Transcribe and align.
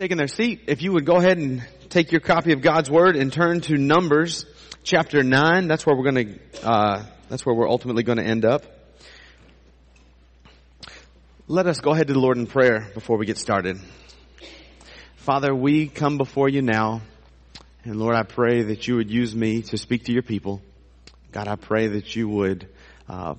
taking 0.00 0.16
their 0.16 0.28
seat, 0.28 0.62
if 0.66 0.80
you 0.80 0.92
would 0.92 1.04
go 1.04 1.16
ahead 1.16 1.36
and 1.36 1.62
take 1.90 2.10
your 2.10 2.22
copy 2.22 2.52
of 2.52 2.62
God's 2.62 2.90
Word 2.90 3.16
and 3.16 3.30
turn 3.30 3.60
to 3.60 3.76
Numbers 3.76 4.46
chapter 4.82 5.22
9. 5.22 5.68
That's 5.68 5.84
where 5.84 5.94
we're 5.94 6.10
going 6.10 6.38
to, 6.38 6.66
uh, 6.66 7.04
that's 7.28 7.44
where 7.44 7.54
we're 7.54 7.68
ultimately 7.68 8.02
going 8.02 8.16
to 8.16 8.24
end 8.24 8.46
up. 8.46 8.64
Let 11.48 11.66
us 11.66 11.80
go 11.80 11.90
ahead 11.90 12.06
to 12.06 12.14
the 12.14 12.18
Lord 12.18 12.38
in 12.38 12.46
prayer 12.46 12.88
before 12.94 13.18
we 13.18 13.26
get 13.26 13.36
started. 13.36 13.78
Father, 15.16 15.54
we 15.54 15.86
come 15.86 16.16
before 16.16 16.48
you 16.48 16.62
now, 16.62 17.02
and 17.84 17.96
Lord, 17.96 18.16
I 18.16 18.22
pray 18.22 18.62
that 18.62 18.88
you 18.88 18.96
would 18.96 19.10
use 19.10 19.36
me 19.36 19.60
to 19.64 19.76
speak 19.76 20.06
to 20.06 20.12
your 20.12 20.22
people. 20.22 20.62
God, 21.30 21.46
I 21.46 21.56
pray 21.56 21.88
that 21.88 22.16
you 22.16 22.26
would 22.26 22.70
uh, 23.06 23.34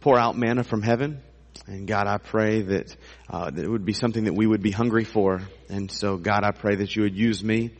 pour 0.00 0.18
out 0.18 0.34
manna 0.34 0.64
from 0.64 0.80
heaven. 0.80 1.20
And 1.66 1.86
God, 1.86 2.06
I 2.06 2.18
pray 2.18 2.62
that, 2.62 2.96
uh, 3.28 3.50
that 3.50 3.64
it 3.64 3.68
would 3.68 3.84
be 3.84 3.92
something 3.92 4.24
that 4.24 4.34
we 4.34 4.46
would 4.46 4.62
be 4.62 4.70
hungry 4.70 5.04
for. 5.04 5.42
And 5.68 5.90
so, 5.90 6.16
God, 6.16 6.44
I 6.44 6.52
pray 6.52 6.76
that 6.76 6.94
you 6.94 7.02
would 7.02 7.16
use 7.16 7.42
me 7.42 7.72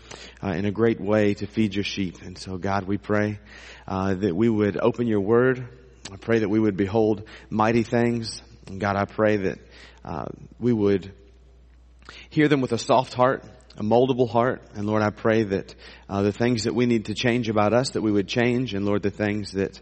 uh, 0.42 0.48
in 0.48 0.64
a 0.64 0.72
great 0.72 1.00
way 1.00 1.34
to 1.34 1.46
feed 1.46 1.74
your 1.74 1.84
sheep. 1.84 2.22
And 2.22 2.36
so, 2.36 2.56
God, 2.56 2.84
we 2.84 2.98
pray 2.98 3.38
uh, 3.86 4.14
that 4.14 4.34
we 4.34 4.48
would 4.48 4.76
open 4.76 5.06
your 5.06 5.20
word. 5.20 5.68
I 6.12 6.16
pray 6.16 6.40
that 6.40 6.48
we 6.48 6.58
would 6.58 6.76
behold 6.76 7.28
mighty 7.48 7.84
things. 7.84 8.42
And 8.66 8.80
God, 8.80 8.96
I 8.96 9.04
pray 9.04 9.36
that 9.36 9.58
uh, 10.04 10.26
we 10.58 10.72
would 10.72 11.12
hear 12.30 12.48
them 12.48 12.60
with 12.60 12.72
a 12.72 12.78
soft 12.78 13.14
heart, 13.14 13.44
a 13.76 13.82
moldable 13.82 14.28
heart. 14.28 14.62
And 14.74 14.86
Lord, 14.86 15.02
I 15.02 15.10
pray 15.10 15.44
that 15.44 15.74
uh, 16.08 16.22
the 16.22 16.32
things 16.32 16.64
that 16.64 16.74
we 16.74 16.86
need 16.86 17.06
to 17.06 17.14
change 17.14 17.48
about 17.48 17.72
us, 17.72 17.90
that 17.90 18.02
we 18.02 18.10
would 18.10 18.28
change. 18.28 18.74
And 18.74 18.84
Lord, 18.84 19.02
the 19.02 19.10
things 19.10 19.52
that 19.52 19.80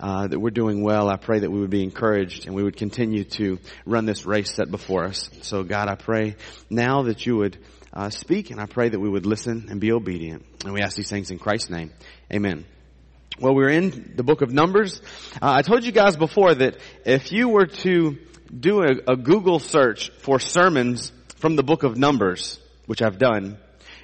uh, 0.00 0.26
that 0.26 0.38
we're 0.38 0.50
doing 0.50 0.82
well. 0.82 1.08
I 1.08 1.16
pray 1.16 1.40
that 1.40 1.50
we 1.50 1.60
would 1.60 1.70
be 1.70 1.82
encouraged 1.82 2.46
and 2.46 2.54
we 2.54 2.62
would 2.62 2.76
continue 2.76 3.24
to 3.24 3.58
run 3.84 4.04
this 4.04 4.26
race 4.26 4.54
set 4.54 4.70
before 4.70 5.04
us. 5.04 5.30
So 5.42 5.62
God, 5.62 5.88
I 5.88 5.94
pray 5.94 6.36
now 6.68 7.04
that 7.04 7.24
you 7.26 7.36
would 7.36 7.58
uh, 7.92 8.10
speak 8.10 8.50
and 8.50 8.60
I 8.60 8.66
pray 8.66 8.88
that 8.88 9.00
we 9.00 9.08
would 9.08 9.26
listen 9.26 9.68
and 9.70 9.80
be 9.80 9.92
obedient. 9.92 10.44
And 10.64 10.74
we 10.74 10.82
ask 10.82 10.96
these 10.96 11.08
things 11.08 11.30
in 11.30 11.38
Christ's 11.38 11.70
name. 11.70 11.92
Amen. 12.32 12.66
Well, 13.38 13.54
we're 13.54 13.70
in 13.70 14.14
the 14.16 14.22
book 14.22 14.40
of 14.42 14.50
Numbers. 14.52 15.00
Uh, 15.42 15.52
I 15.52 15.62
told 15.62 15.84
you 15.84 15.92
guys 15.92 16.16
before 16.16 16.54
that 16.54 16.78
if 17.04 17.32
you 17.32 17.48
were 17.48 17.66
to 17.66 18.18
do 18.58 18.82
a, 18.82 19.12
a 19.12 19.16
Google 19.16 19.58
search 19.58 20.10
for 20.20 20.38
sermons 20.38 21.12
from 21.36 21.56
the 21.56 21.62
book 21.62 21.82
of 21.82 21.98
Numbers, 21.98 22.58
which 22.86 23.02
I've 23.02 23.18
done, 23.18 23.58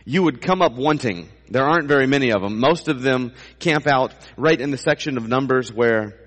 you 0.04 0.22
would 0.22 0.40
come 0.40 0.62
up 0.62 0.72
wanting. 0.72 1.28
There 1.48 1.64
aren't 1.64 1.88
very 1.88 2.06
many 2.06 2.32
of 2.32 2.42
them. 2.42 2.58
Most 2.58 2.88
of 2.88 3.02
them 3.02 3.32
camp 3.58 3.86
out 3.86 4.14
right 4.36 4.60
in 4.60 4.70
the 4.70 4.78
section 4.78 5.16
of 5.16 5.28
Numbers 5.28 5.72
where 5.72 6.18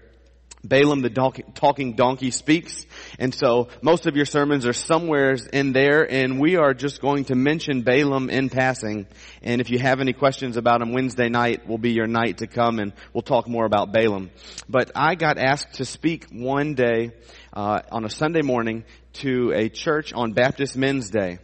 Balaam 0.67 1.01
the 1.01 1.09
talking 1.53 1.93
donkey 1.93 2.31
speaks. 2.31 2.85
And 3.19 3.33
so 3.33 3.69
most 3.81 4.07
of 4.07 4.15
your 4.15 4.25
sermons 4.25 4.65
are 4.65 4.73
somewhere 4.73 5.35
in 5.53 5.73
there 5.73 6.09
and 6.09 6.39
we 6.39 6.55
are 6.55 6.73
just 6.73 7.01
going 7.01 7.25
to 7.25 7.35
mention 7.35 7.83
Balaam 7.83 8.29
in 8.29 8.49
passing. 8.49 9.07
And 9.41 9.61
if 9.61 9.69
you 9.69 9.79
have 9.79 9.99
any 9.99 10.13
questions 10.13 10.57
about 10.57 10.81
him, 10.81 10.91
Wednesday 10.91 11.29
night 11.29 11.67
will 11.67 11.77
be 11.77 11.91
your 11.91 12.07
night 12.07 12.39
to 12.39 12.47
come 12.47 12.79
and 12.79 12.93
we'll 13.13 13.21
talk 13.21 13.47
more 13.47 13.65
about 13.65 13.91
Balaam. 13.91 14.31
But 14.67 14.91
I 14.95 15.15
got 15.15 15.37
asked 15.37 15.75
to 15.75 15.85
speak 15.85 16.27
one 16.31 16.73
day, 16.73 17.11
uh, 17.53 17.81
on 17.91 18.05
a 18.05 18.09
Sunday 18.09 18.41
morning 18.41 18.83
to 19.13 19.51
a 19.53 19.69
church 19.69 20.13
on 20.13 20.33
Baptist 20.33 20.75
Men's 20.75 21.09
Day. 21.09 21.39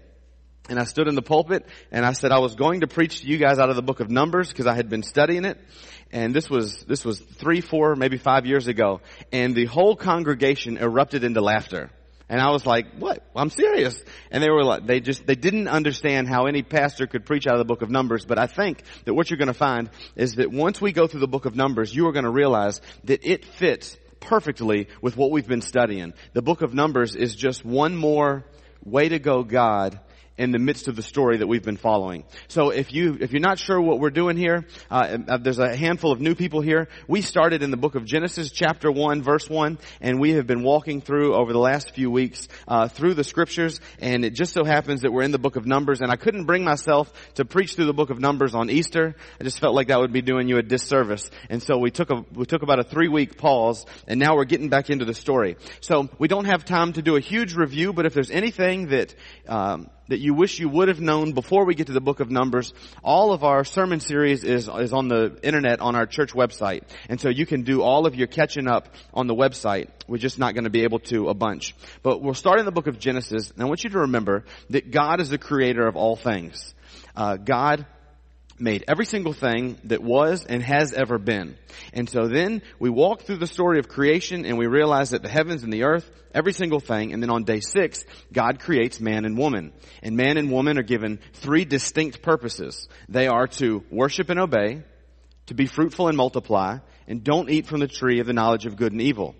And 0.72 0.80
I 0.80 0.86
stood 0.86 1.10
in 1.10 1.16
the 1.16 1.22
pulpit 1.22 1.66
and 1.92 2.06
I 2.06 2.14
said 2.14 2.32
I 2.32 2.40
was 2.40 2.56
going 2.56 2.80
to 2.80 2.88
preach 2.88 3.20
to 3.22 3.28
you 3.28 3.38
guys 3.38 3.60
out 3.60 3.70
of 3.70 3.76
the 3.76 3.82
book 3.82 4.00
of 4.00 4.10
Numbers 4.10 4.48
because 4.48 4.68
I 4.68 4.74
had 4.74 4.88
been 4.88 5.04
studying 5.04 5.44
it. 5.44 5.58
And 6.14 6.34
this 6.34 6.50
was, 6.50 6.86
this 6.86 7.04
was 7.04 7.20
three, 7.20 7.60
four, 7.60 7.98
maybe 7.98 8.18
five 8.18 8.46
years 8.46 8.68
ago. 8.68 9.02
And 9.34 9.54
the 9.54 9.66
whole 9.66 9.98
congregation 9.98 10.78
erupted 10.78 11.26
into 11.26 11.42
laughter. 11.42 11.90
And 12.30 12.40
I 12.40 12.52
was 12.52 12.66
like, 12.66 12.86
what? 12.98 13.22
I'm 13.36 13.50
serious. 13.50 14.02
And 14.32 14.42
they 14.42 14.50
were 14.50 14.64
like, 14.64 14.88
they 14.88 15.02
just, 15.02 15.28
they 15.28 15.36
didn't 15.36 15.68
understand 15.68 16.30
how 16.30 16.46
any 16.46 16.64
pastor 16.64 17.06
could 17.06 17.26
preach 17.26 17.48
out 17.48 17.56
of 17.56 17.60
the 17.60 17.66
book 17.66 17.82
of 17.82 17.90
Numbers. 17.90 18.24
But 18.24 18.40
I 18.40 18.48
think 18.48 18.82
that 19.04 19.14
what 19.14 19.30
you're 19.30 19.40
going 19.40 19.50
to 19.50 19.54
find 19.54 19.90
is 20.16 20.36
that 20.36 20.54
once 20.54 20.80
we 20.80 20.94
go 20.94 21.06
through 21.06 21.20
the 21.20 21.28
book 21.28 21.44
of 21.44 21.54
Numbers, 21.54 21.94
you 21.94 22.08
are 22.08 22.14
going 22.14 22.24
to 22.24 22.32
realize 22.32 22.80
that 23.04 23.30
it 23.30 23.44
fits 23.44 23.98
perfectly 24.22 24.88
with 25.02 25.18
what 25.18 25.32
we've 25.32 25.50
been 25.50 25.62
studying. 25.62 26.14
The 26.32 26.42
book 26.42 26.62
of 26.62 26.74
Numbers 26.74 27.18
is 27.18 27.36
just 27.36 27.66
one 27.66 27.94
more 27.94 28.46
way 28.86 29.10
to 29.10 29.20
go 29.20 29.44
God 29.44 30.00
in 30.42 30.50
the 30.50 30.58
midst 30.58 30.88
of 30.88 30.96
the 30.96 31.04
story 31.04 31.38
that 31.38 31.46
we've 31.46 31.62
been 31.62 31.78
following. 31.78 32.24
So 32.48 32.72
if 32.72 32.92
you, 32.92 33.16
if 33.22 33.32
you're 33.32 33.42
not 33.42 33.60
sure 33.60 33.80
what 33.80 34.00
we're 34.00 34.10
doing 34.10 34.38
here, 34.38 34.66
uh, 34.90 35.20
uh, 35.28 35.38
there's 35.38 35.60
a 35.60 35.76
handful 35.76 36.12
of 36.12 36.20
new 36.20 36.34
people 36.34 36.62
here. 36.62 36.88
We 37.08 37.22
started 37.22 37.62
in 37.62 37.70
the 37.70 37.78
book 37.78 37.94
of 37.94 38.06
Genesis 38.06 38.52
chapter 38.52 38.92
1 38.92 39.22
verse 39.22 39.48
1 39.48 39.78
and 40.02 40.20
we 40.20 40.32
have 40.32 40.48
been 40.48 40.64
walking 40.64 41.00
through 41.00 41.36
over 41.36 41.54
the 41.54 41.60
last 41.60 41.92
few 41.92 42.10
weeks, 42.10 42.48
uh, 42.68 42.88
through 42.88 43.14
the 43.14 43.24
scriptures 43.24 43.80
and 44.00 44.26
it 44.26 44.32
just 44.32 44.52
so 44.52 44.64
happens 44.66 45.02
that 45.02 45.14
we're 45.14 45.22
in 45.22 45.30
the 45.30 45.38
book 45.38 45.58
of 45.58 45.68
Numbers 45.68 46.02
and 46.02 46.12
I 46.12 46.16
couldn't 46.16 46.46
bring 46.46 46.64
myself 46.64 47.14
to 47.36 47.46
preach 47.46 47.76
through 47.76 47.86
the 47.86 47.94
book 47.94 48.10
of 48.10 48.20
Numbers 48.20 48.56
on 48.56 48.72
Easter. 48.72 49.16
I 49.40 49.44
just 49.44 49.60
felt 49.60 49.76
like 49.76 49.90
that 49.90 50.00
would 50.00 50.12
be 50.12 50.24
doing 50.24 50.48
you 50.48 50.58
a 50.58 50.64
disservice. 50.64 51.30
And 51.52 51.62
so 51.62 51.78
we 51.78 51.92
took 51.92 52.10
a, 52.10 52.26
we 52.34 52.48
took 52.48 52.64
about 52.64 52.80
a 52.80 52.84
three 52.84 53.10
week 53.10 53.38
pause 53.38 53.86
and 54.08 54.20
now 54.20 54.36
we're 54.36 54.46
getting 54.46 54.70
back 54.70 54.90
into 54.90 55.06
the 55.06 55.14
story. 55.14 55.58
So 55.82 56.10
we 56.18 56.28
don't 56.28 56.46
have 56.46 56.66
time 56.66 56.94
to 56.94 57.04
do 57.04 57.16
a 57.16 57.22
huge 57.22 57.54
review, 57.54 57.94
but 57.94 58.08
if 58.08 58.16
there's 58.16 58.32
anything 58.32 58.88
that, 58.88 59.14
um, 59.48 59.92
that 60.12 60.20
you 60.20 60.34
wish 60.34 60.60
you 60.60 60.68
would 60.68 60.90
have 60.90 61.00
known 61.00 61.32
before 61.32 61.64
we 61.64 61.74
get 61.74 61.88
to 61.88 61.94
the 61.94 62.02
book 62.02 62.20
of 62.20 62.30
Numbers, 62.30 62.74
all 63.02 63.32
of 63.32 63.46
our 63.46 63.64
sermon 63.64 64.02
series 64.02 64.44
is, 64.44 64.68
is 64.68 64.92
on 64.92 65.08
the 65.08 65.40
internet 65.42 65.80
on 65.80 65.96
our 65.96 66.06
church 66.06 66.34
website. 66.34 66.84
And 67.08 67.20
so 67.20 67.30
you 67.30 67.46
can 67.46 67.64
do 67.64 67.82
all 67.82 68.06
of 68.06 68.14
your 68.14 68.28
catching 68.28 68.68
up 68.68 68.90
on 69.14 69.28
the 69.28 69.34
website. 69.34 69.88
We're 70.10 70.18
just 70.18 70.38
not 70.38 70.54
going 70.54 70.66
to 70.66 70.70
be 70.70 70.84
able 70.84 71.00
to 71.12 71.30
a 71.30 71.34
bunch. 71.34 71.74
But 72.04 72.22
we'll 72.22 72.34
start 72.34 72.60
in 72.60 72.66
the 72.66 72.74
book 72.74 72.88
of 72.88 73.00
Genesis, 73.00 73.52
and 73.52 73.64
I 73.64 73.66
want 73.66 73.86
you 73.86 73.90
to 73.92 74.00
remember 74.00 74.44
that 74.70 74.92
God 74.92 75.22
is 75.22 75.30
the 75.30 75.38
creator 75.38 75.88
of 75.88 75.96
all 75.96 76.18
things. 76.18 76.74
Uh, 77.16 77.38
God 77.38 77.86
made 78.62 78.86
every 78.88 79.06
single 79.06 79.34
thing 79.34 79.78
that 79.86 80.02
was 80.02 80.46
and 80.46 80.62
has 80.62 80.94
ever 80.94 81.18
been. 81.18 81.58
And 81.94 82.10
so 82.10 82.28
then 82.28 82.62
we 82.80 82.90
walk 82.90 83.24
through 83.24 83.38
the 83.38 83.48
story 83.48 83.80
of 83.80 83.88
creation 83.88 84.46
and 84.46 84.58
we 84.58 84.68
realize 84.68 85.10
that 85.10 85.24
the 85.24 85.30
heavens 85.30 85.64
and 85.64 85.74
the 85.74 85.84
earth, 85.84 86.10
every 86.34 86.54
single 86.54 86.80
thing, 86.80 87.14
and 87.14 87.22
then 87.22 87.30
on 87.30 87.44
day 87.44 87.60
six, 87.60 88.06
God 88.32 88.60
creates 88.60 89.00
man 89.00 89.26
and 89.26 89.38
woman. 89.38 89.74
And 90.04 90.16
man 90.16 90.38
and 90.38 90.52
woman 90.52 90.78
are 90.78 90.84
given 90.84 91.20
three 91.34 91.66
distinct 91.66 92.22
purposes. 92.22 92.88
They 93.10 93.28
are 93.28 93.48
to 93.48 93.84
worship 93.90 94.30
and 94.30 94.40
obey, 94.40 94.84
to 95.48 95.54
be 95.54 95.66
fruitful 95.66 96.08
and 96.08 96.16
multiply, 96.16 96.78
and 97.08 97.24
don't 97.24 97.50
eat 97.50 97.68
from 97.68 97.80
the 97.80 97.88
tree 97.88 98.20
of 98.20 98.28
the 98.28 98.34
knowledge 98.34 98.66
of 98.66 98.78
good 98.78 98.92
and 98.92 99.02
evil. 99.02 99.36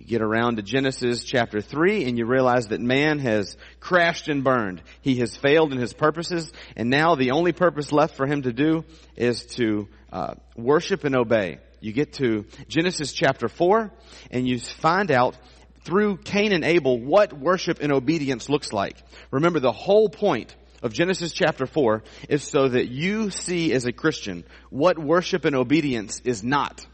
You 0.00 0.06
get 0.06 0.22
around 0.22 0.56
to 0.56 0.62
Genesis 0.62 1.24
chapter 1.24 1.60
3 1.60 2.04
and 2.04 2.16
you 2.16 2.24
realize 2.24 2.68
that 2.68 2.80
man 2.80 3.18
has 3.18 3.58
crashed 3.80 4.28
and 4.28 4.42
burned. 4.42 4.80
He 5.02 5.16
has 5.16 5.36
failed 5.36 5.72
in 5.72 5.78
his 5.78 5.92
purposes 5.92 6.50
and 6.74 6.88
now 6.88 7.16
the 7.16 7.32
only 7.32 7.52
purpose 7.52 7.92
left 7.92 8.16
for 8.16 8.26
him 8.26 8.42
to 8.42 8.52
do 8.52 8.86
is 9.14 9.44
to 9.56 9.88
uh, 10.10 10.36
worship 10.56 11.04
and 11.04 11.14
obey. 11.14 11.58
You 11.80 11.92
get 11.92 12.14
to 12.14 12.46
Genesis 12.66 13.12
chapter 13.12 13.46
4 13.46 13.92
and 14.30 14.48
you 14.48 14.58
find 14.58 15.10
out 15.10 15.36
through 15.84 16.16
Cain 16.16 16.52
and 16.52 16.64
Abel 16.64 16.98
what 16.98 17.34
worship 17.34 17.80
and 17.82 17.92
obedience 17.92 18.48
looks 18.48 18.72
like. 18.72 18.96
Remember 19.30 19.60
the 19.60 19.70
whole 19.70 20.08
point 20.08 20.56
of 20.82 20.94
Genesis 20.94 21.32
chapter 21.32 21.66
4 21.66 22.02
is 22.30 22.42
so 22.42 22.68
that 22.68 22.88
you 22.88 23.28
see 23.30 23.74
as 23.74 23.84
a 23.84 23.92
Christian 23.92 24.44
what 24.70 24.98
worship 24.98 25.44
and 25.44 25.54
obedience 25.54 26.22
is 26.24 26.42
not. 26.42 26.86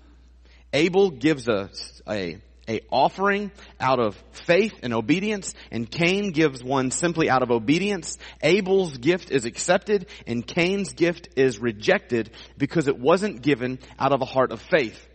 Abel 0.73 1.11
gives 1.11 1.49
us 1.49 2.03
a 2.09 2.39
a 2.69 2.81
offering 2.91 3.51
out 3.81 4.01
of 4.01 4.23
faith 4.33 4.81
and 4.83 4.93
obedience, 4.93 5.55
and 5.71 5.91
Cain 5.91 6.31
gives 6.33 6.63
one 6.63 6.91
simply 6.91 7.31
out 7.31 7.43
of 7.43 7.51
obedience. 7.51 8.19
Abel's 8.43 8.97
gift 8.99 9.31
is 9.31 9.45
accepted, 9.45 10.07
and 10.27 10.47
Cain's 10.47 10.93
gift 10.93 11.29
is 11.37 11.59
rejected 11.59 12.31
because 12.59 12.89
it 12.89 12.99
wasn't 12.99 13.43
given 13.43 13.79
out 13.99 14.13
of 14.13 14.23
a 14.23 14.27
heart 14.27 14.53
of 14.53 14.61
faith. 14.61 15.07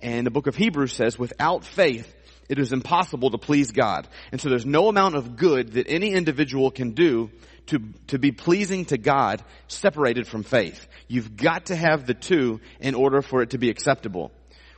And 0.00 0.26
the 0.26 0.30
book 0.30 0.46
of 0.46 0.56
Hebrews 0.56 0.92
says, 0.92 1.18
without 1.18 1.64
faith, 1.64 2.12
it 2.48 2.58
is 2.58 2.72
impossible 2.72 3.30
to 3.30 3.38
please 3.38 3.72
God. 3.72 4.06
And 4.30 4.40
so 4.40 4.48
there's 4.48 4.66
no 4.66 4.88
amount 4.88 5.14
of 5.14 5.36
good 5.36 5.72
that 5.72 5.88
any 5.88 6.12
individual 6.12 6.70
can 6.70 6.90
do 6.90 7.30
to, 7.66 7.80
to 8.08 8.18
be 8.18 8.32
pleasing 8.32 8.84
to 8.86 8.98
God 8.98 9.42
separated 9.68 10.26
from 10.26 10.42
faith. 10.42 10.86
You've 11.08 11.36
got 11.36 11.66
to 11.66 11.76
have 11.76 12.06
the 12.06 12.14
two 12.14 12.60
in 12.80 12.94
order 12.94 13.22
for 13.22 13.42
it 13.42 13.50
to 13.50 13.58
be 13.58 13.70
acceptable. 13.70 14.30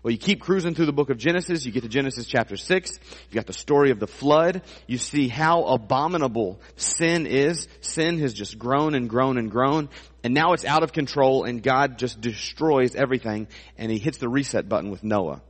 Well, 0.06 0.12
you 0.12 0.18
keep 0.18 0.40
cruising 0.40 0.76
through 0.76 0.86
the 0.86 0.92
book 0.92 1.10
of 1.10 1.18
Genesis. 1.18 1.66
You 1.66 1.72
get 1.72 1.82
to 1.82 1.88
Genesis 1.88 2.28
chapter 2.28 2.56
6. 2.56 3.00
You 3.28 3.34
got 3.34 3.48
the 3.48 3.52
story 3.52 3.90
of 3.90 3.98
the 3.98 4.06
flood. 4.06 4.62
You 4.86 4.98
see 4.98 5.26
how 5.26 5.64
abominable 5.64 6.60
sin 6.76 7.26
is. 7.26 7.66
Sin 7.80 8.20
has 8.20 8.32
just 8.32 8.56
grown 8.56 8.94
and 8.94 9.10
grown 9.10 9.36
and 9.36 9.50
grown. 9.50 9.88
And 10.22 10.32
now 10.32 10.52
it's 10.52 10.64
out 10.64 10.84
of 10.84 10.92
control 10.92 11.42
and 11.42 11.60
God 11.60 11.98
just 11.98 12.20
destroys 12.20 12.94
everything 12.94 13.48
and 13.78 13.90
he 13.90 13.98
hits 13.98 14.18
the 14.18 14.28
reset 14.28 14.68
button 14.68 14.92
with 14.92 15.02
Noah. 15.02 15.42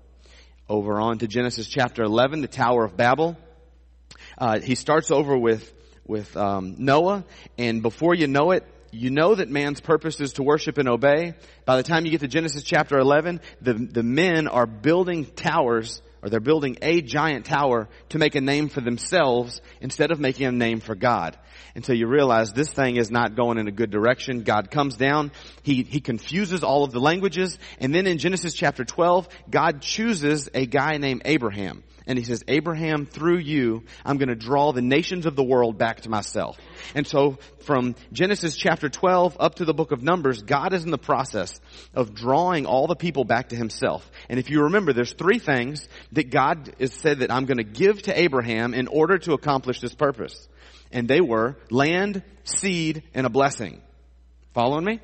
Over 0.70 1.02
on 1.02 1.18
to 1.18 1.26
Genesis 1.26 1.68
chapter 1.68 2.02
11, 2.02 2.40
the 2.40 2.48
Tower 2.48 2.86
of 2.86 2.96
Babel. 2.96 3.36
Uh, 4.38 4.60
he 4.60 4.74
starts 4.74 5.10
over 5.10 5.36
with 5.36 5.70
with 6.06 6.34
um, 6.34 6.76
Noah, 6.78 7.24
and 7.58 7.82
before 7.82 8.14
you 8.14 8.26
know 8.26 8.52
it, 8.52 8.64
you 8.96 9.10
know 9.10 9.34
that 9.34 9.48
man's 9.48 9.80
purpose 9.80 10.20
is 10.20 10.34
to 10.34 10.42
worship 10.42 10.78
and 10.78 10.88
obey. 10.88 11.34
By 11.64 11.76
the 11.76 11.82
time 11.82 12.04
you 12.04 12.10
get 12.10 12.20
to 12.20 12.28
Genesis 12.28 12.62
chapter 12.62 12.98
11, 12.98 13.40
the, 13.60 13.74
the 13.74 14.02
men 14.02 14.48
are 14.48 14.66
building 14.66 15.26
towers 15.26 16.02
or 16.22 16.28
they're 16.28 16.40
building 16.40 16.76
a 16.82 17.02
giant 17.02 17.44
tower 17.44 17.88
to 18.08 18.18
make 18.18 18.34
a 18.34 18.40
name 18.40 18.68
for 18.68 18.80
themselves 18.80 19.60
instead 19.80 20.10
of 20.10 20.18
making 20.18 20.46
a 20.46 20.52
name 20.52 20.80
for 20.80 20.94
God. 20.94 21.38
Until 21.74 21.94
you 21.94 22.08
realize 22.08 22.52
this 22.52 22.72
thing 22.72 22.96
is 22.96 23.10
not 23.10 23.36
going 23.36 23.58
in 23.58 23.68
a 23.68 23.72
good 23.72 23.90
direction. 23.90 24.42
God 24.42 24.70
comes 24.70 24.96
down, 24.96 25.30
He, 25.62 25.82
He 25.82 26.00
confuses 26.00 26.64
all 26.64 26.84
of 26.84 26.90
the 26.90 27.00
languages, 27.00 27.58
and 27.78 27.94
then 27.94 28.06
in 28.06 28.18
Genesis 28.18 28.54
chapter 28.54 28.84
12, 28.84 29.28
God 29.50 29.82
chooses 29.82 30.48
a 30.54 30.66
guy 30.66 30.96
named 30.96 31.22
Abraham. 31.24 31.84
And 32.06 32.16
he 32.16 32.24
says, 32.24 32.44
Abraham, 32.46 33.04
through 33.04 33.38
you, 33.38 33.82
I'm 34.04 34.16
going 34.16 34.28
to 34.28 34.36
draw 34.36 34.72
the 34.72 34.82
nations 34.82 35.26
of 35.26 35.34
the 35.34 35.42
world 35.42 35.76
back 35.76 36.02
to 36.02 36.08
myself. 36.08 36.56
And 36.94 37.04
so 37.04 37.38
from 37.60 37.96
Genesis 38.12 38.56
chapter 38.56 38.88
12 38.88 39.36
up 39.40 39.56
to 39.56 39.64
the 39.64 39.74
book 39.74 39.90
of 39.90 40.02
Numbers, 40.02 40.42
God 40.42 40.72
is 40.72 40.84
in 40.84 40.92
the 40.92 40.98
process 40.98 41.58
of 41.94 42.14
drawing 42.14 42.64
all 42.64 42.86
the 42.86 42.94
people 42.94 43.24
back 43.24 43.48
to 43.48 43.56
himself. 43.56 44.08
And 44.28 44.38
if 44.38 44.50
you 44.50 44.62
remember, 44.62 44.92
there's 44.92 45.14
three 45.14 45.40
things 45.40 45.88
that 46.12 46.30
God 46.30 46.74
has 46.78 46.92
said 46.92 47.20
that 47.20 47.32
I'm 47.32 47.44
going 47.44 47.58
to 47.58 47.64
give 47.64 48.02
to 48.02 48.18
Abraham 48.18 48.72
in 48.72 48.86
order 48.86 49.18
to 49.18 49.32
accomplish 49.32 49.80
this 49.80 49.94
purpose. 49.94 50.48
And 50.92 51.08
they 51.08 51.20
were 51.20 51.56
land, 51.70 52.22
seed, 52.44 53.02
and 53.14 53.26
a 53.26 53.30
blessing. 53.30 53.82
Following 54.54 54.84
me? 54.84 55.00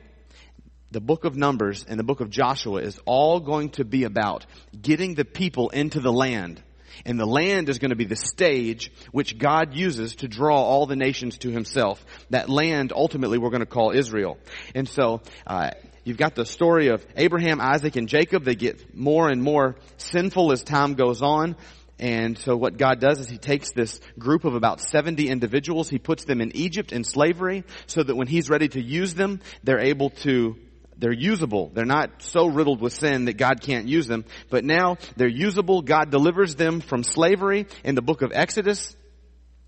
the 0.93 1.01
book 1.01 1.25
of 1.25 1.35
Numbers 1.35 1.87
and 1.89 1.99
the 1.99 2.05
book 2.05 2.21
of 2.21 2.29
Joshua 2.29 2.83
is 2.83 3.01
all 3.07 3.41
going 3.41 3.71
to 3.71 3.85
be 3.85 4.05
about 4.05 4.45
getting 4.79 5.15
the 5.15 5.25
people 5.25 5.71
into 5.71 6.01
the 6.01 6.13
land 6.13 6.63
and 7.05 7.19
the 7.19 7.27
land 7.27 7.69
is 7.69 7.79
going 7.79 7.91
to 7.91 7.97
be 7.97 8.05
the 8.05 8.17
stage 8.17 8.93
which 9.13 9.39
God 9.39 9.75
uses 9.75 10.17
to 10.17 10.29
draw 10.29 10.63
all 10.63 10.87
the 10.87 10.97
nations 10.97 11.39
to 11.39 11.51
himself. 11.51 12.05
That 12.31 12.49
land 12.49 12.93
ultimately 12.95 13.39
we're 13.39 13.51
going 13.51 13.61
to 13.61 13.67
call 13.67 13.93
Israel. 13.93 14.39
And 14.75 14.89
so, 14.89 15.23
uh, 15.47 15.71
You've 16.05 16.17
got 16.17 16.35
the 16.35 16.45
story 16.45 16.89
of 16.89 17.07
Abraham, 17.17 17.61
Isaac, 17.61 17.95
and 17.95 18.09
Jacob. 18.09 18.43
They 18.43 18.57
get 18.57 18.93
more 18.93 19.29
and 19.29 19.41
more 19.41 19.77
sinful 19.99 20.51
as 20.51 20.65
time 20.65 20.95
goes 20.95 21.23
on. 21.23 21.55
And 22.01 22.37
so 22.37 22.57
what 22.57 22.77
God 22.77 22.99
does 22.99 23.21
is 23.21 23.29
He 23.29 23.39
takes 23.39 23.71
this 23.71 24.01
group 24.19 24.45
of 24.45 24.57
about 24.57 24.81
70 24.81 25.29
individuals, 25.29 25.89
He 25.89 25.99
puts 25.99 26.25
them 26.25 26.41
in 26.41 26.57
Egypt 26.57 26.91
in 26.91 27.05
slavery 27.05 27.63
so 27.87 28.03
that 28.03 28.17
when 28.17 28.27
He's 28.27 28.51
ready 28.51 28.67
to 28.69 28.83
use 28.83 29.15
them, 29.15 29.41
they're 29.63 29.79
able 29.79 30.11
to 30.11 30.57
they're 30.97 31.13
usable. 31.13 31.71
They're 31.73 31.85
not 31.85 32.23
so 32.23 32.47
riddled 32.47 32.81
with 32.81 32.93
sin 32.93 33.25
that 33.27 33.37
God 33.37 33.61
can't 33.61 33.89
use 33.89 34.07
them. 34.07 34.25
But 34.51 34.65
now 34.65 34.99
they're 35.17 35.29
usable. 35.29 35.83
God 35.83 36.11
delivers 36.11 36.55
them 36.55 36.81
from 36.81 37.03
slavery 37.03 37.67
in 37.85 37.95
the 37.95 38.03
book 38.03 38.23
of 38.23 38.33
Exodus. 38.33 38.95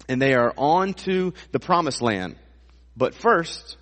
And 0.09 0.21
they 0.21 0.35
are 0.35 0.53
on 0.57 0.95
to 0.95 1.33
the 1.53 1.61
promised 1.61 2.03
land. 2.03 2.37
But 2.97 3.15
first, 3.15 3.77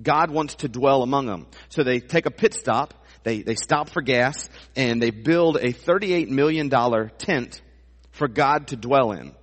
God 0.00 0.30
wants 0.30 0.56
to 0.56 0.68
dwell 0.68 1.02
among 1.02 1.26
them. 1.26 1.46
So 1.68 1.82
they 1.82 2.00
take 2.00 2.26
a 2.26 2.30
pit 2.30 2.54
stop. 2.54 2.94
They, 3.22 3.42
they 3.42 3.54
stop 3.54 3.90
for 3.90 4.02
gas 4.02 4.48
and 4.76 5.02
they 5.02 5.10
build 5.10 5.56
a 5.56 5.72
$38 5.72 6.28
million 6.28 6.70
tent 7.18 7.60
for 8.12 8.28
God 8.28 8.68
to 8.68 8.76
dwell 8.76 9.12
in. 9.12 9.34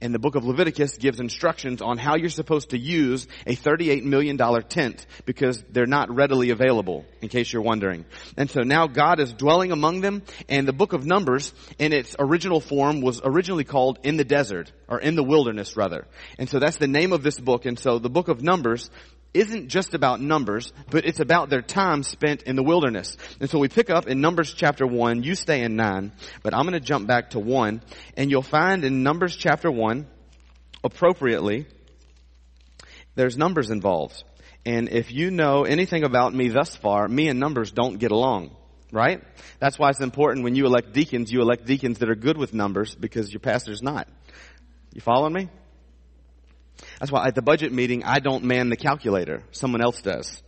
And 0.00 0.14
the 0.14 0.18
book 0.18 0.34
of 0.34 0.44
Leviticus 0.44 0.96
gives 0.96 1.20
instructions 1.20 1.82
on 1.82 1.98
how 1.98 2.16
you're 2.16 2.28
supposed 2.28 2.70
to 2.70 2.78
use 2.78 3.26
a 3.46 3.54
$38 3.54 4.02
million 4.02 4.36
tent 4.36 5.06
because 5.24 5.62
they're 5.70 5.86
not 5.86 6.14
readily 6.14 6.50
available, 6.50 7.04
in 7.20 7.28
case 7.28 7.52
you're 7.52 7.62
wondering. 7.62 8.04
And 8.36 8.50
so 8.50 8.62
now 8.62 8.86
God 8.86 9.20
is 9.20 9.32
dwelling 9.32 9.72
among 9.72 10.00
them 10.00 10.22
and 10.48 10.66
the 10.66 10.72
book 10.72 10.92
of 10.92 11.06
Numbers 11.06 11.52
in 11.78 11.92
its 11.92 12.16
original 12.18 12.60
form 12.60 13.00
was 13.00 13.20
originally 13.24 13.64
called 13.64 13.98
In 14.02 14.16
the 14.16 14.24
Desert, 14.24 14.72
or 14.88 15.00
In 15.00 15.14
the 15.14 15.24
Wilderness 15.24 15.76
rather. 15.76 16.06
And 16.38 16.48
so 16.48 16.58
that's 16.58 16.76
the 16.76 16.86
name 16.86 17.12
of 17.12 17.22
this 17.22 17.38
book. 17.38 17.66
And 17.66 17.78
so 17.78 17.98
the 17.98 18.10
book 18.10 18.28
of 18.28 18.42
Numbers 18.42 18.90
isn't 19.32 19.68
just 19.68 19.94
about 19.94 20.20
numbers, 20.20 20.72
but 20.90 21.04
it's 21.04 21.20
about 21.20 21.50
their 21.50 21.62
time 21.62 22.02
spent 22.02 22.42
in 22.42 22.56
the 22.56 22.62
wilderness. 22.62 23.16
And 23.40 23.48
so 23.48 23.58
we 23.58 23.68
pick 23.68 23.90
up 23.90 24.08
in 24.08 24.20
Numbers 24.20 24.52
chapter 24.52 24.86
1, 24.86 25.22
you 25.22 25.34
stay 25.34 25.62
in 25.62 25.76
9, 25.76 26.12
but 26.42 26.54
I'm 26.54 26.62
going 26.62 26.72
to 26.72 26.80
jump 26.80 27.06
back 27.06 27.30
to 27.30 27.38
1, 27.38 27.82
and 28.16 28.30
you'll 28.30 28.42
find 28.42 28.84
in 28.84 29.02
Numbers 29.02 29.36
chapter 29.36 29.70
1, 29.70 30.06
appropriately, 30.82 31.66
there's 33.14 33.36
numbers 33.36 33.70
involved. 33.70 34.24
And 34.64 34.88
if 34.88 35.12
you 35.12 35.30
know 35.30 35.64
anything 35.64 36.04
about 36.04 36.34
me 36.34 36.48
thus 36.48 36.76
far, 36.76 37.08
me 37.08 37.28
and 37.28 37.40
numbers 37.40 37.70
don't 37.72 37.98
get 37.98 38.10
along. 38.10 38.56
Right? 38.92 39.22
That's 39.60 39.78
why 39.78 39.90
it's 39.90 40.00
important 40.00 40.42
when 40.42 40.56
you 40.56 40.66
elect 40.66 40.92
deacons, 40.92 41.30
you 41.30 41.42
elect 41.42 41.64
deacons 41.64 41.98
that 41.98 42.10
are 42.10 42.16
good 42.16 42.36
with 42.36 42.52
numbers 42.52 42.94
because 42.96 43.32
your 43.32 43.38
pastor's 43.38 43.82
not. 43.82 44.08
You 44.92 45.00
following 45.00 45.32
me? 45.32 45.48
That's 47.00 47.10
why 47.10 47.26
at 47.26 47.34
the 47.34 47.42
budget 47.42 47.72
meeting, 47.72 48.04
I 48.04 48.20
don't 48.20 48.44
man 48.44 48.68
the 48.68 48.76
calculator. 48.76 49.42
Someone 49.52 49.80
else 49.80 50.02
does. 50.02 50.42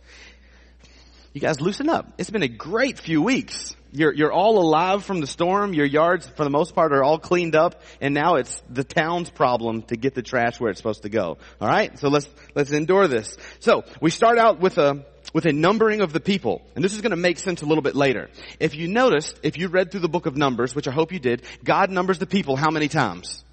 You 1.33 1.41
guys 1.41 1.59
loosen 1.59 1.89
up. 1.89 2.13
It's 2.19 2.29
been 2.29 2.43
a 2.43 2.47
great 2.47 2.99
few 2.99 3.19
weeks. 3.23 3.75
You're, 3.91 4.13
you're 4.13 4.31
all 4.31 4.59
alive 4.59 5.03
from 5.03 5.19
the 5.19 5.25
storm. 5.25 5.73
Your 5.73 5.85
yards, 5.85 6.27
for 6.27 6.43
the 6.43 6.51
most 6.51 6.75
part, 6.75 6.93
are 6.93 7.03
all 7.03 7.17
cleaned 7.17 7.55
up. 7.55 7.81
And 7.99 8.13
now 8.13 8.35
it's 8.35 8.61
the 8.69 8.83
town's 8.83 9.31
problem 9.31 9.81
to 9.83 9.95
get 9.95 10.13
the 10.13 10.21
trash 10.21 10.59
where 10.59 10.69
it's 10.69 10.79
supposed 10.79 11.03
to 11.03 11.09
go. 11.09 11.39
Alright? 11.59 11.97
So 11.97 12.09
let's, 12.09 12.29
let's 12.53 12.71
endure 12.71 13.07
this. 13.07 13.35
So, 13.59 13.83
we 13.99 14.11
start 14.11 14.37
out 14.37 14.59
with 14.59 14.77
a, 14.77 15.05
with 15.33 15.47
a 15.47 15.53
numbering 15.53 16.01
of 16.01 16.13
the 16.13 16.19
people. 16.19 16.61
And 16.75 16.83
this 16.83 16.93
is 16.93 17.01
going 17.01 17.11
to 17.11 17.17
make 17.17 17.39
sense 17.39 17.63
a 17.63 17.65
little 17.65 17.83
bit 17.83 17.95
later. 17.95 18.29
If 18.59 18.75
you 18.75 18.87
noticed, 18.87 19.39
if 19.41 19.57
you 19.57 19.69
read 19.69 19.89
through 19.89 20.01
the 20.01 20.09
book 20.09 20.27
of 20.27 20.37
Numbers, 20.37 20.75
which 20.75 20.87
I 20.87 20.91
hope 20.91 21.11
you 21.11 21.19
did, 21.19 21.41
God 21.63 21.89
numbers 21.89 22.19
the 22.19 22.27
people 22.27 22.55
how 22.55 22.69
many 22.69 22.89
times? 22.89 23.43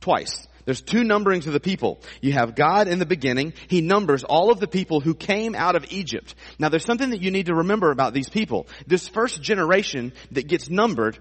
Twice. 0.00 0.47
There's 0.68 0.82
two 0.82 1.02
numberings 1.02 1.46
of 1.46 1.54
the 1.54 1.60
people. 1.60 1.98
You 2.20 2.34
have 2.34 2.54
God 2.54 2.88
in 2.88 2.98
the 2.98 3.06
beginning. 3.06 3.54
He 3.68 3.80
numbers 3.80 4.22
all 4.22 4.50
of 4.50 4.60
the 4.60 4.68
people 4.68 5.00
who 5.00 5.14
came 5.14 5.54
out 5.54 5.76
of 5.76 5.86
Egypt. 5.88 6.34
Now 6.58 6.68
there's 6.68 6.84
something 6.84 7.08
that 7.08 7.22
you 7.22 7.30
need 7.30 7.46
to 7.46 7.54
remember 7.54 7.90
about 7.90 8.12
these 8.12 8.28
people. 8.28 8.66
This 8.86 9.08
first 9.08 9.40
generation 9.40 10.12
that 10.32 10.46
gets 10.46 10.68
numbered 10.68 11.18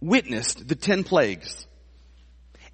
witnessed 0.00 0.66
the 0.66 0.74
ten 0.74 1.04
plagues. 1.04 1.64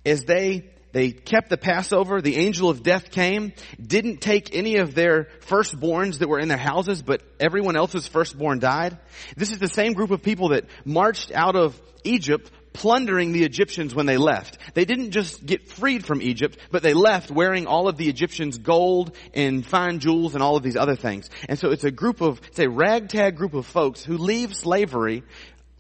As 0.07 0.25
they 0.25 0.71
they 0.93 1.11
kept 1.11 1.51
the 1.51 1.59
Passover. 1.59 2.23
The 2.23 2.37
angel 2.37 2.71
of 2.71 2.83
death 2.83 3.11
came, 3.11 3.53
didn't 3.79 4.23
take 4.23 4.57
any 4.57 4.77
of 4.79 4.95
their 4.95 5.29
firstborns 5.41 6.21
that 6.21 6.29
were 6.31 6.39
in 6.39 6.49
their 6.49 6.57
houses, 6.57 7.03
but 7.03 7.21
everyone 7.39 7.77
else's 7.77 8.07
firstborn 8.07 8.61
died. 8.61 8.97
This 9.37 9.53
is 9.53 9.59
the 9.59 9.69
same 9.69 9.93
group 9.93 10.11
of 10.11 10.23
people 10.23 10.49
that 10.49 10.65
marched 10.87 11.33
out 11.33 11.55
of 11.55 11.79
Egypt 12.05 12.51
plundering 12.79 13.33
the 13.33 13.45
Egyptians 13.45 13.93
when 13.93 14.07
they 14.07 14.17
left. 14.17 14.57
They 14.75 14.85
didn't 14.85 15.11
just 15.11 15.45
get 15.45 15.69
freed 15.69 16.07
from 16.07 16.23
Egypt, 16.23 16.59
but 16.71 16.83
they 16.83 16.95
left 16.95 17.29
wearing 17.29 17.67
all 17.67 17.89
of 17.89 17.97
the 17.97 18.09
Egyptians' 18.09 18.57
gold 18.57 19.17
and 19.35 19.67
fine 19.67 19.99
jewels 19.99 20.35
and 20.35 20.43
all 20.43 20.57
of 20.57 20.63
these 20.63 20.77
other 20.77 20.95
things. 20.95 21.29
And 21.49 21.59
so 21.59 21.71
it's 21.71 21.83
a 21.83 21.91
group 21.91 22.21
of, 22.21 22.41
it's 22.47 22.61
a 22.61 22.69
ragtag 22.69 23.37
group 23.37 23.55
of 23.55 23.67
folks 23.67 24.05
who 24.05 24.17
leave 24.17 24.55
slavery 24.55 25.25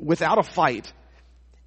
without 0.00 0.38
a 0.38 0.42
fight 0.42 0.92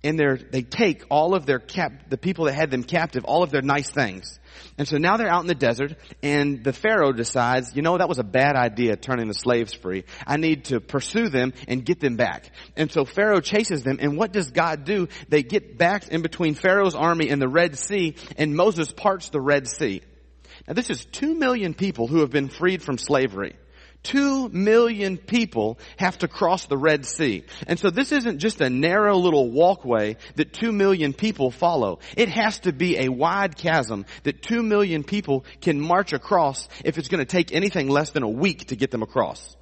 and 0.03 0.17
they 0.19 0.35
they 0.51 0.61
take 0.63 1.03
all 1.09 1.35
of 1.35 1.45
their 1.45 1.59
cap, 1.59 2.09
the 2.09 2.17
people 2.17 2.45
that 2.45 2.53
had 2.53 2.71
them 2.71 2.83
captive, 2.83 3.23
all 3.25 3.43
of 3.43 3.51
their 3.51 3.61
nice 3.61 3.89
things. 3.89 4.39
And 4.77 4.87
so 4.87 4.97
now 4.97 5.17
they're 5.17 5.29
out 5.29 5.41
in 5.41 5.47
the 5.47 5.55
desert 5.55 5.95
and 6.23 6.63
the 6.63 6.73
Pharaoh 6.73 7.11
decides, 7.11 7.75
you 7.75 7.81
know, 7.81 7.97
that 7.97 8.09
was 8.09 8.19
a 8.19 8.23
bad 8.23 8.55
idea 8.55 8.95
turning 8.95 9.27
the 9.27 9.33
slaves 9.33 9.73
free. 9.73 10.03
I 10.25 10.37
need 10.37 10.65
to 10.65 10.79
pursue 10.79 11.29
them 11.29 11.53
and 11.67 11.85
get 11.85 11.99
them 11.99 12.15
back. 12.15 12.49
And 12.75 12.91
so 12.91 13.05
Pharaoh 13.05 13.41
chases 13.41 13.83
them 13.83 13.99
and 14.01 14.17
what 14.17 14.31
does 14.31 14.51
God 14.51 14.83
do? 14.83 15.07
They 15.29 15.43
get 15.43 15.77
back 15.77 16.07
in 16.09 16.21
between 16.21 16.55
Pharaoh's 16.55 16.95
army 16.95 17.29
and 17.29 17.41
the 17.41 17.47
Red 17.47 17.77
Sea 17.77 18.15
and 18.37 18.55
Moses 18.55 18.91
parts 18.91 19.29
the 19.29 19.41
Red 19.41 19.67
Sea. 19.67 20.01
Now 20.67 20.73
this 20.73 20.89
is 20.89 21.05
two 21.05 21.35
million 21.35 21.73
people 21.73 22.07
who 22.07 22.19
have 22.19 22.31
been 22.31 22.49
freed 22.49 22.81
from 22.81 22.97
slavery. 22.97 23.55
Two 24.03 24.49
million 24.49 25.17
people 25.17 25.77
have 25.97 26.17
to 26.19 26.27
cross 26.27 26.65
the 26.65 26.77
Red 26.77 27.05
Sea. 27.05 27.43
And 27.67 27.79
so 27.79 27.91
this 27.91 28.11
isn't 28.11 28.39
just 28.39 28.59
a 28.59 28.69
narrow 28.69 29.17
little 29.17 29.51
walkway 29.51 30.17
that 30.35 30.53
two 30.53 30.71
million 30.71 31.13
people 31.13 31.51
follow. 31.51 31.99
It 32.17 32.29
has 32.29 32.59
to 32.61 32.73
be 32.73 32.97
a 32.97 33.09
wide 33.09 33.57
chasm 33.57 34.05
that 34.23 34.41
two 34.41 34.63
million 34.63 35.03
people 35.03 35.45
can 35.61 35.79
march 35.79 36.13
across 36.13 36.67
if 36.83 36.97
it's 36.97 37.09
going 37.09 37.19
to 37.19 37.25
take 37.25 37.53
anything 37.53 37.89
less 37.89 38.09
than 38.09 38.23
a 38.23 38.29
week 38.29 38.67
to 38.67 38.75
get 38.75 38.89
them 38.89 39.03
across. 39.03 39.55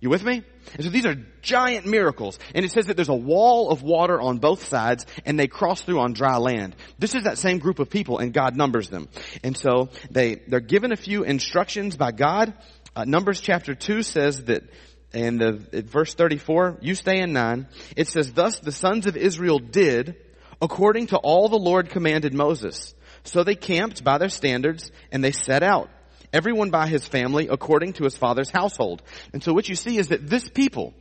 You 0.00 0.10
with 0.10 0.22
me? 0.22 0.42
And 0.74 0.84
so 0.84 0.90
these 0.90 1.06
are 1.06 1.16
giant 1.40 1.86
miracles. 1.86 2.38
And 2.54 2.62
it 2.62 2.70
says 2.70 2.86
that 2.86 2.94
there's 2.96 3.08
a 3.08 3.14
wall 3.14 3.70
of 3.70 3.82
water 3.82 4.20
on 4.20 4.36
both 4.36 4.68
sides 4.68 5.06
and 5.24 5.40
they 5.40 5.46
cross 5.46 5.80
through 5.80 5.98
on 5.98 6.12
dry 6.12 6.36
land. 6.36 6.76
This 6.98 7.14
is 7.14 7.24
that 7.24 7.38
same 7.38 7.58
group 7.58 7.78
of 7.78 7.88
people 7.88 8.18
and 8.18 8.32
God 8.32 8.54
numbers 8.54 8.90
them. 8.90 9.08
And 9.42 9.56
so 9.56 9.88
they, 10.10 10.42
they're 10.46 10.60
given 10.60 10.92
a 10.92 10.96
few 10.96 11.24
instructions 11.24 11.96
by 11.96 12.12
God 12.12 12.52
uh, 12.96 13.04
Numbers 13.04 13.40
chapter 13.40 13.74
2 13.74 14.02
says 14.02 14.44
that 14.44 14.64
in 15.12 15.38
the 15.38 15.84
verse 15.86 16.14
34, 16.14 16.78
you 16.80 16.94
stay 16.94 17.20
in 17.20 17.32
9, 17.32 17.66
it 17.96 18.08
says, 18.08 18.32
Thus 18.32 18.58
the 18.58 18.72
sons 18.72 19.06
of 19.06 19.16
Israel 19.16 19.58
did 19.58 20.16
according 20.60 21.08
to 21.08 21.18
all 21.18 21.48
the 21.48 21.58
Lord 21.58 21.90
commanded 21.90 22.34
Moses. 22.34 22.94
So 23.24 23.44
they 23.44 23.54
camped 23.54 24.04
by 24.04 24.18
their 24.18 24.28
standards 24.28 24.90
and 25.10 25.22
they 25.22 25.32
set 25.32 25.62
out. 25.62 25.90
Everyone 26.32 26.70
by 26.70 26.88
his 26.88 27.06
family 27.06 27.48
according 27.48 27.94
to 27.94 28.04
his 28.04 28.16
father's 28.16 28.50
household. 28.50 29.02
And 29.32 29.42
so 29.42 29.52
what 29.52 29.68
you 29.68 29.76
see 29.76 29.98
is 29.98 30.08
that 30.08 30.28
this 30.28 30.48
people, 30.48 30.94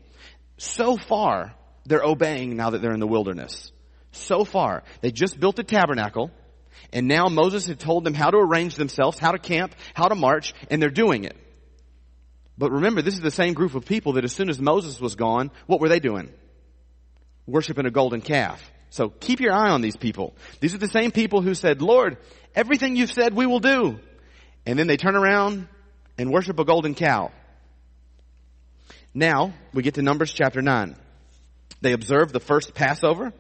so 0.58 0.98
far, 0.98 1.56
they're 1.86 2.04
obeying 2.04 2.56
now 2.56 2.72
that 2.72 2.82
they're 2.82 2.94
in 2.94 3.00
the 3.00 3.08
wilderness. 3.08 3.72
So 4.12 4.46
far, 4.46 4.84
they 5.02 5.12
just 5.12 5.40
built 5.40 5.58
a 5.60 5.64
tabernacle 5.64 6.32
and 6.92 7.08
now 7.08 7.28
Moses 7.28 7.66
had 7.66 7.80
told 7.80 8.04
them 8.04 8.14
how 8.14 8.30
to 8.30 8.38
arrange 8.38 8.76
themselves, 8.76 9.18
how 9.18 9.32
to 9.32 9.40
camp, 9.40 9.74
how 9.94 10.08
to 10.08 10.16
march, 10.16 10.54
and 10.70 10.82
they're 10.82 10.90
doing 10.90 11.24
it. 11.24 11.36
But 12.58 12.72
remember, 12.72 13.02
this 13.02 13.16
is 13.16 13.22
the 13.22 13.32
same 13.32 13.54
group 13.54 13.76
of 13.76 13.86
people 13.86 14.14
that 14.14 14.24
as 14.24 14.34
soon 14.34 14.50
as 14.50 14.60
Moses 14.60 15.00
was 15.00 15.16
gone, 15.16 15.52
what 15.66 15.80
were 15.80 15.90
they 15.90 16.00
doing? 16.00 16.32
worshiping 17.46 17.86
a 17.86 17.92
golden 17.92 18.22
calf. 18.22 18.72
So 18.90 19.10
keep 19.10 19.40
your 19.40 19.54
eye 19.54 19.70
on 19.70 19.82
these 19.82 19.98
people. 19.98 20.34
These 20.60 20.74
are 20.74 20.80
the 20.80 20.88
same 20.88 21.12
people 21.12 21.42
who 21.42 21.56
said, 21.56 21.82
Lord, 21.82 22.18
everything 22.56 22.96
you've 22.96 23.12
said 23.12 23.34
we 23.34 23.46
will 23.46 23.60
do. 23.60 24.00
And 24.66 24.78
then 24.78 24.88
they 24.88 24.98
turn 24.98 25.16
around 25.16 25.68
and 26.18 26.32
worship 26.32 26.60
a 26.60 26.66
golden 26.66 26.96
cow. 26.96 27.32
Now, 29.14 29.54
we 29.74 29.84
get 29.84 29.96
to 29.96 30.02
Numbers 30.02 30.32
chapter 30.32 30.62
9. 30.62 30.96
They 31.82 31.94
observe 31.94 32.32
the 32.32 32.40
first 32.40 32.74
Passover. 32.74 33.34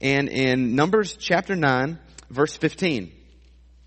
And 0.00 0.28
in 0.28 0.74
Numbers 0.74 1.16
chapter 1.16 1.56
9, 1.56 1.98
verse 2.30 2.56
15, 2.56 3.12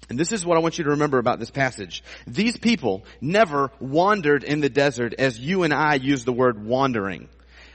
and 0.10 0.20
this 0.20 0.32
is 0.32 0.46
what 0.46 0.58
I 0.58 0.62
want 0.62 0.78
you 0.78 0.84
to 0.86 0.92
remember 0.92 1.20
about 1.20 1.40
this 1.40 1.52
passage. 1.52 2.04
These 2.26 2.58
people 2.58 3.04
never 3.22 3.72
wandered 3.80 4.44
in 4.44 4.60
the 4.60 4.70
desert 4.70 5.14
as 5.18 5.40
you 5.40 5.64
and 5.64 5.74
I 5.74 5.96
use 5.96 6.26
the 6.26 6.34
word 6.34 6.66
wandering. 6.66 7.30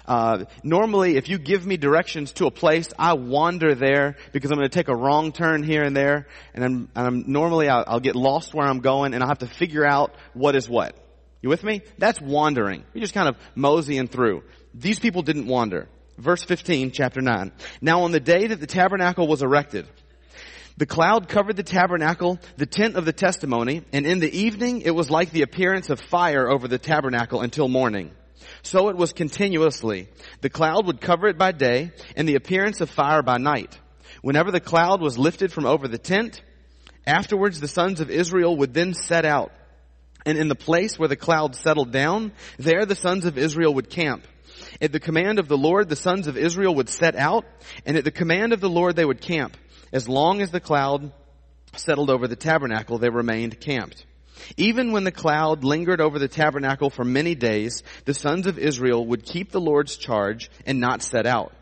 Uh, 0.07 0.45
normally, 0.63 1.17
if 1.17 1.29
you 1.29 1.39
give 1.39 1.65
me 1.65 1.77
directions 1.77 2.33
to 2.35 2.47
a 2.47 2.51
place, 2.51 2.89
I 2.99 3.15
wander 3.15 3.75
there 3.75 4.17
because 4.33 4.51
I'm 4.51 4.59
going 4.59 4.69
to 4.69 4.75
take 4.75 4.89
a 4.89 4.97
wrong 4.97 5.33
turn 5.33 5.63
here 5.63 5.83
and 5.83 5.97
there, 5.97 6.27
and 6.53 6.65
I'm, 6.65 6.89
I'm 6.95 7.25
normally 7.33 7.69
I'll, 7.69 7.85
I'll, 7.87 8.01
get 8.01 8.15
lost 8.15 8.53
where 8.53 8.67
I'm 8.67 8.81
going, 8.81 9.15
and 9.15 9.23
I'll 9.23 9.31
have 9.31 9.39
to 9.39 9.47
figure 9.47 9.85
out 9.85 10.15
what 10.35 10.57
is 10.57 10.69
what. 10.69 10.95
You 11.41 11.49
with 11.49 11.65
me? 11.65 11.83
That's 11.97 12.21
wandering. 12.21 12.85
You're 12.93 13.03
just 13.03 13.15
kind 13.15 13.29
of 13.29 13.37
moseying 13.55 14.09
through. 14.09 14.43
These 14.75 14.99
people 14.99 15.23
didn't 15.23 15.47
wander. 15.47 15.89
Verse 16.19 16.43
15, 16.45 16.91
chapter 16.91 17.21
9. 17.21 17.53
Now 17.81 18.03
on 18.03 18.13
the 18.13 18.21
day 18.21 18.47
that 18.47 18.61
the 18.61 18.67
tabernacle 18.67 19.27
was 19.27 19.43
erected, 19.43 19.87
the 20.77 20.87
cloud 20.87 21.29
covered 21.29 21.57
the 21.57 21.63
tabernacle, 21.63 22.41
the 22.57 22.67
tent 22.67 22.97
of 22.97 23.05
the 23.05 23.13
testimony, 23.13 23.83
and 23.93 24.07
in 24.07 24.19
the 24.19 24.39
evening 24.39 24.81
it 24.81 24.91
was 24.91 25.09
like 25.09 25.31
the 25.31 25.43
appearance 25.43 25.89
of 25.89 26.01
fire 26.01 26.51
over 26.51 26.67
the 26.67 26.79
tabernacle 26.79 27.43
until 27.43 27.69
morning. 27.69 28.11
So 28.63 28.89
it 28.89 28.97
was 28.97 29.13
continuously. 29.13 30.09
The 30.41 30.51
cloud 30.51 30.87
would 30.87 31.01
cover 31.01 31.29
it 31.29 31.39
by 31.39 31.53
day, 31.53 31.93
and 32.17 32.29
the 32.29 32.35
appearance 32.35 32.81
of 32.81 32.91
fire 32.91 33.23
by 33.23 33.39
night. 33.39 33.79
Whenever 34.23 34.51
the 34.51 34.61
cloud 34.61 35.01
was 35.01 35.19
lifted 35.19 35.53
from 35.53 35.67
over 35.67 35.87
the 35.87 35.99
tent, 35.99 36.43
afterwards 37.07 37.61
the 37.61 37.69
sons 37.69 38.01
of 38.01 38.11
Israel 38.11 38.57
would 38.57 38.75
then 38.75 38.95
set 38.95 39.25
out. 39.25 39.53
And 40.27 40.39
in 40.39 40.49
the 40.49 40.55
place 40.55 40.99
where 40.99 41.09
the 41.09 41.17
cloud 41.17 41.55
settled 41.55 41.93
down, 41.93 42.33
there 42.59 42.87
the 42.87 42.97
sons 42.97 43.27
of 43.27 43.39
Israel 43.39 43.75
would 43.75 43.91
camp. 43.91 44.27
At 44.81 44.93
the 44.93 45.01
command 45.01 45.39
of 45.39 45.47
the 45.47 45.59
Lord, 45.59 45.89
the 45.89 45.97
sons 45.97 46.27
of 46.27 46.37
Israel 46.37 46.75
would 46.77 46.89
set 46.89 47.15
out, 47.15 47.45
and 47.87 47.97
at 47.97 48.05
the 48.05 48.11
command 48.11 48.53
of 48.53 48.61
the 48.61 48.71
Lord 48.71 48.97
they 48.97 49.05
would 49.05 49.21
camp. 49.21 49.57
As 49.95 50.09
long 50.09 50.43
as 50.43 50.51
the 50.51 50.59
cloud 50.59 51.13
settled 51.77 52.11
over 52.11 52.27
the 52.27 52.35
tabernacle, 52.35 52.99
they 52.99 53.11
remained 53.11 53.61
camped. 53.61 54.05
Even 54.57 54.91
when 54.91 55.05
the 55.05 55.13
cloud 55.13 55.63
lingered 55.63 56.01
over 56.01 56.19
the 56.19 56.27
tabernacle 56.27 56.91
for 56.91 57.05
many 57.05 57.37
days, 57.37 57.85
the 58.05 58.13
sons 58.13 58.49
of 58.49 58.59
Israel 58.59 59.07
would 59.07 59.25
keep 59.25 59.53
the 59.53 59.61
Lord's 59.61 59.97
charge 59.97 60.51
and 60.67 60.81
not 60.81 61.03
set 61.03 61.27
out. 61.27 61.53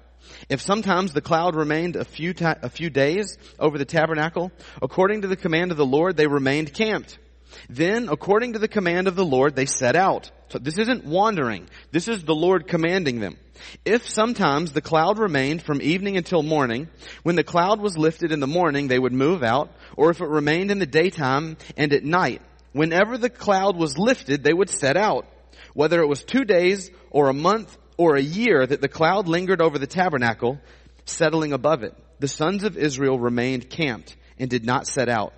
If 0.49 0.63
sometimes 0.63 1.13
the 1.13 1.21
cloud 1.21 1.55
remained 1.55 1.95
a 1.95 2.07
few, 2.07 2.33
ta- 2.33 2.57
a 2.63 2.71
few 2.71 2.89
days 2.89 3.37
over 3.59 3.77
the 3.77 3.85
tabernacle, 3.85 4.51
according 4.81 5.23
to 5.23 5.29
the 5.29 5.37
command 5.37 5.71
of 5.71 5.77
the 5.77 5.85
Lord, 5.85 6.17
they 6.17 6.27
remained 6.27 6.73
camped. 6.73 7.19
Then, 7.69 8.09
according 8.09 8.55
to 8.55 8.59
the 8.59 8.69
command 8.69 9.09
of 9.09 9.17
the 9.17 9.25
Lord, 9.25 9.55
they 9.57 9.67
set 9.67 9.97
out. 9.97 10.31
So 10.49 10.59
this 10.59 10.79
isn't 10.79 11.05
wandering. 11.05 11.69
This 11.91 12.09
is 12.09 12.25
the 12.25 12.35
Lord 12.35 12.67
commanding 12.67 13.21
them. 13.21 13.39
If 13.85 14.09
sometimes 14.09 14.73
the 14.73 14.81
cloud 14.81 15.19
remained 15.19 15.63
from 15.63 15.81
evening 15.81 16.17
until 16.17 16.43
morning, 16.43 16.89
when 17.23 17.37
the 17.37 17.45
cloud 17.45 17.81
was 17.81 17.97
lifted 17.97 18.33
in 18.33 18.41
the 18.41 18.47
morning, 18.47 18.89
they 18.89 18.99
would 18.99 19.13
move 19.13 19.43
out, 19.43 19.71
or 19.97 20.11
if 20.11 20.21
it 20.21 20.29
remained 20.29 20.71
in 20.71 20.79
the 20.79 20.87
daytime 20.87 21.57
and 21.77 21.93
at 21.93 22.05
night, 22.05 22.43
whenever 22.73 23.17
the 23.17 23.31
cloud 23.31 23.77
was 23.77 23.99
lifted, 23.99 24.43
they 24.43 24.53
would 24.53 24.71
set 24.71 24.97
out. 24.97 25.27
Whether 25.75 26.01
it 26.03 26.09
was 26.09 26.23
two 26.23 26.45
days 26.45 26.91
or 27.11 27.29
a 27.29 27.35
month 27.35 27.77
or 27.97 28.17
a 28.17 28.23
year 28.23 28.67
that 28.67 28.81
the 28.81 28.89
cloud 28.89 29.29
lingered 29.29 29.63
over 29.63 29.79
the 29.79 29.87
tabernacle, 29.87 30.61
settling 31.05 31.53
above 31.53 31.83
it, 31.83 31.95
the 32.19 32.29
sons 32.29 32.65
of 32.65 32.77
Israel 32.77 33.19
remained 33.19 33.71
camped 33.71 34.17
and 34.39 34.51
did 34.51 34.65
not 34.65 34.87
set 34.87 35.09
out. 35.09 35.33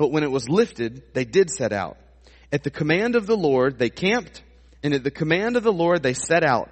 But 0.00 0.12
when 0.12 0.22
it 0.22 0.30
was 0.30 0.48
lifted, 0.48 1.02
they 1.12 1.26
did 1.26 1.50
set 1.50 1.74
out. 1.74 1.98
At 2.50 2.62
the 2.62 2.70
command 2.70 3.16
of 3.16 3.26
the 3.26 3.36
Lord, 3.36 3.78
they 3.78 3.90
camped, 3.90 4.42
and 4.82 4.94
at 4.94 5.04
the 5.04 5.10
command 5.10 5.58
of 5.58 5.62
the 5.62 5.74
Lord, 5.74 6.02
they 6.02 6.14
set 6.14 6.42
out. 6.42 6.70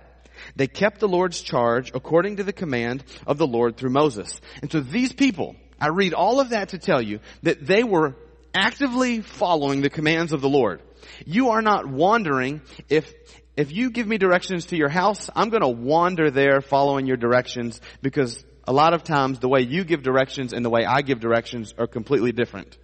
They 0.57 0.67
kept 0.67 0.99
the 0.99 1.09
Lord's 1.09 1.43
charge 1.43 1.91
according 1.93 2.37
to 2.37 2.43
the 2.43 2.55
command 2.55 3.05
of 3.27 3.37
the 3.37 3.47
Lord 3.47 3.77
through 3.77 3.91
Moses. 3.91 4.41
And 4.63 4.73
so 4.73 4.81
these 4.81 5.13
people, 5.13 5.57
I 5.79 5.89
read 5.89 6.15
all 6.15 6.41
of 6.41 6.49
that 6.51 6.71
to 6.71 6.79
tell 6.79 7.03
you 7.03 7.21
that 7.43 7.67
they 7.67 7.85
were 7.85 8.17
actively 8.55 9.21
following 9.21 9.83
the 9.83 9.91
commands 9.91 10.33
of 10.33 10.41
the 10.41 10.49
Lord. 10.49 10.81
You 11.27 11.51
are 11.51 11.61
not 11.61 11.87
wandering 11.87 12.63
if 12.89 13.13
if 13.59 13.73
you 13.73 13.91
give 13.91 14.07
me 14.07 14.17
directions 14.17 14.67
to 14.67 14.77
your 14.77 14.89
house, 14.89 15.29
I'm 15.37 15.51
going 15.51 15.63
to 15.63 15.69
wander 15.69 16.31
there 16.31 16.63
following 16.63 17.07
your 17.07 17.19
directions 17.19 17.79
because 18.01 18.43
a 18.69 18.73
lot 18.73 18.95
of 18.95 19.03
times 19.03 19.39
the 19.39 19.49
way 19.49 19.63
you 19.63 19.83
give 19.83 20.03
directions 20.03 20.53
and 20.53 20.65
the 20.65 20.71
way 20.71 20.85
I 20.85 21.03
give 21.03 21.21
directions 21.21 21.75
are 21.77 21.87
completely 21.87 22.33
different. 22.33 22.77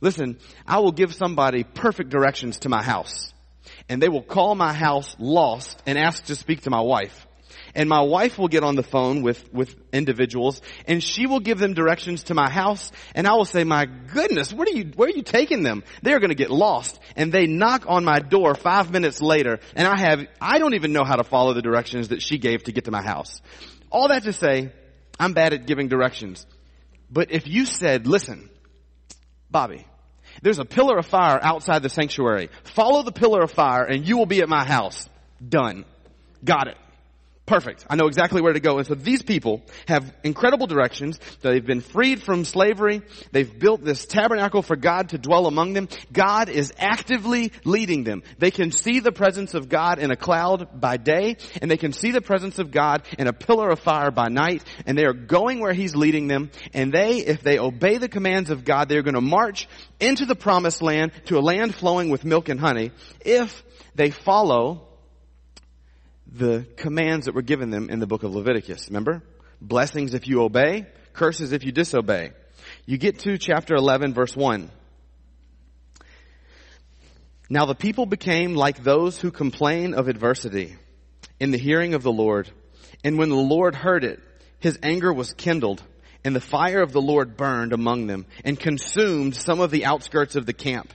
Listen, 0.00 0.38
I 0.66 0.80
will 0.80 0.92
give 0.92 1.14
somebody 1.14 1.64
perfect 1.64 2.10
directions 2.10 2.60
to 2.60 2.68
my 2.68 2.82
house. 2.82 3.32
And 3.88 4.02
they 4.02 4.08
will 4.08 4.22
call 4.22 4.54
my 4.54 4.72
house 4.72 5.14
lost 5.18 5.82
and 5.86 5.98
ask 5.98 6.24
to 6.26 6.34
speak 6.34 6.62
to 6.62 6.70
my 6.70 6.80
wife. 6.80 7.26
And 7.74 7.88
my 7.88 8.02
wife 8.02 8.38
will 8.38 8.48
get 8.48 8.62
on 8.62 8.76
the 8.76 8.82
phone 8.82 9.22
with, 9.22 9.52
with 9.52 9.74
individuals 9.92 10.62
and 10.86 11.02
she 11.02 11.26
will 11.26 11.40
give 11.40 11.58
them 11.58 11.74
directions 11.74 12.24
to 12.24 12.34
my 12.34 12.48
house 12.48 12.92
and 13.14 13.26
I 13.26 13.34
will 13.34 13.44
say, 13.44 13.64
my 13.64 13.86
goodness, 13.86 14.52
what 14.52 14.68
are 14.68 14.72
you, 14.72 14.92
where 14.94 15.08
are 15.08 15.12
you 15.12 15.22
taking 15.22 15.62
them? 15.62 15.82
They're 16.02 16.20
going 16.20 16.30
to 16.30 16.36
get 16.36 16.50
lost. 16.50 17.00
And 17.16 17.32
they 17.32 17.46
knock 17.46 17.84
on 17.88 18.04
my 18.04 18.20
door 18.20 18.54
five 18.54 18.92
minutes 18.92 19.20
later 19.20 19.58
and 19.74 19.88
I 19.88 19.98
have, 19.98 20.26
I 20.40 20.58
don't 20.58 20.74
even 20.74 20.92
know 20.92 21.04
how 21.04 21.16
to 21.16 21.24
follow 21.24 21.52
the 21.52 21.62
directions 21.62 22.08
that 22.08 22.22
she 22.22 22.38
gave 22.38 22.64
to 22.64 22.72
get 22.72 22.84
to 22.84 22.92
my 22.92 23.02
house. 23.02 23.42
All 23.90 24.08
that 24.08 24.22
to 24.24 24.32
say, 24.32 24.72
I'm 25.18 25.32
bad 25.32 25.52
at 25.52 25.66
giving 25.66 25.88
directions. 25.88 26.46
But 27.10 27.30
if 27.30 27.46
you 27.46 27.66
said, 27.66 28.06
listen, 28.06 28.50
Bobby, 29.54 29.86
there's 30.42 30.58
a 30.58 30.64
pillar 30.64 30.98
of 30.98 31.06
fire 31.06 31.38
outside 31.40 31.84
the 31.84 31.88
sanctuary. 31.88 32.50
Follow 32.64 33.04
the 33.04 33.12
pillar 33.12 33.40
of 33.40 33.52
fire 33.52 33.84
and 33.84 34.04
you 34.04 34.18
will 34.18 34.26
be 34.26 34.40
at 34.40 34.48
my 34.48 34.64
house. 34.64 35.08
Done. 35.48 35.84
Got 36.44 36.66
it. 36.66 36.76
Perfect. 37.46 37.84
I 37.90 37.96
know 37.96 38.06
exactly 38.06 38.40
where 38.40 38.54
to 38.54 38.60
go. 38.60 38.78
And 38.78 38.86
so 38.86 38.94
these 38.94 39.22
people 39.22 39.60
have 39.86 40.10
incredible 40.24 40.66
directions. 40.66 41.20
They've 41.42 41.64
been 41.64 41.82
freed 41.82 42.22
from 42.22 42.46
slavery. 42.46 43.02
They've 43.32 43.58
built 43.58 43.84
this 43.84 44.06
tabernacle 44.06 44.62
for 44.62 44.76
God 44.76 45.10
to 45.10 45.18
dwell 45.18 45.46
among 45.46 45.74
them. 45.74 45.90
God 46.10 46.48
is 46.48 46.72
actively 46.78 47.52
leading 47.66 48.02
them. 48.02 48.22
They 48.38 48.50
can 48.50 48.70
see 48.70 49.00
the 49.00 49.12
presence 49.12 49.52
of 49.52 49.68
God 49.68 49.98
in 49.98 50.10
a 50.10 50.16
cloud 50.16 50.80
by 50.80 50.96
day, 50.96 51.36
and 51.60 51.70
they 51.70 51.76
can 51.76 51.92
see 51.92 52.12
the 52.12 52.22
presence 52.22 52.58
of 52.58 52.70
God 52.70 53.02
in 53.18 53.26
a 53.26 53.34
pillar 53.34 53.68
of 53.68 53.78
fire 53.78 54.10
by 54.10 54.28
night, 54.28 54.64
and 54.86 54.96
they 54.96 55.04
are 55.04 55.12
going 55.12 55.60
where 55.60 55.74
He's 55.74 55.94
leading 55.94 56.28
them. 56.28 56.50
And 56.72 56.94
they, 56.94 57.18
if 57.18 57.42
they 57.42 57.58
obey 57.58 57.98
the 57.98 58.08
commands 58.08 58.48
of 58.48 58.64
God, 58.64 58.88
they're 58.88 59.02
going 59.02 59.16
to 59.16 59.20
march 59.20 59.68
into 60.00 60.24
the 60.24 60.34
promised 60.34 60.80
land 60.80 61.12
to 61.26 61.36
a 61.36 61.40
land 61.40 61.74
flowing 61.74 62.08
with 62.08 62.24
milk 62.24 62.48
and 62.48 62.58
honey 62.58 62.92
if 63.20 63.62
they 63.94 64.10
follow 64.10 64.93
the 66.26 66.66
commands 66.76 67.26
that 67.26 67.34
were 67.34 67.42
given 67.42 67.70
them 67.70 67.90
in 67.90 68.00
the 68.00 68.06
book 68.06 68.22
of 68.22 68.34
Leviticus. 68.34 68.88
Remember? 68.88 69.22
Blessings 69.60 70.14
if 70.14 70.26
you 70.26 70.42
obey, 70.42 70.86
curses 71.12 71.52
if 71.52 71.64
you 71.64 71.72
disobey. 71.72 72.32
You 72.86 72.98
get 72.98 73.20
to 73.20 73.38
chapter 73.38 73.74
11 73.74 74.14
verse 74.14 74.36
1. 74.36 74.70
Now 77.50 77.66
the 77.66 77.74
people 77.74 78.06
became 78.06 78.54
like 78.54 78.82
those 78.82 79.18
who 79.18 79.30
complain 79.30 79.94
of 79.94 80.08
adversity 80.08 80.76
in 81.38 81.50
the 81.50 81.58
hearing 81.58 81.94
of 81.94 82.02
the 82.02 82.12
Lord. 82.12 82.50
And 83.02 83.18
when 83.18 83.28
the 83.28 83.36
Lord 83.36 83.74
heard 83.74 84.04
it, 84.04 84.20
his 84.60 84.78
anger 84.82 85.12
was 85.12 85.34
kindled 85.34 85.82
and 86.24 86.34
the 86.34 86.40
fire 86.40 86.80
of 86.80 86.92
the 86.92 87.02
Lord 87.02 87.36
burned 87.36 87.74
among 87.74 88.06
them 88.06 88.26
and 88.44 88.58
consumed 88.58 89.36
some 89.36 89.60
of 89.60 89.70
the 89.70 89.84
outskirts 89.84 90.36
of 90.36 90.46
the 90.46 90.54
camp. 90.54 90.92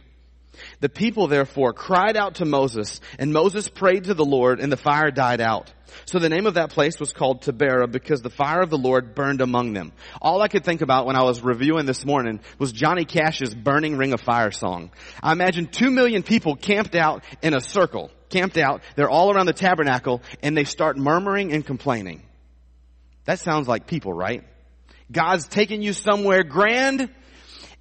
The 0.80 0.90
people 0.90 1.28
therefore 1.28 1.74
cried 1.74 2.18
out 2.18 2.36
to 2.36 2.46
Moses, 2.46 3.02
and 3.18 3.34
Moses 3.34 3.70
prayed 3.70 4.06
to 4.06 4.14
the 4.14 4.26
Lord, 4.26 4.60
and 4.60 4.72
the 4.72 4.78
fire 4.78 5.12
died 5.12 5.42
out. 5.42 5.72
So 6.06 6.20
the 6.20 6.30
name 6.30 6.46
of 6.46 6.54
that 6.56 6.72
place 6.72 7.00
was 7.00 7.14
called 7.14 7.42
Taberah 7.42 7.92
because 7.92 8.22
the 8.22 8.30
fire 8.30 8.62
of 8.62 8.70
the 8.70 8.78
Lord 8.78 9.16
burned 9.16 9.42
among 9.42 9.74
them. 9.74 9.92
All 10.22 10.42
I 10.42 10.48
could 10.48 10.64
think 10.64 10.82
about 10.82 11.06
when 11.06 11.16
I 11.16 11.24
was 11.24 11.42
reviewing 11.42 11.86
this 11.86 12.06
morning 12.06 12.40
was 12.58 12.72
Johnny 12.72 13.06
Cash's 13.06 13.54
Burning 13.54 13.98
Ring 13.98 14.14
of 14.14 14.22
Fire 14.22 14.52
song. 14.52 14.92
I 15.22 15.32
imagine 15.32 15.68
two 15.68 15.90
million 15.90 16.24
people 16.24 16.56
camped 16.56 16.96
out 16.96 17.24
in 17.42 17.54
a 17.54 17.62
circle, 17.62 18.12
camped 18.30 18.58
out, 18.58 18.82
they're 18.96 19.10
all 19.10 19.34
around 19.34 19.48
the 19.48 19.54
tabernacle, 19.54 20.22
and 20.42 20.56
they 20.56 20.64
start 20.64 20.98
murmuring 20.98 21.54
and 21.54 21.66
complaining. 21.66 22.24
That 23.26 23.40
sounds 23.40 23.68
like 23.68 23.88
people, 23.88 24.14
right? 24.14 24.44
God's 25.12 25.48
taking 25.48 25.82
you 25.82 25.94
somewhere 25.94 26.44
grand, 26.44 27.10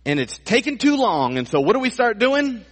and 0.08 0.18
it's 0.18 0.38
taking 0.38 0.78
too 0.78 0.96
long, 0.96 1.36
and 1.36 1.46
so 1.46 1.60
what 1.60 1.74
do 1.74 1.80
we 1.80 1.90
start 1.90 2.18
doing? 2.18 2.64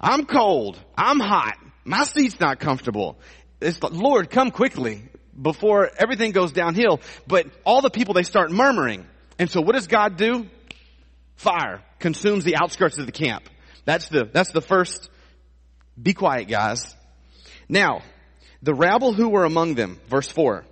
I'm 0.00 0.24
cold. 0.24 0.78
I'm 0.96 1.18
hot. 1.18 1.56
My 1.84 2.04
seat's 2.04 2.38
not 2.38 2.60
comfortable. 2.60 3.18
It's 3.60 3.82
like, 3.82 3.92
Lord, 3.92 4.30
come 4.30 4.52
quickly 4.52 5.02
before 5.40 5.90
everything 5.98 6.30
goes 6.30 6.52
downhill. 6.52 7.00
But 7.26 7.48
all 7.64 7.80
the 7.80 7.90
people, 7.90 8.14
they 8.14 8.22
start 8.22 8.52
murmuring. 8.52 9.04
And 9.36 9.50
so 9.50 9.60
what 9.62 9.74
does 9.74 9.88
God 9.88 10.16
do? 10.16 10.46
Fire 11.34 11.82
consumes 11.98 12.44
the 12.44 12.54
outskirts 12.54 12.98
of 12.98 13.06
the 13.06 13.12
camp. 13.12 13.48
That's 13.84 14.08
the, 14.08 14.30
that's 14.32 14.52
the 14.52 14.60
first, 14.60 15.10
be 16.00 16.14
quiet 16.14 16.46
guys. 16.46 16.94
Now, 17.68 18.02
the 18.62 18.74
rabble 18.74 19.12
who 19.12 19.28
were 19.28 19.44
among 19.44 19.74
them, 19.74 19.98
verse 20.06 20.30
4, 20.30 20.64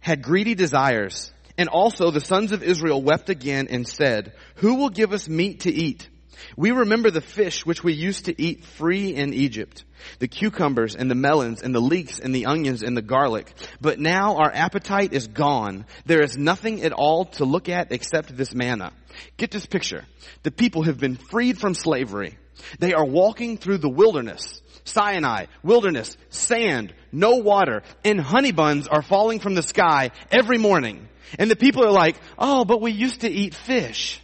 had 0.00 0.22
greedy 0.22 0.54
desires. 0.54 1.30
And 1.58 1.68
also 1.68 2.10
the 2.10 2.20
sons 2.20 2.52
of 2.52 2.62
Israel 2.62 3.02
wept 3.02 3.28
again 3.28 3.68
and 3.70 3.86
said, 3.86 4.32
who 4.56 4.76
will 4.76 4.90
give 4.90 5.12
us 5.12 5.28
meat 5.28 5.60
to 5.60 5.72
eat? 5.72 6.08
We 6.56 6.70
remember 6.70 7.10
the 7.10 7.20
fish 7.20 7.64
which 7.64 7.84
we 7.84 7.92
used 7.92 8.26
to 8.26 8.42
eat 8.42 8.64
free 8.64 9.14
in 9.14 9.32
Egypt, 9.32 9.84
the 10.18 10.28
cucumbers 10.28 10.96
and 10.96 11.10
the 11.10 11.14
melons 11.14 11.62
and 11.62 11.74
the 11.74 11.80
leeks 11.80 12.18
and 12.18 12.34
the 12.34 12.46
onions 12.46 12.82
and 12.82 12.96
the 12.96 13.02
garlic. 13.02 13.52
But 13.80 14.00
now 14.00 14.36
our 14.36 14.50
appetite 14.52 15.12
is 15.12 15.28
gone. 15.28 15.86
There 16.04 16.22
is 16.22 16.36
nothing 16.36 16.82
at 16.82 16.92
all 16.92 17.26
to 17.36 17.44
look 17.44 17.68
at 17.68 17.92
except 17.92 18.36
this 18.36 18.54
manna. 18.54 18.92
Get 19.36 19.50
this 19.50 19.66
picture. 19.66 20.04
The 20.42 20.50
people 20.50 20.84
have 20.84 20.98
been 20.98 21.16
freed 21.16 21.58
from 21.58 21.74
slavery. 21.74 22.38
They 22.78 22.94
are 22.94 23.04
walking 23.04 23.56
through 23.56 23.78
the 23.78 23.88
wilderness. 23.88 24.60
Sinai, 24.84 25.46
wilderness, 25.62 26.16
sand, 26.30 26.92
no 27.12 27.36
water, 27.36 27.82
and 28.04 28.20
honey 28.20 28.52
buns 28.52 28.88
are 28.88 29.02
falling 29.02 29.38
from 29.38 29.54
the 29.54 29.62
sky 29.62 30.10
every 30.30 30.58
morning. 30.58 31.08
And 31.38 31.50
the 31.50 31.56
people 31.56 31.84
are 31.84 31.92
like, 31.92 32.16
oh, 32.38 32.64
but 32.64 32.80
we 32.80 32.92
used 32.92 33.22
to 33.22 33.30
eat 33.30 33.54
fish. 33.54 34.20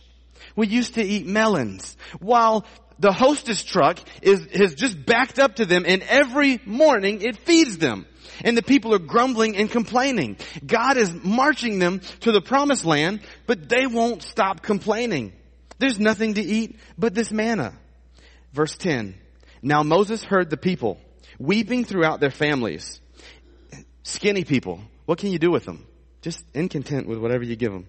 We 0.57 0.67
used 0.67 0.95
to 0.95 1.03
eat 1.03 1.27
melons. 1.27 1.97
While 2.21 2.67
the 2.99 3.13
hostess 3.13 3.63
truck 3.63 4.01
is, 4.23 4.47
has 4.53 4.75
just 4.75 5.05
backed 5.05 5.39
up 5.39 5.57
to 5.57 5.65
them 5.65 5.85
and 5.87 6.03
every 6.03 6.61
morning 6.65 7.23
it 7.23 7.37
feeds 7.37 7.79
them. 7.79 8.07
And 8.45 8.57
the 8.57 8.63
people 8.63 8.95
are 8.95 9.01
grumbling 9.01 9.57
and 9.57 9.71
complaining. 9.71 10.37
God 10.65 10.97
is 10.97 11.13
marching 11.13 11.79
them 11.79 12.01
to 12.21 12.33
the 12.33 12.41
promised 12.41 12.85
land, 12.85 13.21
but 13.47 13.69
they 13.69 13.87
won't 13.87 14.23
stop 14.23 14.63
complaining. 14.63 15.33
There's 15.79 15.99
nothing 15.99 16.35
to 16.35 16.43
eat 16.43 16.79
but 16.97 17.15
this 17.15 17.31
manna. 17.31 17.75
Verse 18.53 18.77
10. 18.77 19.15
Now 19.63 19.83
Moses 19.83 20.23
heard 20.23 20.51
the 20.51 20.57
people 20.57 20.99
weeping 21.39 21.85
throughout 21.85 22.21
their 22.21 22.31
families. 22.31 23.01
Skinny 24.03 24.45
people. 24.45 24.81
What 25.05 25.19
can 25.19 25.31
you 25.31 25.39
do 25.39 25.51
with 25.51 25.65
them? 25.65 25.87
Just 26.29 26.45
incontent 26.53 27.09
with 27.09 27.17
whatever 27.17 27.43
you 27.43 27.57
give 27.57 27.73
them. 27.73 27.87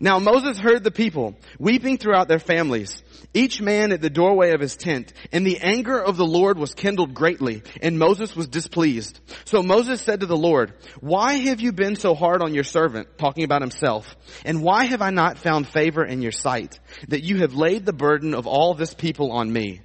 Now 0.00 0.18
Moses 0.18 0.58
heard 0.58 0.82
the 0.82 0.90
people 0.90 1.36
weeping 1.58 1.98
throughout 1.98 2.28
their 2.28 2.38
families, 2.38 3.02
each 3.34 3.60
man 3.60 3.92
at 3.92 4.00
the 4.00 4.08
doorway 4.08 4.54
of 4.54 4.60
his 4.62 4.74
tent, 4.74 5.12
and 5.32 5.46
the 5.46 5.58
anger 5.58 6.02
of 6.02 6.16
the 6.16 6.24
Lord 6.24 6.58
was 6.58 6.72
kindled 6.72 7.12
greatly, 7.12 7.62
and 7.82 7.98
Moses 7.98 8.34
was 8.34 8.48
displeased. 8.48 9.20
So 9.44 9.62
Moses 9.62 10.00
said 10.00 10.20
to 10.20 10.26
the 10.26 10.34
Lord, 10.34 10.72
why 11.00 11.34
have 11.34 11.60
you 11.60 11.72
been 11.72 11.96
so 11.96 12.14
hard 12.14 12.40
on 12.40 12.54
your 12.54 12.64
servant, 12.64 13.18
talking 13.18 13.44
about 13.44 13.60
himself, 13.60 14.16
and 14.46 14.62
why 14.62 14.84
have 14.84 15.02
I 15.02 15.10
not 15.10 15.36
found 15.36 15.68
favor 15.68 16.06
in 16.06 16.22
your 16.22 16.32
sight, 16.32 16.80
that 17.08 17.22
you 17.22 17.40
have 17.40 17.52
laid 17.52 17.84
the 17.84 17.92
burden 17.92 18.32
of 18.32 18.46
all 18.46 18.72
this 18.72 18.94
people 18.94 19.30
on 19.30 19.52
me? 19.52 19.82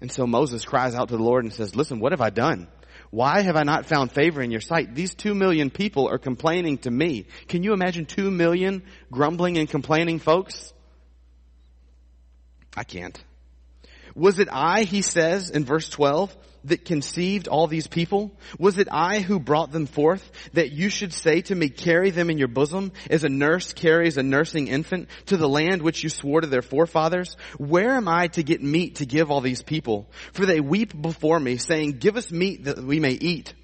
And 0.00 0.10
so 0.10 0.26
Moses 0.26 0.64
cries 0.64 0.94
out 0.94 1.10
to 1.10 1.18
the 1.18 1.22
Lord 1.22 1.44
and 1.44 1.52
says, 1.52 1.76
listen, 1.76 2.00
what 2.00 2.12
have 2.12 2.22
I 2.22 2.30
done? 2.30 2.68
Why 3.12 3.42
have 3.42 3.56
I 3.56 3.62
not 3.62 3.84
found 3.84 4.10
favor 4.10 4.40
in 4.40 4.50
your 4.50 4.62
sight? 4.62 4.94
These 4.94 5.14
two 5.14 5.34
million 5.34 5.68
people 5.68 6.08
are 6.08 6.16
complaining 6.16 6.78
to 6.78 6.90
me. 6.90 7.26
Can 7.46 7.62
you 7.62 7.74
imagine 7.74 8.06
two 8.06 8.30
million 8.30 8.82
grumbling 9.10 9.58
and 9.58 9.68
complaining 9.68 10.18
folks? 10.18 10.72
I 12.74 12.84
can't. 12.84 13.22
Was 14.14 14.38
it 14.38 14.48
I, 14.50 14.84
he 14.84 15.02
says 15.02 15.50
in 15.50 15.66
verse 15.66 15.90
12, 15.90 16.34
that 16.64 16.84
conceived 16.84 17.48
all 17.48 17.66
these 17.66 17.86
people? 17.86 18.32
Was 18.58 18.78
it 18.78 18.88
I 18.90 19.20
who 19.20 19.38
brought 19.38 19.72
them 19.72 19.86
forth 19.86 20.30
that 20.52 20.72
you 20.72 20.88
should 20.88 21.12
say 21.12 21.42
to 21.42 21.54
me, 21.54 21.68
carry 21.68 22.10
them 22.10 22.30
in 22.30 22.38
your 22.38 22.48
bosom 22.48 22.92
as 23.10 23.24
a 23.24 23.28
nurse 23.28 23.72
carries 23.72 24.16
a 24.16 24.22
nursing 24.22 24.68
infant 24.68 25.08
to 25.26 25.36
the 25.36 25.48
land 25.48 25.82
which 25.82 26.02
you 26.02 26.08
swore 26.08 26.40
to 26.40 26.46
their 26.46 26.62
forefathers? 26.62 27.36
Where 27.58 27.94
am 27.96 28.08
I 28.08 28.28
to 28.28 28.42
get 28.42 28.62
meat 28.62 28.96
to 28.96 29.06
give 29.06 29.30
all 29.30 29.40
these 29.40 29.62
people? 29.62 30.10
For 30.32 30.46
they 30.46 30.60
weep 30.60 31.00
before 31.00 31.40
me 31.40 31.56
saying, 31.56 31.98
give 31.98 32.16
us 32.16 32.30
meat 32.30 32.64
that 32.64 32.78
we 32.78 33.00
may 33.00 33.12
eat. 33.12 33.54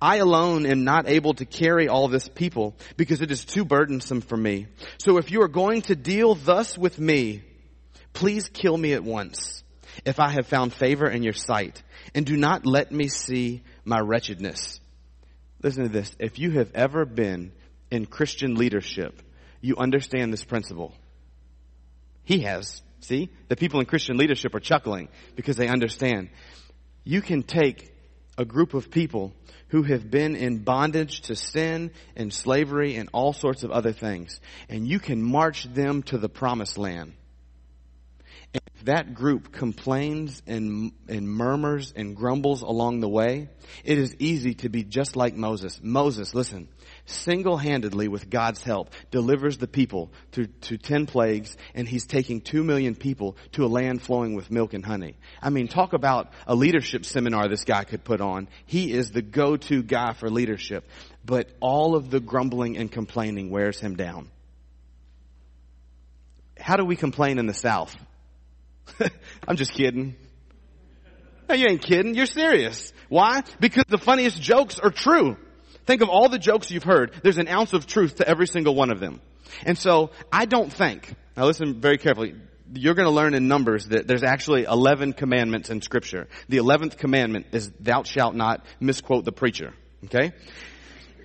I 0.00 0.16
alone 0.16 0.64
am 0.64 0.84
not 0.84 1.08
able 1.08 1.34
to 1.34 1.44
carry 1.44 1.88
all 1.88 2.06
this 2.06 2.28
people 2.28 2.76
because 2.96 3.20
it 3.20 3.32
is 3.32 3.44
too 3.44 3.64
burdensome 3.64 4.20
for 4.20 4.36
me. 4.36 4.68
So 4.98 5.18
if 5.18 5.32
you 5.32 5.42
are 5.42 5.48
going 5.48 5.82
to 5.82 5.96
deal 5.96 6.36
thus 6.36 6.78
with 6.78 7.00
me, 7.00 7.42
please 8.12 8.48
kill 8.48 8.76
me 8.76 8.92
at 8.92 9.02
once 9.02 9.64
if 10.04 10.20
I 10.20 10.30
have 10.30 10.46
found 10.46 10.72
favor 10.72 11.08
in 11.08 11.24
your 11.24 11.32
sight 11.32 11.82
and 12.14 12.26
do 12.26 12.36
not 12.36 12.66
let 12.66 12.92
me 12.92 13.08
see 13.08 13.62
my 13.84 14.00
wretchedness. 14.00 14.80
Listen 15.62 15.84
to 15.84 15.88
this. 15.88 16.14
If 16.18 16.38
you 16.38 16.52
have 16.52 16.70
ever 16.74 17.04
been 17.04 17.52
in 17.90 18.06
Christian 18.06 18.54
leadership, 18.54 19.22
you 19.60 19.76
understand 19.76 20.32
this 20.32 20.44
principle. 20.44 20.94
He 22.24 22.40
has. 22.40 22.82
See? 23.00 23.30
The 23.48 23.56
people 23.56 23.80
in 23.80 23.86
Christian 23.86 24.16
leadership 24.16 24.54
are 24.54 24.60
chuckling 24.60 25.08
because 25.34 25.56
they 25.56 25.68
understand. 25.68 26.30
You 27.04 27.22
can 27.22 27.42
take 27.42 27.92
a 28.36 28.44
group 28.44 28.74
of 28.74 28.90
people 28.90 29.32
who 29.68 29.82
have 29.82 30.10
been 30.10 30.36
in 30.36 30.58
bondage 30.58 31.22
to 31.22 31.34
sin 31.34 31.90
and 32.16 32.32
slavery 32.32 32.96
and 32.96 33.08
all 33.12 33.32
sorts 33.32 33.64
of 33.64 33.70
other 33.70 33.92
things, 33.92 34.40
and 34.68 34.86
you 34.86 34.98
can 34.98 35.22
march 35.22 35.64
them 35.64 36.02
to 36.04 36.18
the 36.18 36.28
promised 36.28 36.78
land 36.78 37.12
that 38.84 39.14
group 39.14 39.52
complains 39.52 40.42
and, 40.46 40.92
and 41.08 41.28
murmurs 41.28 41.92
and 41.96 42.16
grumbles 42.16 42.62
along 42.62 43.00
the 43.00 43.08
way, 43.08 43.48
it 43.84 43.98
is 43.98 44.14
easy 44.18 44.54
to 44.54 44.68
be 44.68 44.84
just 44.84 45.16
like 45.16 45.34
Moses. 45.34 45.80
Moses, 45.82 46.34
listen, 46.34 46.68
single-handedly 47.06 48.08
with 48.08 48.28
God's 48.30 48.62
help 48.62 48.90
delivers 49.10 49.58
the 49.58 49.66
people 49.66 50.12
to, 50.32 50.46
to 50.46 50.78
ten 50.78 51.06
plagues 51.06 51.56
and 51.74 51.88
he's 51.88 52.06
taking 52.06 52.40
two 52.40 52.62
million 52.62 52.94
people 52.94 53.36
to 53.52 53.64
a 53.64 53.68
land 53.68 54.02
flowing 54.02 54.34
with 54.34 54.50
milk 54.50 54.74
and 54.74 54.84
honey. 54.84 55.16
I 55.42 55.50
mean, 55.50 55.68
talk 55.68 55.92
about 55.92 56.32
a 56.46 56.54
leadership 56.54 57.04
seminar 57.04 57.48
this 57.48 57.64
guy 57.64 57.84
could 57.84 58.04
put 58.04 58.20
on. 58.20 58.48
He 58.66 58.92
is 58.92 59.10
the 59.10 59.22
go-to 59.22 59.82
guy 59.82 60.12
for 60.12 60.30
leadership. 60.30 60.88
But 61.24 61.50
all 61.60 61.94
of 61.94 62.10
the 62.10 62.20
grumbling 62.20 62.78
and 62.78 62.90
complaining 62.90 63.50
wears 63.50 63.78
him 63.78 63.96
down. 63.96 64.30
How 66.58 66.76
do 66.76 66.84
we 66.84 66.96
complain 66.96 67.38
in 67.38 67.46
the 67.46 67.54
South? 67.54 67.94
I'm 69.48 69.56
just 69.56 69.72
kidding. 69.72 70.16
No, 71.48 71.54
you 71.54 71.66
ain't 71.68 71.82
kidding. 71.82 72.14
You're 72.14 72.26
serious. 72.26 72.92
Why? 73.08 73.42
Because 73.58 73.84
the 73.88 73.98
funniest 73.98 74.40
jokes 74.40 74.78
are 74.78 74.90
true. 74.90 75.36
Think 75.86 76.02
of 76.02 76.10
all 76.10 76.28
the 76.28 76.38
jokes 76.38 76.70
you've 76.70 76.84
heard. 76.84 77.12
There's 77.22 77.38
an 77.38 77.48
ounce 77.48 77.72
of 77.72 77.86
truth 77.86 78.16
to 78.16 78.28
every 78.28 78.46
single 78.46 78.74
one 78.74 78.90
of 78.90 79.00
them. 79.00 79.20
And 79.64 79.78
so 79.78 80.10
I 80.30 80.44
don't 80.44 80.70
think, 80.70 81.14
now 81.36 81.46
listen 81.46 81.80
very 81.80 81.96
carefully, 81.96 82.34
you're 82.74 82.94
going 82.94 83.08
to 83.08 83.14
learn 83.14 83.32
in 83.32 83.48
Numbers 83.48 83.86
that 83.86 84.06
there's 84.06 84.22
actually 84.22 84.64
11 84.64 85.14
commandments 85.14 85.70
in 85.70 85.80
scripture. 85.80 86.28
The 86.50 86.58
11th 86.58 86.98
commandment 86.98 87.46
is 87.52 87.70
thou 87.80 88.02
shalt 88.02 88.34
not 88.34 88.66
misquote 88.78 89.24
the 89.24 89.32
preacher. 89.32 89.72
Okay? 90.04 90.32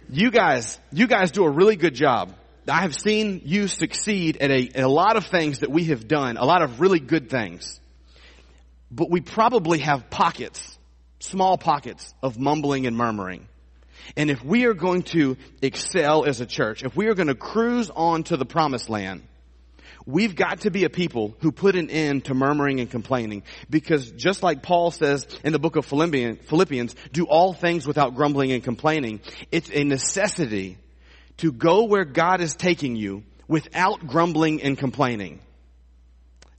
You 0.09 0.31
guys, 0.31 0.79
you 0.91 1.07
guys 1.07 1.31
do 1.31 1.43
a 1.43 1.49
really 1.49 1.75
good 1.75 1.95
job 1.95 2.33
I 2.67 2.81
have 2.81 2.95
seen 2.95 3.41
you 3.43 3.67
succeed 3.67 4.37
at 4.37 4.49
a, 4.49 4.69
at 4.75 4.83
a 4.83 4.89
lot 4.89 5.17
of 5.17 5.25
things 5.25 5.59
that 5.59 5.71
we 5.71 5.85
have 5.85 6.07
done, 6.07 6.37
a 6.37 6.45
lot 6.45 6.61
of 6.61 6.79
really 6.79 6.99
good 6.99 7.29
things. 7.29 7.79
But 8.89 9.09
we 9.09 9.21
probably 9.21 9.79
have 9.79 10.09
pockets, 10.09 10.77
small 11.19 11.57
pockets 11.57 12.13
of 12.21 12.39
mumbling 12.39 12.85
and 12.85 12.95
murmuring. 12.95 13.47
And 14.15 14.29
if 14.29 14.43
we 14.43 14.65
are 14.65 14.73
going 14.73 15.03
to 15.03 15.37
excel 15.61 16.25
as 16.25 16.41
a 16.41 16.45
church, 16.45 16.83
if 16.83 16.95
we 16.95 17.07
are 17.07 17.15
going 17.15 17.27
to 17.27 17.35
cruise 17.35 17.89
on 17.89 18.23
to 18.23 18.37
the 18.37 18.45
promised 18.45 18.89
land, 18.89 19.23
we've 20.05 20.35
got 20.35 20.61
to 20.61 20.71
be 20.71 20.83
a 20.83 20.89
people 20.89 21.35
who 21.39 21.51
put 21.51 21.75
an 21.75 21.89
end 21.89 22.25
to 22.25 22.33
murmuring 22.33 22.79
and 22.79 22.89
complaining. 22.89 23.43
Because 23.69 24.11
just 24.11 24.43
like 24.43 24.61
Paul 24.61 24.91
says 24.91 25.25
in 25.43 25.53
the 25.53 25.59
book 25.59 25.75
of 25.75 25.85
Philippians, 25.85 26.95
do 27.11 27.25
all 27.25 27.53
things 27.53 27.87
without 27.87 28.15
grumbling 28.15 28.51
and 28.51 28.63
complaining, 28.63 29.21
it's 29.51 29.69
a 29.71 29.83
necessity 29.83 30.77
to 31.37 31.51
go 31.51 31.85
where 31.85 32.05
God 32.05 32.41
is 32.41 32.55
taking 32.55 32.95
you 32.95 33.23
without 33.47 34.05
grumbling 34.07 34.61
and 34.61 34.77
complaining. 34.77 35.39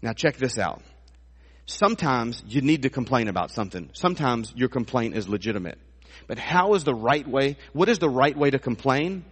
Now 0.03 0.13
check 0.13 0.37
this 0.37 0.59
out. 0.59 0.83
Sometimes 1.67 2.43
you 2.47 2.61
need 2.61 2.83
to 2.83 2.91
complain 2.91 3.29
about 3.29 3.51
something. 3.51 3.91
Sometimes 3.95 4.53
your 4.55 4.69
complaint 4.69 5.17
is 5.17 5.29
legitimate. 5.29 5.79
But 6.27 6.39
how 6.39 6.75
is 6.75 6.85
the 6.85 6.95
right 6.95 7.27
way? 7.27 7.57
What 7.73 7.89
is 7.89 7.99
the 7.99 8.09
right 8.09 8.37
way 8.37 8.51
to 8.51 8.59
complain? 8.59 9.25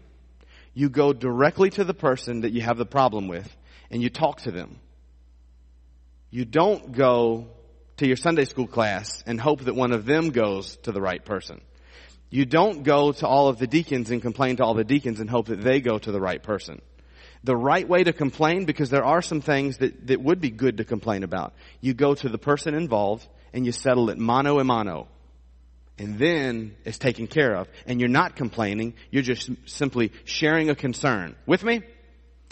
You 0.74 0.88
go 0.88 1.12
directly 1.12 1.70
to 1.70 1.84
the 1.84 1.94
person 1.94 2.42
that 2.42 2.52
you 2.52 2.62
have 2.62 2.78
the 2.78 2.86
problem 2.86 3.28
with 3.28 3.54
and 3.90 4.02
you 4.02 4.08
talk 4.08 4.40
to 4.42 4.50
them. 4.50 4.78
You 6.30 6.46
don't 6.46 6.92
go 6.92 7.48
to 7.98 8.06
your 8.06 8.16
Sunday 8.16 8.46
school 8.46 8.66
class 8.66 9.22
and 9.26 9.38
hope 9.38 9.64
that 9.64 9.74
one 9.74 9.92
of 9.92 10.06
them 10.06 10.30
goes 10.30 10.76
to 10.84 10.92
the 10.92 11.00
right 11.00 11.22
person. 11.22 11.60
You 12.32 12.46
don't 12.46 12.82
go 12.82 13.12
to 13.12 13.26
all 13.26 13.48
of 13.48 13.58
the 13.58 13.66
deacons 13.66 14.10
and 14.10 14.22
complain 14.22 14.56
to 14.56 14.64
all 14.64 14.72
the 14.72 14.84
deacons 14.84 15.20
and 15.20 15.28
hope 15.28 15.48
that 15.48 15.60
they 15.60 15.82
go 15.82 15.98
to 15.98 16.10
the 16.10 16.18
right 16.18 16.42
person. 16.42 16.80
The 17.44 17.54
right 17.54 17.86
way 17.86 18.04
to 18.04 18.14
complain, 18.14 18.64
because 18.64 18.88
there 18.88 19.04
are 19.04 19.20
some 19.20 19.42
things 19.42 19.76
that, 19.78 20.06
that 20.06 20.22
would 20.22 20.40
be 20.40 20.48
good 20.48 20.78
to 20.78 20.84
complain 20.84 21.24
about. 21.24 21.52
You 21.82 21.92
go 21.92 22.14
to 22.14 22.30
the 22.30 22.38
person 22.38 22.72
involved 22.72 23.28
and 23.52 23.66
you 23.66 23.72
settle 23.72 24.08
it 24.08 24.16
mano 24.16 24.58
a 24.60 24.64
mano. 24.64 25.08
And 25.98 26.18
then 26.18 26.74
it's 26.86 26.96
taken 26.96 27.26
care 27.26 27.54
of. 27.54 27.68
And 27.86 28.00
you're 28.00 28.08
not 28.08 28.34
complaining, 28.34 28.94
you're 29.10 29.22
just 29.22 29.50
simply 29.66 30.10
sharing 30.24 30.70
a 30.70 30.74
concern. 30.74 31.36
With 31.44 31.62
me? 31.62 31.82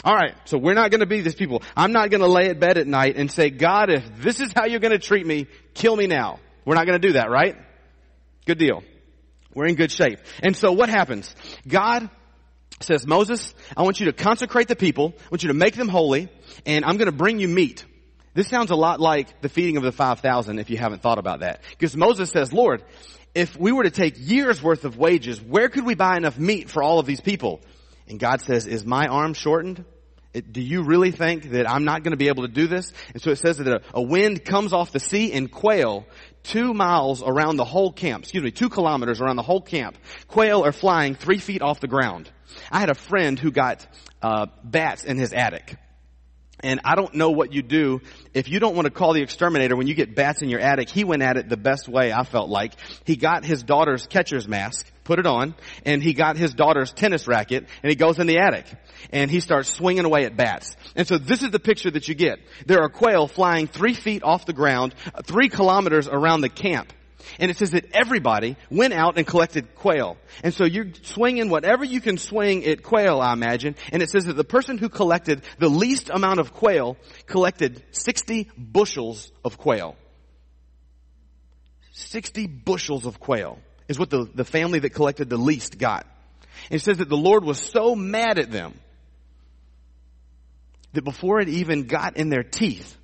Alright, 0.05 0.35
so 0.45 0.59
we're 0.59 0.75
not 0.75 0.91
gonna 0.91 1.07
be 1.07 1.21
these 1.21 1.33
people. 1.33 1.63
I'm 1.75 1.91
not 1.91 2.11
gonna 2.11 2.27
lay 2.27 2.49
at 2.49 2.59
bed 2.59 2.77
at 2.77 2.85
night 2.85 3.15
and 3.17 3.31
say, 3.31 3.49
God, 3.49 3.89
if 3.89 4.03
this 4.17 4.39
is 4.41 4.53
how 4.53 4.65
you're 4.65 4.79
gonna 4.79 4.99
treat 4.99 5.25
me, 5.25 5.47
kill 5.73 5.95
me 5.95 6.05
now. 6.05 6.39
We're 6.65 6.75
not 6.75 6.85
gonna 6.85 6.99
do 6.99 7.13
that, 7.13 7.31
right? 7.31 7.55
Good 8.45 8.59
deal. 8.59 8.83
We're 9.53 9.67
in 9.67 9.75
good 9.75 9.91
shape. 9.91 10.19
And 10.41 10.55
so 10.55 10.71
what 10.71 10.89
happens? 10.89 11.33
God 11.67 12.09
says, 12.79 13.05
Moses, 13.05 13.53
I 13.75 13.83
want 13.83 13.99
you 13.99 14.07
to 14.07 14.13
consecrate 14.13 14.67
the 14.67 14.75
people. 14.75 15.13
I 15.17 15.27
want 15.29 15.43
you 15.43 15.49
to 15.49 15.53
make 15.53 15.75
them 15.75 15.89
holy 15.89 16.29
and 16.65 16.85
I'm 16.85 16.97
going 16.97 17.07
to 17.07 17.15
bring 17.15 17.39
you 17.39 17.47
meat. 17.47 17.85
This 18.33 18.47
sounds 18.47 18.71
a 18.71 18.75
lot 18.75 19.01
like 19.01 19.41
the 19.41 19.49
feeding 19.49 19.77
of 19.77 19.83
the 19.83 19.91
5,000 19.91 20.59
if 20.59 20.69
you 20.69 20.77
haven't 20.77 21.01
thought 21.01 21.17
about 21.17 21.41
that. 21.41 21.61
Because 21.71 21.97
Moses 21.97 22.29
says, 22.29 22.53
Lord, 22.53 22.83
if 23.35 23.57
we 23.57 23.71
were 23.71 23.83
to 23.83 23.91
take 23.91 24.15
years 24.17 24.61
worth 24.63 24.85
of 24.85 24.97
wages, 24.97 25.41
where 25.41 25.69
could 25.69 25.85
we 25.85 25.95
buy 25.95 26.15
enough 26.17 26.37
meat 26.37 26.69
for 26.69 26.81
all 26.81 26.99
of 26.99 27.05
these 27.05 27.21
people? 27.21 27.61
And 28.07 28.19
God 28.19 28.41
says, 28.41 28.67
is 28.67 28.85
my 28.85 29.07
arm 29.07 29.33
shortened? 29.33 29.83
Do 30.33 30.61
you 30.61 30.83
really 30.83 31.11
think 31.11 31.51
that 31.51 31.69
I'm 31.69 31.83
not 31.83 32.03
going 32.03 32.11
to 32.11 32.17
be 32.17 32.29
able 32.29 32.43
to 32.43 32.53
do 32.53 32.67
this? 32.67 32.93
And 33.13 33.21
so 33.21 33.31
it 33.31 33.37
says 33.37 33.57
that 33.57 33.83
a, 33.93 34.01
wind 34.01 34.45
comes 34.45 34.71
off 34.71 34.93
the 34.93 34.99
sea 34.99 35.33
and 35.33 35.51
quail 35.51 36.05
two 36.43 36.73
miles 36.73 37.23
around 37.23 37.57
the 37.57 37.65
whole 37.65 37.91
camp, 37.91 38.23
excuse 38.23 38.43
me, 38.43 38.51
two 38.51 38.69
kilometers 38.69 39.21
around 39.21 39.35
the 39.35 39.43
whole 39.43 39.61
camp. 39.61 39.97
Quail 40.27 40.65
are 40.65 40.71
flying 40.71 41.15
three 41.15 41.39
feet 41.39 41.61
off 41.61 41.79
the 41.79 41.87
ground. 41.87 42.29
I 42.71 42.79
had 42.79 42.89
a 42.89 42.95
friend 42.95 43.39
who 43.39 43.51
got 43.51 43.85
uh, 44.21 44.47
bats 44.63 45.03
in 45.03 45.17
his 45.17 45.33
attic. 45.33 45.77
And 46.63 46.81
I 46.85 46.95
don't 46.95 47.15
know 47.15 47.31
what 47.31 47.53
you 47.53 47.63
do 47.63 48.01
if 48.33 48.47
you 48.47 48.59
don't 48.59 48.75
want 48.75 48.85
to 48.85 48.91
call 48.91 49.13
the 49.13 49.21
exterminator 49.21 49.75
when 49.75 49.87
you 49.87 49.95
get 49.95 50.15
bats 50.15 50.43
in 50.43 50.49
your 50.49 50.59
attic. 50.59 50.89
He 50.89 51.03
went 51.03 51.23
at 51.23 51.37
it 51.37 51.49
the 51.49 51.57
best 51.57 51.87
way 51.87 52.13
I 52.13 52.23
felt 52.23 52.49
like. 52.49 52.73
He 53.03 53.15
got 53.15 53.43
his 53.43 53.63
daughter's 53.63 54.05
catcher's 54.05 54.47
mask, 54.47 54.85
put 55.11 55.19
it 55.19 55.27
on, 55.27 55.53
and 55.85 56.01
he 56.01 56.13
got 56.13 56.37
his 56.37 56.53
daughter's 56.53 56.93
tennis 56.93 57.27
racket, 57.27 57.67
and 57.83 57.89
he 57.89 57.97
goes 57.97 58.17
in 58.17 58.27
the 58.27 58.37
attic. 58.37 58.65
And 59.11 59.29
he 59.29 59.41
starts 59.41 59.67
swinging 59.67 60.05
away 60.05 60.23
at 60.23 60.37
bats. 60.37 60.77
And 60.95 61.05
so 61.05 61.17
this 61.17 61.43
is 61.43 61.51
the 61.51 61.59
picture 61.59 61.91
that 61.91 62.07
you 62.07 62.15
get. 62.15 62.39
There 62.65 62.81
are 62.81 62.87
quail 62.87 63.27
flying 63.27 63.67
three 63.67 63.93
feet 63.93 64.23
off 64.23 64.45
the 64.45 64.53
ground, 64.53 64.95
three 65.25 65.49
kilometers 65.49 66.07
around 66.07 66.41
the 66.41 66.49
camp. 66.49 66.93
And 67.39 67.51
it 67.51 67.57
says 67.57 67.71
that 67.71 67.93
everybody 67.93 68.55
went 68.69 68.93
out 68.93 69.17
and 69.17 69.27
collected 69.27 69.75
quail. 69.75 70.15
And 70.45 70.53
so 70.53 70.63
you're 70.63 70.93
swinging 71.01 71.49
whatever 71.49 71.83
you 71.83 71.99
can 71.99 72.17
swing 72.17 72.65
at 72.65 72.81
quail, 72.81 73.19
I 73.19 73.33
imagine. 73.33 73.75
And 73.91 74.01
it 74.01 74.11
says 74.11 74.25
that 74.25 74.37
the 74.37 74.45
person 74.45 74.77
who 74.77 74.87
collected 74.87 75.41
the 75.59 75.67
least 75.67 76.09
amount 76.09 76.39
of 76.39 76.53
quail 76.53 76.95
collected 77.25 77.83
60 77.91 78.49
bushels 78.57 79.29
of 79.43 79.57
quail. 79.57 79.97
60 81.91 82.47
bushels 82.47 83.05
of 83.05 83.19
quail 83.19 83.59
is 83.91 83.99
what 83.99 84.09
the, 84.09 84.27
the 84.33 84.45
family 84.45 84.79
that 84.79 84.91
collected 84.91 85.29
the 85.29 85.37
least 85.37 85.77
got. 85.77 86.07
And 86.69 86.79
it 86.79 86.83
says 86.83 86.97
that 86.97 87.09
the 87.09 87.17
Lord 87.17 87.43
was 87.43 87.59
so 87.59 87.93
mad 87.93 88.39
at 88.39 88.49
them 88.49 88.73
that 90.93 91.03
before 91.03 91.41
it 91.41 91.49
even 91.49 91.83
got 91.87 92.17
in 92.17 92.29
their 92.29 92.43
teeth, 92.43 92.97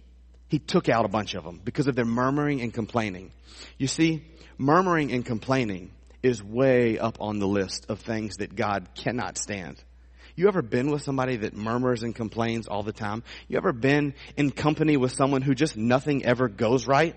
he 0.47 0.59
took 0.59 0.87
out 0.87 1.03
a 1.05 1.09
bunch 1.09 1.35
of 1.35 1.43
them 1.43 1.61
because 1.63 1.87
of 1.87 1.95
their 1.95 2.05
murmuring 2.05 2.61
and 2.61 2.73
complaining. 2.73 3.31
You 3.77 3.87
see, 3.87 4.25
murmuring 4.57 5.11
and 5.11 5.25
complaining 5.25 5.91
is 6.23 6.41
way 6.41 6.97
up 6.97 7.17
on 7.19 7.39
the 7.39 7.47
list 7.47 7.87
of 7.89 7.99
things 7.99 8.37
that 8.37 8.55
God 8.55 8.87
cannot 8.95 9.37
stand. 9.37 9.83
You 10.35 10.47
ever 10.47 10.61
been 10.61 10.89
with 10.89 11.01
somebody 11.01 11.35
that 11.37 11.53
murmurs 11.53 12.03
and 12.03 12.15
complains 12.15 12.67
all 12.67 12.83
the 12.83 12.93
time? 12.93 13.23
You 13.49 13.57
ever 13.57 13.73
been 13.73 14.13
in 14.37 14.51
company 14.51 14.95
with 14.95 15.11
someone 15.11 15.41
who 15.41 15.53
just 15.53 15.75
nothing 15.75 16.23
ever 16.25 16.47
goes 16.47 16.87
right? 16.87 17.15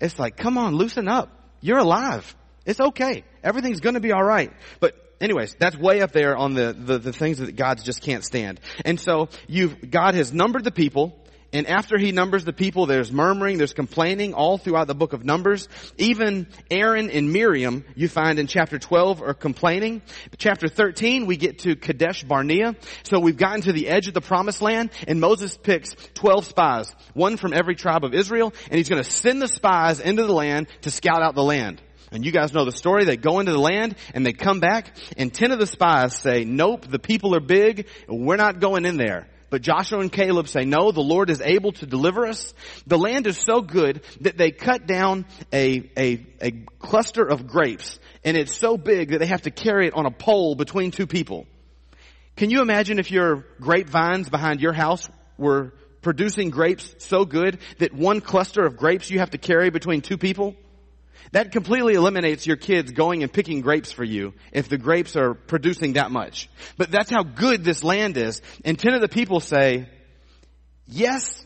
It's 0.00 0.18
like, 0.18 0.36
come 0.36 0.58
on, 0.58 0.74
loosen 0.74 1.06
up. 1.06 1.30
You're 1.60 1.78
alive. 1.78 2.34
It's 2.66 2.80
okay. 2.80 3.24
Everything's 3.42 3.80
gonna 3.80 4.00
be 4.00 4.12
alright. 4.12 4.52
But 4.80 4.94
anyways, 5.20 5.56
that's 5.58 5.76
way 5.76 6.00
up 6.00 6.12
there 6.12 6.36
on 6.36 6.54
the, 6.54 6.72
the, 6.72 6.98
the 6.98 7.12
things 7.12 7.38
that 7.38 7.56
God 7.56 7.82
just 7.82 8.02
can't 8.02 8.24
stand. 8.24 8.60
And 8.84 9.00
so 9.00 9.28
you've, 9.46 9.90
God 9.90 10.14
has 10.14 10.32
numbered 10.32 10.64
the 10.64 10.72
people. 10.72 11.22
And 11.52 11.68
after 11.68 11.96
he 11.96 12.10
numbers 12.10 12.44
the 12.44 12.52
people, 12.52 12.86
there's 12.86 13.12
murmuring, 13.12 13.56
there's 13.56 13.72
complaining 13.72 14.34
all 14.34 14.58
throughout 14.58 14.88
the 14.88 14.96
book 14.96 15.12
of 15.12 15.24
Numbers. 15.24 15.68
Even 15.96 16.48
Aaron 16.70 17.08
and 17.08 17.32
Miriam, 17.32 17.84
you 17.94 18.08
find 18.08 18.38
in 18.38 18.48
chapter 18.48 18.78
12 18.78 19.22
are 19.22 19.32
complaining. 19.32 20.02
Chapter 20.38 20.68
13, 20.68 21.24
we 21.24 21.36
get 21.36 21.60
to 21.60 21.76
Kadesh 21.76 22.24
Barnea. 22.24 22.74
So 23.04 23.20
we've 23.20 23.36
gotten 23.36 23.62
to 23.62 23.72
the 23.72 23.88
edge 23.88 24.08
of 24.08 24.14
the 24.14 24.20
promised 24.20 24.60
land 24.60 24.90
and 25.06 25.20
Moses 25.20 25.56
picks 25.56 25.94
12 26.14 26.46
spies, 26.46 26.94
one 27.14 27.36
from 27.36 27.54
every 27.54 27.76
tribe 27.76 28.04
of 28.04 28.12
Israel, 28.12 28.52
and 28.68 28.74
he's 28.76 28.88
going 28.88 29.02
to 29.02 29.08
send 29.08 29.40
the 29.40 29.48
spies 29.48 30.00
into 30.00 30.26
the 30.26 30.34
land 30.34 30.66
to 30.82 30.90
scout 30.90 31.22
out 31.22 31.36
the 31.36 31.44
land. 31.44 31.80
And 32.12 32.24
you 32.24 32.32
guys 32.32 32.52
know 32.52 32.64
the 32.64 32.72
story. 32.72 33.04
They 33.04 33.16
go 33.16 33.40
into 33.40 33.52
the 33.52 33.58
land 33.58 33.96
and 34.14 34.24
they 34.24 34.32
come 34.32 34.60
back 34.60 34.96
and 35.16 35.32
10 35.32 35.52
of 35.52 35.58
the 35.58 35.66
spies 35.66 36.16
say, 36.16 36.44
nope, 36.44 36.86
the 36.88 36.98
people 36.98 37.34
are 37.34 37.40
big. 37.40 37.88
We're 38.08 38.36
not 38.36 38.60
going 38.60 38.84
in 38.84 38.96
there. 38.96 39.26
But 39.48 39.62
Joshua 39.62 40.00
and 40.00 40.10
Caleb 40.10 40.48
say, 40.48 40.64
no, 40.64 40.90
the 40.90 41.00
Lord 41.00 41.30
is 41.30 41.40
able 41.40 41.72
to 41.72 41.86
deliver 41.86 42.26
us. 42.26 42.52
The 42.86 42.98
land 42.98 43.26
is 43.26 43.38
so 43.38 43.60
good 43.60 44.02
that 44.20 44.36
they 44.36 44.50
cut 44.50 44.86
down 44.86 45.24
a, 45.52 45.90
a, 45.96 46.26
a 46.42 46.50
cluster 46.80 47.24
of 47.24 47.46
grapes 47.46 47.98
and 48.26 48.36
it's 48.36 48.56
so 48.56 48.76
big 48.76 49.10
that 49.10 49.18
they 49.18 49.26
have 49.26 49.42
to 49.42 49.52
carry 49.52 49.86
it 49.86 49.94
on 49.94 50.04
a 50.04 50.10
pole 50.10 50.56
between 50.56 50.90
two 50.90 51.06
people. 51.06 51.46
Can 52.34 52.50
you 52.50 52.60
imagine 52.60 52.98
if 52.98 53.10
your 53.12 53.46
grapevines 53.60 54.28
behind 54.28 54.60
your 54.60 54.72
house 54.72 55.08
were 55.38 55.72
producing 56.02 56.50
grapes 56.50 56.94
so 56.98 57.24
good 57.24 57.58
that 57.78 57.94
one 57.94 58.20
cluster 58.20 58.66
of 58.66 58.76
grapes 58.76 59.10
you 59.10 59.20
have 59.20 59.30
to 59.30 59.38
carry 59.38 59.70
between 59.70 60.00
two 60.00 60.18
people? 60.18 60.56
That 61.32 61.52
completely 61.52 61.94
eliminates 61.94 62.46
your 62.46 62.56
kids 62.56 62.92
going 62.92 63.22
and 63.22 63.32
picking 63.32 63.60
grapes 63.60 63.92
for 63.92 64.04
you 64.04 64.34
if 64.52 64.68
the 64.68 64.78
grapes 64.78 65.16
are 65.16 65.34
producing 65.34 65.94
that 65.94 66.10
much. 66.10 66.48
But 66.76 66.90
that's 66.90 67.10
how 67.10 67.22
good 67.22 67.64
this 67.64 67.82
land 67.82 68.16
is. 68.16 68.42
And 68.64 68.78
ten 68.78 68.94
of 68.94 69.00
the 69.00 69.08
people 69.08 69.40
say, 69.40 69.88
yes, 70.86 71.44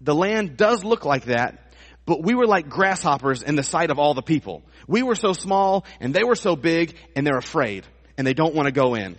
the 0.00 0.14
land 0.14 0.56
does 0.56 0.84
look 0.84 1.04
like 1.04 1.24
that, 1.24 1.74
but 2.06 2.22
we 2.22 2.34
were 2.34 2.46
like 2.46 2.68
grasshoppers 2.68 3.42
in 3.42 3.56
the 3.56 3.62
sight 3.62 3.90
of 3.90 3.98
all 3.98 4.14
the 4.14 4.22
people. 4.22 4.62
We 4.86 5.02
were 5.02 5.14
so 5.14 5.32
small 5.32 5.84
and 6.00 6.14
they 6.14 6.24
were 6.24 6.36
so 6.36 6.56
big 6.56 6.96
and 7.14 7.26
they're 7.26 7.38
afraid 7.38 7.84
and 8.16 8.26
they 8.26 8.34
don't 8.34 8.54
want 8.54 8.66
to 8.66 8.72
go 8.72 8.94
in. 8.94 9.16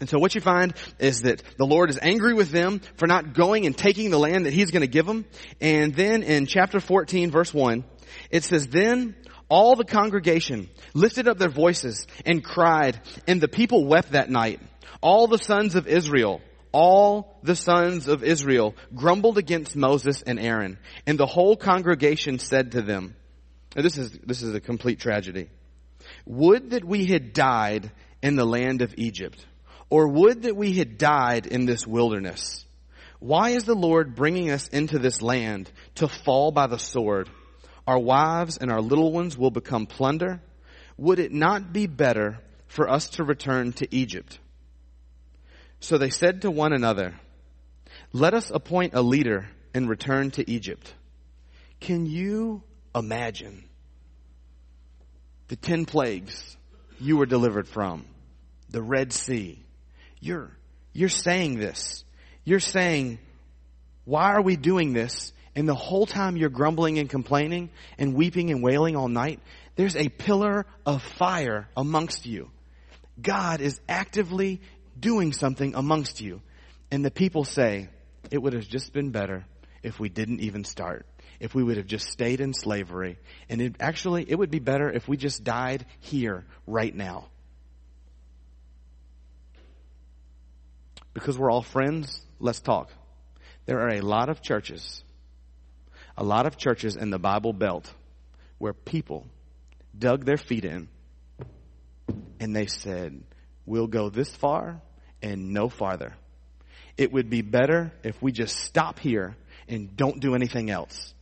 And 0.00 0.08
so 0.08 0.18
what 0.18 0.34
you 0.34 0.40
find 0.40 0.74
is 0.98 1.22
that 1.22 1.42
the 1.56 1.66
Lord 1.66 1.90
is 1.90 1.98
angry 2.00 2.34
with 2.34 2.50
them 2.50 2.80
for 2.96 3.06
not 3.06 3.34
going 3.34 3.66
and 3.66 3.76
taking 3.76 4.10
the 4.10 4.18
land 4.18 4.46
that 4.46 4.52
He's 4.52 4.70
going 4.70 4.82
to 4.82 4.88
give 4.88 5.06
them. 5.06 5.24
And 5.60 5.94
then 5.94 6.22
in 6.22 6.46
chapter 6.46 6.80
14 6.80 7.30
verse 7.30 7.52
1, 7.52 7.84
it 8.30 8.44
says, 8.44 8.66
then 8.66 9.14
all 9.48 9.76
the 9.76 9.84
congregation 9.84 10.68
lifted 10.94 11.28
up 11.28 11.38
their 11.38 11.50
voices 11.50 12.06
and 12.26 12.44
cried, 12.44 13.00
and 13.26 13.40
the 13.40 13.48
people 13.48 13.86
wept 13.86 14.12
that 14.12 14.30
night. 14.30 14.60
All 15.00 15.26
the 15.26 15.38
sons 15.38 15.74
of 15.74 15.86
Israel, 15.86 16.40
all 16.72 17.38
the 17.42 17.56
sons 17.56 18.08
of 18.08 18.22
Israel 18.22 18.74
grumbled 18.94 19.38
against 19.38 19.76
Moses 19.76 20.22
and 20.22 20.38
Aaron, 20.38 20.78
and 21.06 21.18
the 21.18 21.26
whole 21.26 21.56
congregation 21.56 22.38
said 22.38 22.72
to 22.72 22.82
them, 22.82 23.14
this 23.74 23.96
is, 23.96 24.10
this 24.10 24.42
is 24.42 24.54
a 24.54 24.60
complete 24.60 24.98
tragedy. 24.98 25.48
Would 26.26 26.70
that 26.70 26.84
we 26.84 27.06
had 27.06 27.32
died 27.32 27.90
in 28.22 28.36
the 28.36 28.44
land 28.44 28.82
of 28.82 28.94
Egypt, 28.96 29.44
or 29.90 30.08
would 30.08 30.42
that 30.42 30.56
we 30.56 30.72
had 30.72 30.98
died 30.98 31.46
in 31.46 31.64
this 31.64 31.86
wilderness. 31.86 32.64
Why 33.20 33.50
is 33.50 33.64
the 33.64 33.74
Lord 33.74 34.14
bringing 34.14 34.50
us 34.50 34.68
into 34.68 34.98
this 34.98 35.22
land 35.22 35.70
to 35.96 36.08
fall 36.08 36.52
by 36.52 36.66
the 36.66 36.78
sword? 36.78 37.28
Our 37.88 37.98
wives 37.98 38.58
and 38.58 38.70
our 38.70 38.82
little 38.82 39.10
ones 39.10 39.38
will 39.38 39.50
become 39.50 39.86
plunder, 39.86 40.42
would 40.98 41.18
it 41.18 41.32
not 41.32 41.72
be 41.72 41.86
better 41.86 42.38
for 42.66 42.86
us 42.86 43.08
to 43.08 43.24
return 43.24 43.72
to 43.72 43.88
Egypt? 43.90 44.38
So 45.80 45.96
they 45.96 46.10
said 46.10 46.42
to 46.42 46.50
one 46.50 46.74
another, 46.74 47.14
let 48.12 48.34
us 48.34 48.50
appoint 48.50 48.92
a 48.92 49.00
leader 49.00 49.48
and 49.72 49.88
return 49.88 50.30
to 50.32 50.50
Egypt. 50.50 50.92
Can 51.80 52.04
you 52.04 52.62
imagine 52.94 53.64
the 55.46 55.56
ten 55.56 55.86
plagues 55.86 56.58
you 57.00 57.16
were 57.16 57.24
delivered 57.24 57.68
from? 57.68 58.04
The 58.68 58.82
Red 58.82 59.14
Sea. 59.14 59.64
You're, 60.20 60.50
you're 60.92 61.08
saying 61.08 61.58
this. 61.58 62.04
You're 62.44 62.60
saying, 62.60 63.18
why 64.04 64.34
are 64.34 64.42
we 64.42 64.56
doing 64.56 64.92
this? 64.92 65.32
And 65.58 65.68
the 65.68 65.74
whole 65.74 66.06
time 66.06 66.36
you're 66.36 66.50
grumbling 66.50 67.00
and 67.00 67.10
complaining 67.10 67.70
and 67.98 68.14
weeping 68.14 68.52
and 68.52 68.62
wailing 68.62 68.94
all 68.94 69.08
night, 69.08 69.40
there's 69.74 69.96
a 69.96 70.08
pillar 70.08 70.66
of 70.86 71.02
fire 71.02 71.68
amongst 71.76 72.26
you. 72.26 72.52
God 73.20 73.60
is 73.60 73.80
actively 73.88 74.60
doing 75.00 75.32
something 75.32 75.74
amongst 75.74 76.20
you. 76.20 76.42
And 76.92 77.04
the 77.04 77.10
people 77.10 77.42
say, 77.42 77.88
it 78.30 78.38
would 78.38 78.52
have 78.52 78.68
just 78.68 78.92
been 78.92 79.10
better 79.10 79.46
if 79.82 79.98
we 79.98 80.08
didn't 80.08 80.38
even 80.42 80.62
start. 80.62 81.06
If 81.40 81.56
we 81.56 81.64
would 81.64 81.76
have 81.76 81.86
just 81.86 82.08
stayed 82.08 82.40
in 82.40 82.54
slavery. 82.54 83.18
And 83.48 83.60
it 83.60 83.74
actually, 83.80 84.30
it 84.30 84.38
would 84.38 84.52
be 84.52 84.60
better 84.60 84.88
if 84.88 85.08
we 85.08 85.16
just 85.16 85.42
died 85.42 85.86
here 85.98 86.44
right 86.68 86.94
now. 86.94 87.30
Because 91.14 91.36
we're 91.36 91.50
all 91.50 91.62
friends, 91.62 92.20
let's 92.38 92.60
talk. 92.60 92.92
There 93.66 93.80
are 93.80 93.94
a 93.94 94.02
lot 94.02 94.28
of 94.28 94.40
churches 94.40 95.02
a 96.18 96.24
lot 96.24 96.46
of 96.46 96.56
churches 96.56 96.96
in 96.96 97.10
the 97.10 97.18
Bible 97.18 97.52
Belt 97.52 97.90
where 98.58 98.72
people 98.72 99.24
dug 99.96 100.24
their 100.24 100.36
feet 100.36 100.64
in 100.64 100.88
and 102.40 102.54
they 102.54 102.66
said, 102.66 103.22
we'll 103.64 103.86
go 103.86 104.10
this 104.10 104.28
far 104.28 104.82
and 105.22 105.54
no 105.54 105.68
farther. 105.68 106.12
It 106.96 107.12
would 107.12 107.30
be 107.30 107.42
better 107.42 107.92
if 108.02 108.20
we 108.20 108.32
just 108.32 108.56
stop 108.56 108.98
here 108.98 109.36
and 109.68 109.96
don't 109.96 110.18
do 110.18 110.34
anything 110.34 110.70
else. 110.70 111.14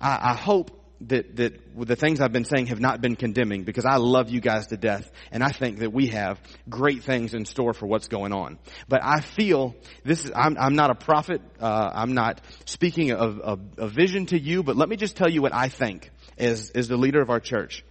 I, 0.00 0.30
I 0.30 0.34
hope 0.34 0.70
that, 1.02 1.36
that 1.36 1.86
the 1.86 1.96
things 1.96 2.20
I've 2.20 2.32
been 2.32 2.44
saying 2.44 2.66
have 2.66 2.80
not 2.80 3.00
been 3.00 3.16
condemning 3.16 3.64
because 3.64 3.84
I 3.84 3.96
love 3.96 4.30
you 4.30 4.40
guys 4.40 4.68
to 4.68 4.76
death 4.76 5.10
and 5.30 5.42
I 5.42 5.50
think 5.50 5.80
that 5.80 5.92
we 5.92 6.08
have 6.08 6.40
great 6.68 7.02
things 7.02 7.34
in 7.34 7.44
store 7.44 7.72
for 7.72 7.86
what's 7.86 8.08
going 8.08 8.32
on. 8.32 8.58
But 8.88 9.02
I 9.02 9.20
feel 9.20 9.74
this 10.04 10.24
is, 10.24 10.32
I'm, 10.34 10.56
I'm 10.58 10.76
not 10.76 10.90
a 10.90 10.94
prophet, 10.94 11.42
uh, 11.60 11.90
I'm 11.94 12.14
not 12.14 12.40
speaking 12.64 13.12
of, 13.12 13.58
a 13.78 13.88
vision 13.88 14.26
to 14.26 14.38
you, 14.40 14.62
but 14.62 14.76
let 14.76 14.88
me 14.88 14.96
just 14.96 15.16
tell 15.16 15.30
you 15.30 15.42
what 15.42 15.54
I 15.54 15.68
think 15.68 16.10
as, 16.38 16.70
as 16.70 16.88
the 16.88 16.96
leader 16.96 17.20
of 17.20 17.30
our 17.30 17.40
church. 17.40 17.84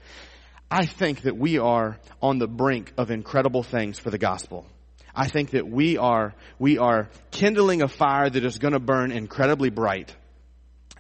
I 0.70 0.86
think 0.86 1.22
that 1.22 1.38
we 1.38 1.60
are 1.60 2.00
on 2.22 2.40
the 2.40 2.48
brink 2.48 2.94
of 2.98 3.12
incredible 3.12 3.64
things 3.64 4.00
for 4.00 4.10
the 4.10 4.18
gospel. 4.18 4.66
I 5.16 5.28
think 5.28 5.52
that 5.52 5.68
we 5.68 5.98
are, 5.98 6.34
we 6.58 6.80
are 6.80 7.10
kindling 7.32 7.84
a 7.84 7.88
fire 7.88 8.30
that 8.30 8.44
is 8.44 8.58
going 8.58 8.74
to 8.74 8.80
burn 8.80 9.12
incredibly 9.12 9.70
bright. 9.70 10.16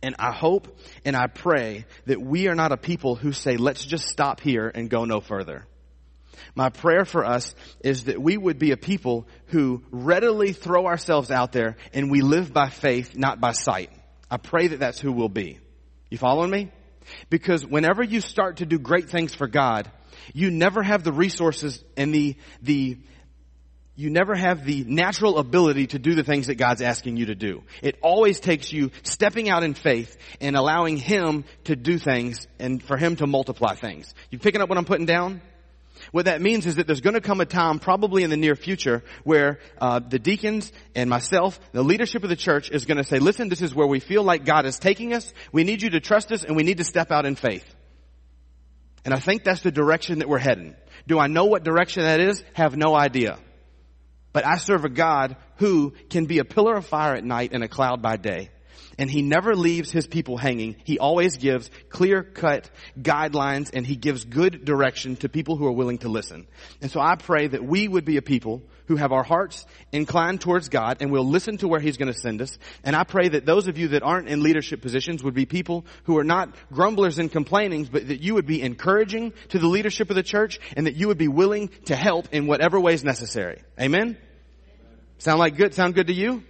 And 0.03 0.15
I 0.19 0.33
hope 0.33 0.77
and 1.05 1.15
I 1.15 1.27
pray 1.27 1.85
that 2.07 2.21
we 2.21 2.49
are 2.49 2.55
not 2.55 2.73
a 2.73 2.77
people 2.77 3.15
who 3.15 3.31
say, 3.31 3.55
let's 3.55 3.83
just 3.83 4.07
stop 4.09 4.41
here 4.41 4.69
and 4.73 4.89
go 4.89 5.05
no 5.05 5.21
further. 5.21 5.65
My 6.55 6.69
prayer 6.69 7.05
for 7.05 7.25
us 7.25 7.55
is 7.83 8.03
that 8.03 8.21
we 8.21 8.37
would 8.37 8.59
be 8.59 8.71
a 8.71 8.77
people 8.77 9.25
who 9.47 9.81
readily 9.91 10.51
throw 10.51 10.87
ourselves 10.87 11.31
out 11.31 11.53
there 11.53 11.77
and 11.93 12.11
we 12.11 12.21
live 12.21 12.53
by 12.53 12.69
faith, 12.69 13.15
not 13.17 13.39
by 13.39 13.53
sight. 13.53 13.91
I 14.29 14.37
pray 14.37 14.67
that 14.67 14.79
that's 14.79 14.99
who 14.99 15.13
we'll 15.13 15.29
be. 15.29 15.59
You 16.09 16.17
following 16.17 16.51
me? 16.51 16.69
Because 17.29 17.65
whenever 17.65 18.03
you 18.03 18.19
start 18.19 18.57
to 18.57 18.65
do 18.65 18.79
great 18.79 19.09
things 19.09 19.33
for 19.33 19.47
God, 19.47 19.89
you 20.33 20.51
never 20.51 20.83
have 20.83 21.03
the 21.03 21.13
resources 21.13 21.81
and 21.95 22.13
the, 22.13 22.35
the, 22.61 22.97
you 23.95 24.09
never 24.09 24.33
have 24.33 24.65
the 24.65 24.83
natural 24.85 25.37
ability 25.37 25.87
to 25.87 25.99
do 25.99 26.15
the 26.15 26.23
things 26.23 26.47
that 26.47 26.55
God's 26.55 26.81
asking 26.81 27.17
you 27.17 27.27
to 27.27 27.35
do. 27.35 27.63
It 27.81 27.97
always 28.01 28.39
takes 28.39 28.73
you 28.73 28.91
stepping 29.03 29.49
out 29.49 29.63
in 29.63 29.75
faith 29.75 30.17
and 30.41 30.55
allowing 30.55 30.97
Him 30.97 31.45
to 31.65 31.75
do 31.75 31.99
things 31.99 32.47
and 32.59 32.81
for 32.81 32.97
Him 32.97 33.15
to 33.17 33.27
multiply 33.27 33.75
things. 33.75 34.13
You 34.31 34.39
picking 34.39 34.61
up 34.61 34.69
what 34.69 34.77
I'm 34.77 34.85
putting 34.85 35.05
down? 35.05 35.41
What 36.11 36.25
that 36.25 36.41
means 36.41 36.65
is 36.65 36.75
that 36.75 36.87
there's 36.87 37.01
going 37.01 37.13
to 37.13 37.21
come 37.21 37.39
a 37.39 37.45
time, 37.45 37.79
probably 37.79 38.23
in 38.23 38.29
the 38.29 38.37
near 38.37 38.55
future, 38.55 39.03
where 39.23 39.59
uh, 39.79 39.99
the 39.99 40.19
deacons 40.19 40.71
and 40.95 41.09
myself, 41.09 41.59
the 41.71 41.83
leadership 41.83 42.23
of 42.23 42.29
the 42.29 42.35
church, 42.35 42.71
is 42.71 42.85
going 42.85 42.97
to 42.97 43.03
say, 43.03 43.19
"Listen, 43.19 43.47
this 43.47 43.61
is 43.61 43.73
where 43.75 43.87
we 43.87 43.99
feel 43.99 44.23
like 44.23 44.43
God 44.43 44.65
is 44.65 44.79
taking 44.79 45.13
us. 45.13 45.31
We 45.51 45.63
need 45.63 45.81
you 45.81 45.91
to 45.91 45.99
trust 45.99 46.31
us, 46.31 46.43
and 46.43 46.55
we 46.55 46.63
need 46.63 46.79
to 46.79 46.83
step 46.83 47.11
out 47.11 47.25
in 47.25 47.35
faith." 47.35 47.63
And 49.05 49.13
I 49.13 49.19
think 49.19 49.43
that's 49.43 49.61
the 49.61 49.71
direction 49.71 50.19
that 50.19 50.27
we're 50.27 50.39
heading. 50.39 50.75
Do 51.07 51.19
I 51.19 51.27
know 51.27 51.45
what 51.45 51.63
direction 51.63 52.03
that 52.03 52.19
is? 52.19 52.43
Have 52.53 52.75
no 52.75 52.95
idea. 52.95 53.37
But 54.33 54.45
I 54.45 54.57
serve 54.57 54.83
a 54.83 54.89
God 54.89 55.37
who 55.57 55.93
can 56.09 56.25
be 56.25 56.39
a 56.39 56.45
pillar 56.45 56.75
of 56.75 56.85
fire 56.85 57.15
at 57.15 57.23
night 57.23 57.51
and 57.53 57.63
a 57.63 57.67
cloud 57.67 58.01
by 58.01 58.17
day. 58.17 58.49
And 58.97 59.09
he 59.09 59.21
never 59.21 59.55
leaves 59.55 59.91
his 59.91 60.05
people 60.05 60.37
hanging. 60.37 60.75
He 60.83 60.99
always 60.99 61.37
gives 61.37 61.69
clear 61.89 62.23
cut 62.23 62.69
guidelines 62.99 63.71
and 63.73 63.87
he 63.87 63.95
gives 63.95 64.23
good 64.25 64.65
direction 64.65 65.15
to 65.17 65.29
people 65.29 65.55
who 65.55 65.65
are 65.65 65.71
willing 65.71 65.99
to 65.99 66.09
listen. 66.09 66.47
And 66.81 66.91
so 66.91 66.99
I 66.99 67.15
pray 67.15 67.47
that 67.47 67.63
we 67.63 67.87
would 67.87 68.05
be 68.05 68.17
a 68.17 68.21
people 68.21 68.61
who 68.87 68.95
have 68.95 69.11
our 69.11 69.23
hearts 69.23 69.65
inclined 69.91 70.41
towards 70.41 70.69
God 70.69 70.97
and 70.99 71.11
will 71.11 71.25
listen 71.25 71.57
to 71.57 71.67
where 71.67 71.79
he's 71.79 71.97
going 71.97 72.11
to 72.11 72.19
send 72.19 72.41
us. 72.41 72.57
And 72.83 72.95
I 72.95 73.03
pray 73.03 73.29
that 73.29 73.45
those 73.45 73.67
of 73.67 73.77
you 73.77 73.89
that 73.89 74.03
aren't 74.03 74.27
in 74.27 74.43
leadership 74.43 74.81
positions 74.81 75.23
would 75.23 75.33
be 75.33 75.45
people 75.45 75.85
who 76.03 76.17
are 76.17 76.23
not 76.23 76.53
grumblers 76.71 77.19
and 77.19 77.31
complainings, 77.31 77.89
but 77.89 78.07
that 78.07 78.21
you 78.21 78.35
would 78.35 78.47
be 78.47 78.61
encouraging 78.61 79.33
to 79.49 79.59
the 79.59 79.67
leadership 79.67 80.09
of 80.09 80.15
the 80.15 80.23
church 80.23 80.59
and 80.75 80.87
that 80.87 80.95
you 80.95 81.07
would 81.07 81.17
be 81.17 81.27
willing 81.27 81.69
to 81.85 81.95
help 81.95 82.27
in 82.31 82.47
whatever 82.47 82.79
way 82.79 82.93
is 82.93 83.03
necessary. 83.03 83.61
Amen? 83.79 84.17
Sound 85.17 85.39
like 85.39 85.55
good? 85.55 85.73
Sound 85.73 85.95
good 85.95 86.07
to 86.07 86.13
you? 86.13 86.43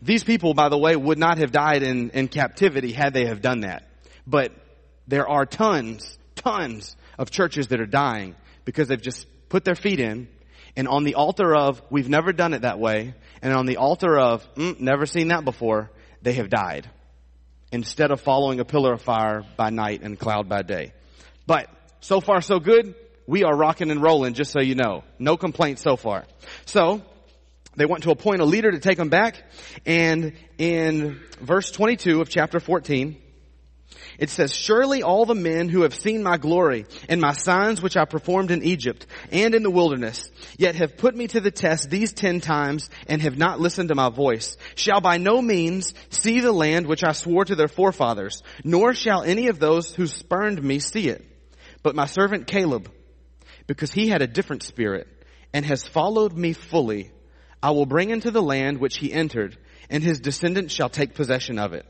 These 0.00 0.24
people, 0.24 0.54
by 0.54 0.70
the 0.70 0.78
way, 0.78 0.96
would 0.96 1.18
not 1.18 1.38
have 1.38 1.52
died 1.52 1.82
in, 1.82 2.10
in 2.10 2.28
captivity 2.28 2.92
had 2.92 3.12
they 3.12 3.26
have 3.26 3.42
done 3.42 3.60
that. 3.60 3.86
But 4.26 4.52
there 5.06 5.28
are 5.28 5.44
tons, 5.44 6.18
tons 6.34 6.96
of 7.18 7.30
churches 7.30 7.68
that 7.68 7.80
are 7.80 7.86
dying 7.86 8.34
because 8.64 8.88
they've 8.88 9.00
just 9.00 9.26
put 9.48 9.64
their 9.64 9.74
feet 9.74 10.00
in 10.00 10.28
and 10.76 10.88
on 10.88 11.04
the 11.04 11.14
altar 11.14 11.54
of, 11.54 11.82
we've 11.90 12.08
never 12.08 12.32
done 12.32 12.54
it 12.54 12.62
that 12.62 12.78
way, 12.78 13.14
and 13.42 13.52
on 13.52 13.66
the 13.66 13.76
altar 13.76 14.18
of, 14.18 14.46
mm, 14.54 14.78
never 14.80 15.06
seen 15.06 15.28
that 15.28 15.44
before, 15.44 15.90
they 16.22 16.34
have 16.34 16.48
died. 16.48 16.88
Instead 17.70 18.10
of 18.10 18.20
following 18.20 18.60
a 18.60 18.64
pillar 18.64 18.92
of 18.92 19.02
fire 19.02 19.42
by 19.56 19.70
night 19.70 20.02
and 20.02 20.18
cloud 20.18 20.48
by 20.48 20.62
day. 20.62 20.92
But, 21.46 21.68
so 22.00 22.20
far 22.20 22.40
so 22.40 22.58
good, 22.58 22.94
we 23.26 23.44
are 23.44 23.54
rocking 23.54 23.90
and 23.90 24.02
rolling, 24.02 24.34
just 24.34 24.52
so 24.52 24.60
you 24.60 24.74
know. 24.74 25.04
No 25.18 25.36
complaints 25.36 25.82
so 25.82 25.96
far. 25.96 26.24
So, 26.66 27.02
they 27.76 27.86
want 27.86 28.04
to 28.04 28.10
appoint 28.10 28.40
a 28.40 28.44
leader 28.44 28.70
to 28.70 28.78
take 28.78 28.96
them 28.96 29.08
back. 29.08 29.42
And 29.84 30.34
in 30.58 31.20
verse 31.40 31.70
22 31.70 32.20
of 32.20 32.28
chapter 32.28 32.60
14, 32.60 33.16
it 34.18 34.30
says, 34.30 34.54
surely 34.54 35.02
all 35.02 35.26
the 35.26 35.34
men 35.34 35.68
who 35.68 35.82
have 35.82 35.94
seen 35.94 36.22
my 36.22 36.36
glory 36.36 36.86
and 37.08 37.20
my 37.20 37.32
signs 37.32 37.82
which 37.82 37.96
I 37.96 38.04
performed 38.04 38.50
in 38.50 38.62
Egypt 38.62 39.06
and 39.32 39.54
in 39.54 39.62
the 39.62 39.70
wilderness, 39.70 40.30
yet 40.56 40.74
have 40.76 40.96
put 40.96 41.16
me 41.16 41.26
to 41.28 41.40
the 41.40 41.50
test 41.50 41.90
these 41.90 42.12
ten 42.12 42.40
times 42.40 42.88
and 43.08 43.22
have 43.22 43.36
not 43.36 43.60
listened 43.60 43.88
to 43.88 43.94
my 43.94 44.10
voice, 44.10 44.56
shall 44.74 45.00
by 45.00 45.18
no 45.18 45.42
means 45.42 45.94
see 46.10 46.40
the 46.40 46.52
land 46.52 46.86
which 46.86 47.04
I 47.04 47.12
swore 47.12 47.44
to 47.44 47.54
their 47.54 47.68
forefathers, 47.68 48.42
nor 48.62 48.94
shall 48.94 49.22
any 49.22 49.48
of 49.48 49.58
those 49.58 49.94
who 49.94 50.06
spurned 50.06 50.62
me 50.62 50.78
see 50.78 51.08
it. 51.08 51.24
But 51.82 51.96
my 51.96 52.06
servant 52.06 52.46
Caleb, 52.46 52.90
because 53.66 53.92
he 53.92 54.08
had 54.08 54.22
a 54.22 54.26
different 54.26 54.62
spirit 54.62 55.08
and 55.52 55.64
has 55.66 55.86
followed 55.86 56.36
me 56.36 56.52
fully, 56.52 57.12
I 57.62 57.70
will 57.70 57.86
bring 57.86 58.10
into 58.10 58.30
the 58.30 58.42
land 58.42 58.78
which 58.78 58.96
he 58.98 59.12
entered, 59.12 59.56
and 59.88 60.02
his 60.02 60.20
descendants 60.20 60.74
shall 60.74 60.90
take 60.90 61.14
possession 61.14 61.58
of 61.58 61.72
it. 61.72 61.86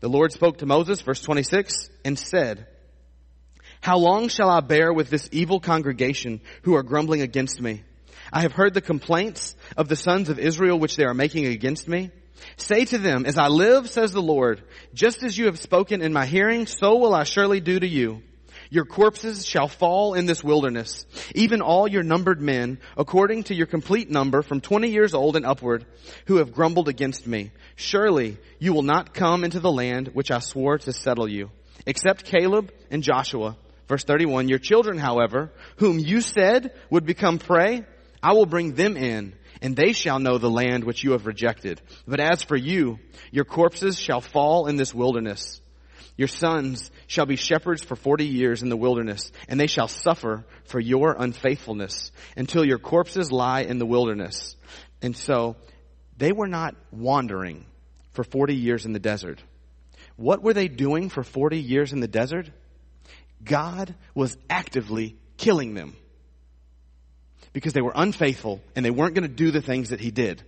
The 0.00 0.08
Lord 0.08 0.32
spoke 0.32 0.58
to 0.58 0.66
Moses, 0.66 1.02
verse 1.02 1.20
26, 1.20 1.90
and 2.04 2.18
said, 2.18 2.66
How 3.82 3.98
long 3.98 4.28
shall 4.28 4.48
I 4.48 4.60
bear 4.60 4.92
with 4.92 5.10
this 5.10 5.28
evil 5.30 5.60
congregation 5.60 6.40
who 6.62 6.74
are 6.74 6.82
grumbling 6.82 7.20
against 7.20 7.60
me? 7.60 7.84
I 8.32 8.42
have 8.42 8.52
heard 8.52 8.72
the 8.72 8.80
complaints 8.80 9.54
of 9.76 9.88
the 9.88 9.96
sons 9.96 10.30
of 10.30 10.38
Israel 10.38 10.78
which 10.78 10.96
they 10.96 11.04
are 11.04 11.14
making 11.14 11.46
against 11.46 11.86
me. 11.86 12.10
Say 12.56 12.86
to 12.86 12.98
them, 12.98 13.26
as 13.26 13.36
I 13.36 13.48
live, 13.48 13.90
says 13.90 14.12
the 14.12 14.22
Lord, 14.22 14.62
just 14.94 15.22
as 15.22 15.36
you 15.36 15.46
have 15.46 15.58
spoken 15.58 16.00
in 16.00 16.12
my 16.14 16.24
hearing, 16.24 16.66
so 16.66 16.96
will 16.96 17.14
I 17.14 17.24
surely 17.24 17.60
do 17.60 17.78
to 17.78 17.86
you. 17.86 18.22
Your 18.72 18.84
corpses 18.84 19.44
shall 19.44 19.66
fall 19.66 20.14
in 20.14 20.26
this 20.26 20.44
wilderness, 20.44 21.04
even 21.34 21.60
all 21.60 21.88
your 21.88 22.04
numbered 22.04 22.40
men, 22.40 22.78
according 22.96 23.44
to 23.44 23.54
your 23.54 23.66
complete 23.66 24.08
number 24.08 24.42
from 24.42 24.60
20 24.60 24.90
years 24.90 25.12
old 25.12 25.34
and 25.34 25.44
upward, 25.44 25.84
who 26.26 26.36
have 26.36 26.52
grumbled 26.52 26.88
against 26.88 27.26
me. 27.26 27.50
Surely 27.74 28.38
you 28.60 28.72
will 28.72 28.82
not 28.82 29.12
come 29.12 29.42
into 29.42 29.58
the 29.58 29.72
land 29.72 30.10
which 30.12 30.30
I 30.30 30.38
swore 30.38 30.78
to 30.78 30.92
settle 30.92 31.28
you, 31.28 31.50
except 31.84 32.24
Caleb 32.24 32.72
and 32.92 33.02
Joshua. 33.02 33.56
Verse 33.88 34.04
31, 34.04 34.48
your 34.48 34.60
children, 34.60 34.98
however, 34.98 35.50
whom 35.78 35.98
you 35.98 36.20
said 36.20 36.72
would 36.90 37.04
become 37.04 37.38
prey, 37.38 37.84
I 38.22 38.34
will 38.34 38.46
bring 38.46 38.74
them 38.74 38.96
in, 38.96 39.34
and 39.60 39.74
they 39.74 39.92
shall 39.92 40.20
know 40.20 40.38
the 40.38 40.48
land 40.48 40.84
which 40.84 41.02
you 41.02 41.10
have 41.10 41.26
rejected. 41.26 41.80
But 42.06 42.20
as 42.20 42.44
for 42.44 42.56
you, 42.56 43.00
your 43.32 43.44
corpses 43.44 43.98
shall 43.98 44.20
fall 44.20 44.68
in 44.68 44.76
this 44.76 44.94
wilderness. 44.94 45.60
Your 46.16 46.28
sons 46.28 46.90
shall 47.10 47.26
be 47.26 47.34
shepherds 47.34 47.82
for 47.82 47.96
forty 47.96 48.24
years 48.24 48.62
in 48.62 48.68
the 48.68 48.76
wilderness, 48.76 49.32
and 49.48 49.58
they 49.58 49.66
shall 49.66 49.88
suffer 49.88 50.44
for 50.66 50.78
your 50.78 51.16
unfaithfulness 51.18 52.12
until 52.36 52.64
your 52.64 52.78
corpses 52.78 53.32
lie 53.32 53.62
in 53.62 53.80
the 53.80 53.84
wilderness. 53.84 54.54
And 55.02 55.16
so 55.16 55.56
they 56.18 56.30
were 56.30 56.46
not 56.46 56.76
wandering 56.92 57.66
for 58.12 58.22
40 58.22 58.54
years 58.54 58.86
in 58.86 58.92
the 58.92 59.00
desert. 59.00 59.42
What 60.14 60.40
were 60.40 60.54
they 60.54 60.68
doing 60.68 61.08
for 61.08 61.24
40 61.24 61.58
years 61.58 61.92
in 61.92 61.98
the 61.98 62.06
desert? 62.06 62.48
God 63.42 63.92
was 64.14 64.36
actively 64.48 65.16
killing 65.36 65.74
them 65.74 65.96
because 67.52 67.72
they 67.72 67.80
were 67.80 67.92
unfaithful 67.92 68.60
and 68.76 68.84
they 68.84 68.90
weren't 68.92 69.16
going 69.16 69.28
to 69.28 69.34
do 69.34 69.50
the 69.50 69.62
things 69.62 69.88
that 69.88 69.98
he 69.98 70.12
did 70.12 70.44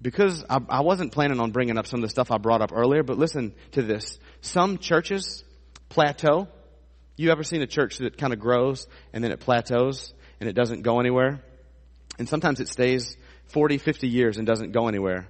because 0.00 0.44
I, 0.48 0.58
I, 0.68 0.80
wasn't 0.82 1.12
planning 1.12 1.40
on 1.40 1.52
bringing 1.52 1.78
up 1.78 1.86
some 1.86 2.00
of 2.00 2.02
the 2.02 2.10
stuff 2.10 2.30
I 2.30 2.38
brought 2.38 2.60
up 2.60 2.72
earlier, 2.72 3.02
but 3.02 3.18
listen 3.18 3.54
to 3.72 3.82
this. 3.82 4.18
Some 4.40 4.78
churches 4.78 5.44
plateau. 5.88 6.48
You 7.16 7.30
ever 7.30 7.42
seen 7.42 7.62
a 7.62 7.66
church 7.66 7.98
that 7.98 8.18
kind 8.18 8.32
of 8.32 8.38
grows 8.38 8.86
and 9.12 9.24
then 9.24 9.32
it 9.32 9.40
plateaus 9.40 10.12
and 10.38 10.48
it 10.48 10.52
doesn't 10.52 10.82
go 10.82 11.00
anywhere? 11.00 11.42
And 12.18 12.28
sometimes 12.28 12.60
it 12.60 12.68
stays 12.68 13.16
40, 13.46 13.78
50 13.78 14.08
years 14.08 14.36
and 14.36 14.46
doesn't 14.46 14.72
go 14.72 14.88
anywhere. 14.88 15.28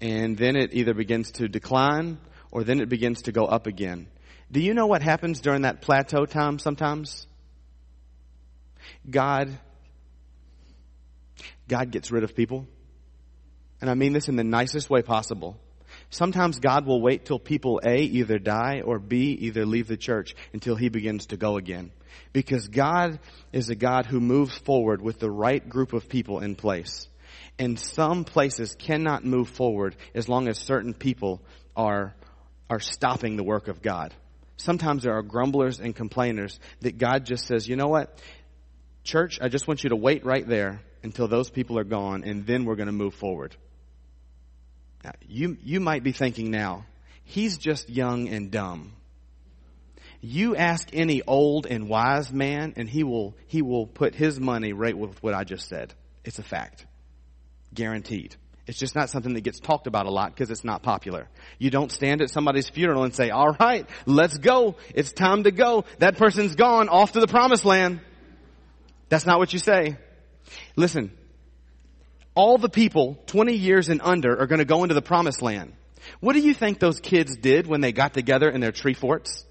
And 0.00 0.36
then 0.36 0.56
it 0.56 0.74
either 0.74 0.94
begins 0.94 1.32
to 1.32 1.48
decline 1.48 2.18
or 2.50 2.62
then 2.62 2.80
it 2.80 2.88
begins 2.88 3.22
to 3.22 3.32
go 3.32 3.46
up 3.46 3.66
again. 3.66 4.08
Do 4.50 4.60
you 4.60 4.74
know 4.74 4.86
what 4.86 5.02
happens 5.02 5.40
during 5.40 5.62
that 5.62 5.80
plateau 5.80 6.26
time 6.26 6.58
sometimes? 6.60 7.26
God, 9.08 9.50
God 11.66 11.90
gets 11.90 12.12
rid 12.12 12.22
of 12.22 12.36
people 12.36 12.68
and 13.80 13.90
I 13.90 13.94
mean 13.94 14.12
this 14.12 14.28
in 14.28 14.36
the 14.36 14.44
nicest 14.44 14.90
way 14.90 15.02
possible. 15.02 15.58
Sometimes 16.10 16.58
God 16.58 16.86
will 16.86 17.00
wait 17.00 17.24
till 17.24 17.38
people 17.38 17.80
A, 17.84 17.98
either 17.98 18.38
die 18.38 18.82
or 18.84 18.98
B, 18.98 19.32
either 19.40 19.66
leave 19.66 19.88
the 19.88 19.96
church 19.96 20.34
until 20.52 20.76
he 20.76 20.88
begins 20.88 21.26
to 21.26 21.36
go 21.36 21.56
again. 21.56 21.90
Because 22.32 22.68
God 22.68 23.18
is 23.52 23.68
a 23.68 23.74
God 23.74 24.06
who 24.06 24.20
moves 24.20 24.56
forward 24.56 25.02
with 25.02 25.18
the 25.18 25.30
right 25.30 25.66
group 25.68 25.92
of 25.92 26.08
people 26.08 26.40
in 26.40 26.54
place. 26.54 27.08
And 27.58 27.78
some 27.78 28.24
places 28.24 28.74
cannot 28.76 29.24
move 29.24 29.48
forward 29.48 29.96
as 30.14 30.28
long 30.28 30.48
as 30.48 30.58
certain 30.58 30.94
people 30.94 31.42
are, 31.76 32.14
are 32.68 32.80
stopping 32.80 33.36
the 33.36 33.44
work 33.44 33.68
of 33.68 33.82
God. 33.82 34.14
sometimes 34.56 35.02
there 35.02 35.14
are 35.14 35.22
grumblers 35.22 35.80
and 35.80 35.94
complainers 35.94 36.58
that 36.80 36.96
God 36.96 37.26
just 37.26 37.46
says, 37.46 37.68
you 37.68 37.76
know 37.76 37.88
what? 37.88 38.20
Church, 39.02 39.38
I 39.42 39.48
just 39.48 39.66
want 39.66 39.82
you 39.82 39.90
to 39.90 39.96
wait 39.96 40.24
right 40.24 40.46
there 40.46 40.80
until 41.04 41.28
those 41.28 41.50
people 41.50 41.78
are 41.78 41.84
gone 41.84 42.24
and 42.24 42.46
then 42.46 42.64
we're 42.64 42.76
going 42.76 42.86
to 42.86 42.92
move 42.92 43.14
forward. 43.14 43.54
Now, 45.04 45.12
you, 45.28 45.56
you 45.62 45.78
might 45.78 46.02
be 46.02 46.12
thinking 46.12 46.50
now, 46.50 46.86
he's 47.24 47.58
just 47.58 47.90
young 47.90 48.28
and 48.28 48.50
dumb. 48.50 48.92
You 50.22 50.56
ask 50.56 50.88
any 50.94 51.20
old 51.22 51.66
and 51.66 51.88
wise 51.88 52.32
man 52.32 52.72
and 52.76 52.88
he 52.88 53.04
will, 53.04 53.36
he 53.46 53.60
will 53.60 53.86
put 53.86 54.14
his 54.14 54.40
money 54.40 54.72
right 54.72 54.96
with 54.96 55.22
what 55.22 55.34
I 55.34 55.44
just 55.44 55.68
said. 55.68 55.92
It's 56.24 56.38
a 56.38 56.42
fact. 56.42 56.86
Guaranteed. 57.74 58.34
It's 58.66 58.78
just 58.78 58.94
not 58.94 59.10
something 59.10 59.34
that 59.34 59.42
gets 59.42 59.60
talked 59.60 59.86
about 59.86 60.06
a 60.06 60.10
lot 60.10 60.34
because 60.34 60.50
it's 60.50 60.64
not 60.64 60.82
popular. 60.82 61.28
You 61.58 61.68
don't 61.68 61.92
stand 61.92 62.22
at 62.22 62.30
somebody's 62.30 62.70
funeral 62.70 63.04
and 63.04 63.14
say, 63.14 63.28
all 63.28 63.54
right, 63.60 63.86
let's 64.06 64.38
go. 64.38 64.76
It's 64.94 65.12
time 65.12 65.44
to 65.44 65.50
go. 65.50 65.84
That 65.98 66.16
person's 66.16 66.54
gone 66.54 66.88
off 66.88 67.12
to 67.12 67.20
the 67.20 67.26
promised 67.26 67.66
land. 67.66 68.00
That's 69.10 69.26
not 69.26 69.38
what 69.38 69.52
you 69.52 69.58
say. 69.58 69.98
Listen, 70.76 71.10
all 72.34 72.58
the 72.58 72.68
people 72.68 73.18
20 73.26 73.54
years 73.54 73.88
and 73.88 74.00
under 74.02 74.38
are 74.40 74.46
going 74.46 74.58
to 74.58 74.64
go 74.64 74.82
into 74.82 74.94
the 74.94 75.02
promised 75.02 75.42
land. 75.42 75.72
What 76.20 76.34
do 76.34 76.40
you 76.40 76.54
think 76.54 76.78
those 76.78 77.00
kids 77.00 77.36
did 77.36 77.66
when 77.66 77.80
they 77.80 77.92
got 77.92 78.14
together 78.14 78.48
in 78.50 78.60
their 78.60 78.72
tree 78.72 78.94
forts? 78.94 79.44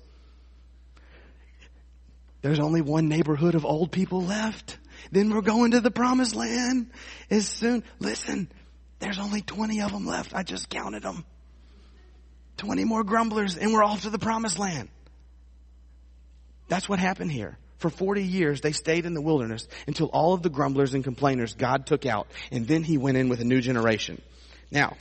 There's 2.41 2.59
only 2.59 2.81
one 2.81 3.07
neighborhood 3.07 3.55
of 3.55 3.65
old 3.65 3.91
people 3.91 4.21
left. 4.21 4.77
Then 5.11 5.33
we're 5.33 5.41
going 5.41 5.71
to 5.71 5.79
the 5.79 5.91
promised 5.91 6.35
land 6.35 6.91
as 7.29 7.47
soon. 7.47 7.83
Listen, 7.99 8.49
there's 8.99 9.19
only 9.19 9.41
20 9.41 9.81
of 9.81 9.91
them 9.91 10.05
left. 10.05 10.35
I 10.35 10.43
just 10.43 10.69
counted 10.69 11.03
them. 11.03 11.25
20 12.57 12.83
more 12.83 13.03
grumblers 13.03 13.57
and 13.57 13.73
we're 13.73 13.83
off 13.83 14.03
to 14.03 14.09
the 14.09 14.19
promised 14.19 14.59
land. 14.59 14.89
That's 16.67 16.87
what 16.87 16.99
happened 16.99 17.31
here. 17.31 17.57
For 17.83 17.89
40 17.89 18.23
years, 18.23 18.61
they 18.61 18.71
stayed 18.71 19.05
in 19.05 19.13
the 19.13 19.21
wilderness 19.21 19.67
until 19.87 20.07
all 20.07 20.33
of 20.33 20.41
the 20.41 20.49
grumblers 20.49 20.93
and 20.93 21.03
complainers 21.03 21.53
God 21.53 21.85
took 21.85 22.05
out, 22.05 22.29
and 22.49 22.65
then 22.65 22.81
He 22.81 22.97
went 22.97 23.17
in 23.17 23.27
with 23.27 23.41
a 23.41 23.43
new 23.43 23.59
generation. 23.59 24.21
Now, 24.71 24.95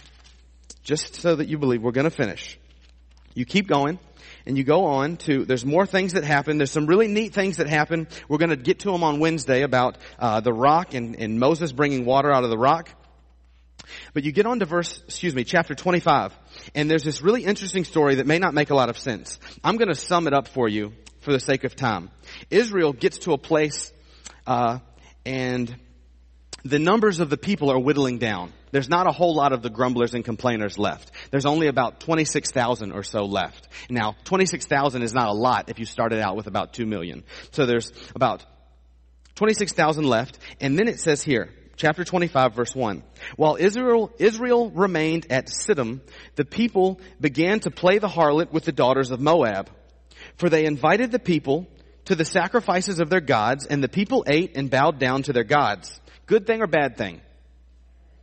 just 0.83 1.15
so 1.15 1.37
that 1.37 1.47
you 1.47 1.59
believe, 1.59 1.81
we're 1.81 1.93
going 1.93 2.11
to 2.11 2.11
finish. 2.11 2.59
You 3.35 3.45
keep 3.45 3.69
going, 3.69 4.01
and 4.47 4.59
you 4.59 4.65
go 4.65 4.87
on 4.87 5.17
to, 5.19 5.45
there's 5.45 5.65
more 5.65 5.87
things 5.87 6.15
that 6.15 6.25
happen. 6.25 6.59
There's 6.59 6.73
some 6.73 6.87
really 6.87 7.07
neat 7.07 7.35
things 7.35 7.59
that 7.59 7.69
happen. 7.69 8.09
We're 8.29 8.39
going 8.39 8.51
to 8.51 8.57
get 8.57 8.81
to 8.81 8.91
them 8.91 9.05
on 9.05 9.21
Wednesday 9.21 9.63
about 9.63 9.97
uh, 10.19 10.41
the 10.41 10.53
rock 10.53 10.95
and, 10.95 11.15
and 11.15 11.39
Moses 11.39 11.71
bringing 11.71 12.05
water 12.05 12.33
out 12.33 12.43
of 12.43 12.51
the 12.51 12.59
rock. 12.59 12.89
But 14.13 14.25
you 14.25 14.33
get 14.33 14.47
on 14.47 14.59
to 14.59 14.65
verse, 14.65 15.01
excuse 15.05 15.37
me, 15.37 15.45
chapter 15.45 15.77
25, 15.77 16.37
and 16.75 16.91
there's 16.91 17.05
this 17.05 17.23
really 17.23 17.45
interesting 17.45 17.85
story 17.85 18.17
that 18.17 18.27
may 18.27 18.41
not 18.41 18.55
make 18.55 18.71
a 18.71 18.75
lot 18.75 18.89
of 18.89 18.99
sense. 18.99 19.39
I'm 19.63 19.77
going 19.77 19.87
to 19.87 19.95
sum 19.95 20.27
it 20.27 20.35
up 20.35 20.49
for 20.49 20.69
you 20.69 20.95
for 21.23 21.33
the 21.33 21.41
sake 21.41 21.65
of 21.65 21.75
time. 21.75 22.11
Israel 22.51 22.93
gets 22.93 23.19
to 23.19 23.33
a 23.33 23.39
place, 23.39 23.93
uh, 24.47 24.79
and 25.25 25.75
the 26.65 26.79
numbers 26.79 27.21
of 27.21 27.31
the 27.31 27.37
people 27.37 27.71
are 27.71 27.79
whittling 27.79 28.19
down. 28.19 28.53
There's 28.71 28.89
not 28.89 29.07
a 29.07 29.13
whole 29.13 29.35
lot 29.35 29.53
of 29.53 29.63
the 29.63 29.71
grumblers 29.71 30.15
and 30.15 30.25
complainers 30.25 30.79
left. 30.79 31.11
There's 31.31 31.47
only 31.47 31.67
about 31.67 32.01
26,000 32.01 32.93
or 32.93 33.03
so 33.03 33.25
left. 33.25 33.69
Now, 33.91 34.17
26,000 34.25 35.03
is 35.03 35.13
not 35.13 35.29
a 35.29 35.33
lot 35.33 35.69
if 35.69 35.79
you 35.79 35.85
started 35.85 36.21
out 36.21 36.37
with 36.37 36.47
about 36.47 36.73
2 36.73 36.87
million. 36.87 37.25
So 37.51 37.67
there's 37.67 37.93
about 38.15 38.45
26,000 39.35 40.05
left, 40.05 40.39
and 40.61 40.79
then 40.79 40.89
it 40.89 41.01
says 41.01 41.23
here, 41.23 41.51
chapter 41.77 42.05
25 42.05 42.55
verse 42.55 42.75
1. 42.75 43.03
While 43.37 43.57
Israel, 43.57 44.13
Israel 44.19 44.71
remained 44.71 45.27
at 45.31 45.51
Shittim, 45.51 46.01
the 46.37 46.45
people 46.45 47.01
began 47.21 47.61
to 47.61 47.71
play 47.71 47.99
the 47.99 48.09
harlot 48.09 48.53
with 48.53 48.65
the 48.65 48.73
daughters 48.73 49.11
of 49.11 49.21
Moab. 49.21 49.71
For 50.37 50.49
they 50.49 50.65
invited 50.65 51.13
the 51.13 51.19
people 51.19 51.67
to 52.07 52.15
the 52.15 52.25
sacrifices 52.25 53.01
of 53.01 53.11
their 53.11 53.21
gods, 53.21 53.67
and 53.67 53.83
the 53.83 53.89
people 53.89 54.25
ate 54.27 54.57
and 54.57 54.71
bowed 54.71 54.99
down 54.99 55.23
to 55.25 55.33
their 55.33 55.45
gods. 55.45 56.01
Good 56.27 56.47
thing 56.47 56.63
or 56.63 56.67
bad 56.67 56.97
thing? 56.97 57.21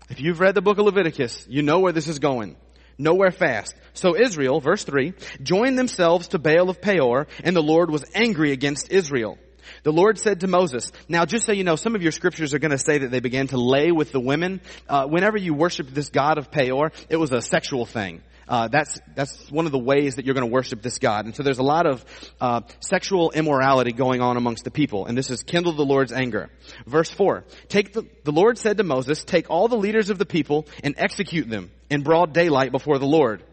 If 0.10 0.20
you've 0.20 0.40
read 0.40 0.56
the 0.56 0.62
book 0.62 0.80
of 0.80 0.86
Leviticus, 0.86 1.46
you 1.48 1.62
know 1.62 1.80
where 1.80 1.94
this 1.94 2.08
is 2.08 2.20
going. 2.20 2.56
Nowhere 2.98 3.32
fast. 3.32 3.76
So 3.94 4.18
Israel, 4.18 4.60
verse 4.60 4.84
3, 4.84 5.14
joined 5.42 5.78
themselves 5.78 6.30
to 6.30 6.40
Baal 6.40 6.70
of 6.70 6.82
Peor, 6.82 7.28
and 7.44 7.56
the 7.56 7.64
Lord 7.64 7.90
was 7.90 8.04
angry 8.14 8.52
against 8.52 8.92
Israel. 8.92 9.38
The 9.84 9.94
Lord 9.94 10.18
said 10.18 10.42
to 10.42 10.48
Moses, 10.48 10.92
now 11.08 11.26
just 11.26 11.46
so 11.46 11.52
you 11.52 11.64
know, 11.64 11.76
some 11.76 11.96
of 11.96 12.02
your 12.02 12.12
scriptures 12.12 12.54
are 12.54 12.60
going 12.60 12.72
to 12.72 12.78
say 12.78 13.00
that 13.00 13.12
they 13.12 13.20
began 13.20 13.48
to 13.48 13.58
lay 13.58 13.92
with 13.92 14.12
the 14.12 14.20
women. 14.20 14.62
Uh, 14.88 15.06
whenever 15.06 15.38
you 15.38 15.54
worshiped 15.54 15.94
this 15.94 16.10
God 16.10 16.38
of 16.38 16.52
Peor, 16.52 16.92
it 17.08 17.18
was 17.18 17.32
a 17.32 17.42
sexual 17.42 17.86
thing. 17.86 18.22
Uh, 18.50 18.68
that's 18.68 19.00
that's 19.16 19.52
one 19.52 19.68
of 19.68 19.72
the 19.72 19.80
ways 19.80 20.16
that 20.16 20.26
you're 20.26 20.34
going 20.34 20.48
to 20.48 20.52
worship 20.52 20.82
this 20.82 20.98
God. 20.98 21.26
And 21.26 21.36
so 21.36 21.44
there's 21.44 21.60
a 21.60 21.64
lot 21.64 21.86
of 21.86 22.04
uh, 22.42 22.62
sexual 22.80 23.30
immorality 23.30 23.92
going 23.92 24.22
on 24.22 24.38
amongst 24.38 24.64
the 24.64 24.72
people, 24.72 25.06
and 25.06 25.16
this 25.16 25.28
has 25.28 25.44
kindled 25.44 25.78
the 25.78 25.86
Lord's 25.86 26.12
anger. 26.12 26.50
Verse 26.88 27.12
four: 27.12 27.46
Take 27.68 27.94
the, 27.94 28.08
the 28.24 28.32
Lord 28.32 28.58
said 28.58 28.78
to 28.78 28.84
Moses, 28.84 29.24
"Take 29.24 29.52
all 29.52 29.68
the 29.68 29.78
leaders 29.78 30.10
of 30.10 30.18
the 30.18 30.26
people 30.26 30.68
and 30.84 30.96
execute 30.98 31.48
them 31.48 31.70
in 31.92 32.02
broad 32.02 32.34
daylight 32.34 32.72
before 32.72 32.98
the 32.98 33.06
Lord." 33.06 33.44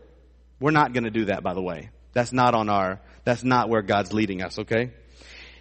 We're 0.58 0.70
not 0.70 0.94
going 0.94 1.04
to 1.04 1.10
do 1.10 1.26
that, 1.26 1.42
by 1.42 1.52
the 1.52 1.60
way. 1.60 1.90
That's 2.14 2.32
not 2.32 2.54
on 2.54 2.70
our. 2.70 3.02
That's 3.24 3.44
not 3.44 3.68
where 3.68 3.82
God's 3.82 4.14
leading 4.14 4.42
us. 4.42 4.58
Okay. 4.60 4.92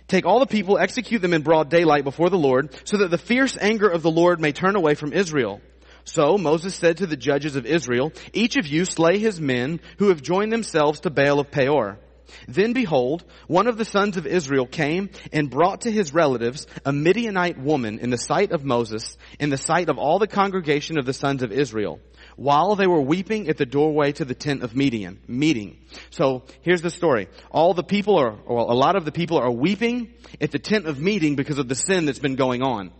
Take 0.07 0.25
all 0.25 0.39
the 0.39 0.45
people, 0.45 0.77
execute 0.77 1.21
them 1.21 1.33
in 1.33 1.41
broad 1.41 1.69
daylight 1.69 2.03
before 2.03 2.29
the 2.29 2.37
Lord, 2.37 2.73
so 2.87 2.97
that 2.97 3.09
the 3.09 3.17
fierce 3.17 3.57
anger 3.59 3.89
of 3.89 4.03
the 4.03 4.11
Lord 4.11 4.39
may 4.39 4.51
turn 4.51 4.75
away 4.75 4.93
from 4.93 5.11
Israel. 5.11 5.61
So 6.05 6.37
Moses 6.37 6.75
said 6.75 6.97
to 6.97 7.07
the 7.07 7.17
judges 7.17 7.55
of 7.55 7.65
Israel, 7.65 8.13
each 8.31 8.57
of 8.57 8.67
you 8.67 8.85
slay 8.85 9.17
his 9.17 9.41
men 9.41 9.79
who 9.97 10.09
have 10.09 10.21
joined 10.21 10.53
themselves 10.53 11.01
to 11.01 11.09
Baal 11.09 11.39
of 11.39 11.51
Peor. 11.51 11.99
Then 12.47 12.73
behold, 12.73 13.23
one 13.47 13.67
of 13.67 13.77
the 13.77 13.85
sons 13.85 14.17
of 14.17 14.25
Israel 14.25 14.65
came 14.65 15.09
and 15.33 15.49
brought 15.49 15.81
to 15.81 15.91
his 15.91 16.13
relatives 16.13 16.67
a 16.83 16.91
Midianite 16.91 17.59
woman 17.59 17.99
in 17.99 18.09
the 18.09 18.17
sight 18.17 18.51
of 18.51 18.63
Moses, 18.63 19.17
in 19.39 19.49
the 19.49 19.57
sight 19.57 19.89
of 19.89 19.97
all 19.97 20.19
the 20.19 20.27
congregation 20.27 20.97
of 20.97 21.05
the 21.05 21.13
sons 21.13 21.43
of 21.43 21.51
Israel 21.51 21.99
while 22.35 22.75
they 22.75 22.87
were 22.87 23.01
weeping 23.01 23.47
at 23.49 23.57
the 23.57 23.65
doorway 23.65 24.11
to 24.13 24.25
the 24.25 24.35
tent 24.35 24.63
of 24.63 24.75
Midian, 24.75 25.19
meeting. 25.27 25.79
So 26.09 26.43
here's 26.61 26.81
the 26.81 26.89
story. 26.89 27.27
All 27.51 27.73
the 27.73 27.83
people 27.83 28.17
are, 28.17 28.37
or 28.45 28.59
a 28.59 28.75
lot 28.75 28.95
of 28.95 29.05
the 29.05 29.11
people 29.11 29.37
are 29.37 29.51
weeping 29.51 30.13
at 30.41 30.51
the 30.51 30.59
tent 30.59 30.85
of 30.85 30.99
meeting 30.99 31.35
because 31.35 31.57
of 31.57 31.67
the 31.67 31.75
sin 31.75 32.05
that's 32.05 32.19
been 32.19 32.35
going 32.35 32.61
on. 32.61 32.91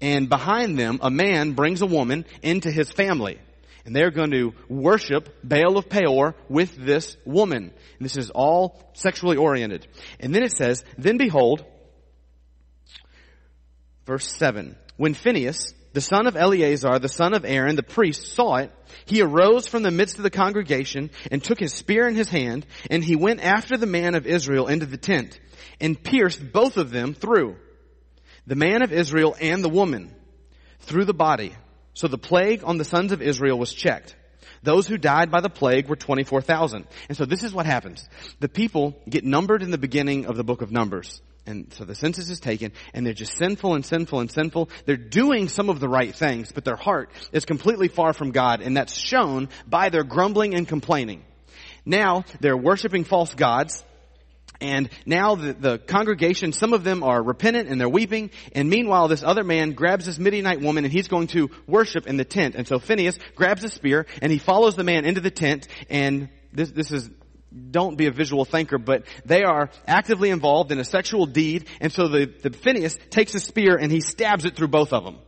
And 0.00 0.28
behind 0.28 0.78
them, 0.78 0.98
a 1.02 1.10
man 1.10 1.52
brings 1.52 1.82
a 1.82 1.86
woman 1.86 2.24
into 2.42 2.70
his 2.70 2.90
family. 2.90 3.38
And 3.86 3.94
they're 3.94 4.10
going 4.10 4.30
to 4.30 4.54
worship 4.68 5.28
Baal 5.44 5.76
of 5.76 5.88
Peor 5.88 6.34
with 6.48 6.74
this 6.76 7.16
woman. 7.26 7.70
And 7.98 8.04
this 8.04 8.16
is 8.16 8.30
all 8.30 8.82
sexually 8.94 9.36
oriented. 9.36 9.86
And 10.20 10.34
then 10.34 10.42
it 10.42 10.56
says, 10.56 10.84
then 10.96 11.18
behold, 11.18 11.64
verse 14.06 14.26
7, 14.36 14.76
when 14.96 15.12
Phineas, 15.12 15.74
the 15.92 16.00
son 16.00 16.26
of 16.26 16.36
Eleazar, 16.36 16.98
the 16.98 17.08
son 17.08 17.34
of 17.34 17.44
Aaron, 17.44 17.76
the 17.76 17.82
priest, 17.82 18.32
saw 18.32 18.56
it, 18.56 18.72
he 19.04 19.20
arose 19.22 19.66
from 19.66 19.82
the 19.82 19.90
midst 19.90 20.16
of 20.16 20.22
the 20.22 20.30
congregation 20.30 21.10
and 21.30 21.42
took 21.42 21.60
his 21.60 21.74
spear 21.74 22.08
in 22.08 22.16
his 22.16 22.28
hand, 22.28 22.66
and 22.90 23.04
he 23.04 23.16
went 23.16 23.40
after 23.44 23.76
the 23.76 23.86
man 23.86 24.14
of 24.14 24.26
Israel 24.26 24.66
into 24.66 24.86
the 24.86 24.96
tent, 24.96 25.38
and 25.80 26.02
pierced 26.02 26.52
both 26.52 26.78
of 26.78 26.90
them 26.90 27.14
through, 27.14 27.56
the 28.46 28.56
man 28.56 28.82
of 28.82 28.92
Israel 28.92 29.36
and 29.40 29.64
the 29.64 29.68
woman, 29.68 30.14
through 30.80 31.04
the 31.04 31.14
body. 31.14 31.54
So 31.94 32.08
the 32.08 32.18
plague 32.18 32.62
on 32.64 32.76
the 32.76 32.84
sons 32.84 33.12
of 33.12 33.22
Israel 33.22 33.58
was 33.58 33.72
checked. 33.72 34.14
Those 34.62 34.86
who 34.86 34.96
died 34.96 35.30
by 35.30 35.40
the 35.40 35.50
plague 35.50 35.88
were 35.88 35.96
24,000. 35.96 36.86
And 37.08 37.16
so 37.16 37.24
this 37.24 37.42
is 37.42 37.52
what 37.52 37.66
happens. 37.66 38.08
The 38.40 38.48
people 38.48 38.98
get 39.08 39.24
numbered 39.24 39.62
in 39.62 39.70
the 39.70 39.78
beginning 39.78 40.26
of 40.26 40.36
the 40.36 40.44
book 40.44 40.62
of 40.62 40.72
Numbers. 40.72 41.20
And 41.46 41.70
so 41.74 41.84
the 41.84 41.94
census 41.94 42.30
is 42.30 42.40
taken 42.40 42.72
and 42.94 43.04
they're 43.04 43.12
just 43.12 43.36
sinful 43.36 43.74
and 43.74 43.84
sinful 43.84 44.20
and 44.20 44.30
sinful. 44.30 44.70
They're 44.86 44.96
doing 44.96 45.48
some 45.48 45.68
of 45.68 45.80
the 45.80 45.88
right 45.88 46.14
things, 46.14 46.52
but 46.52 46.64
their 46.64 46.76
heart 46.76 47.10
is 47.32 47.44
completely 47.44 47.88
far 47.88 48.14
from 48.14 48.30
God 48.30 48.62
and 48.62 48.76
that's 48.76 48.96
shown 48.96 49.50
by 49.66 49.90
their 49.90 50.04
grumbling 50.04 50.54
and 50.54 50.66
complaining. 50.66 51.22
Now 51.84 52.24
they're 52.40 52.56
worshiping 52.56 53.04
false 53.04 53.34
gods 53.34 53.84
and 54.60 54.88
now 55.04 55.34
the, 55.34 55.52
the, 55.52 55.78
congregation, 55.78 56.52
some 56.52 56.72
of 56.72 56.84
them 56.84 57.02
are 57.02 57.22
repentant 57.22 57.68
and 57.68 57.80
they're 57.80 57.88
weeping. 57.88 58.30
And 58.52 58.70
meanwhile, 58.70 59.08
this 59.08 59.22
other 59.22 59.44
man 59.44 59.72
grabs 59.72 60.06
this 60.06 60.18
Midianite 60.18 60.60
woman 60.60 60.84
and 60.84 60.92
he's 60.92 61.08
going 61.08 61.26
to 61.28 61.50
worship 61.66 62.06
in 62.06 62.16
the 62.16 62.24
tent. 62.24 62.54
And 62.54 62.66
so 62.66 62.78
Phineas 62.78 63.18
grabs 63.34 63.64
a 63.64 63.68
spear 63.68 64.06
and 64.22 64.30
he 64.30 64.38
follows 64.38 64.76
the 64.76 64.84
man 64.84 65.04
into 65.04 65.20
the 65.20 65.30
tent. 65.30 65.68
And 65.90 66.28
this, 66.52 66.70
this 66.70 66.92
is 66.92 67.10
don't 67.70 67.96
be 67.96 68.06
a 68.06 68.10
visual 68.10 68.44
thinker, 68.44 68.78
but 68.78 69.04
they 69.24 69.42
are 69.42 69.70
actively 69.86 70.30
involved 70.30 70.72
in 70.72 70.80
a 70.80 70.84
sexual 70.84 71.26
deed, 71.26 71.68
and 71.80 71.92
so 71.92 72.08
the, 72.08 72.26
the 72.26 72.50
Phineas 72.50 72.98
takes 73.10 73.34
a 73.34 73.38
spear 73.40 73.76
and 73.76 73.92
he 73.92 74.00
stabs 74.00 74.44
it 74.44 74.56
through 74.56 74.68
both 74.68 74.92
of 74.92 75.04
them. 75.04 75.18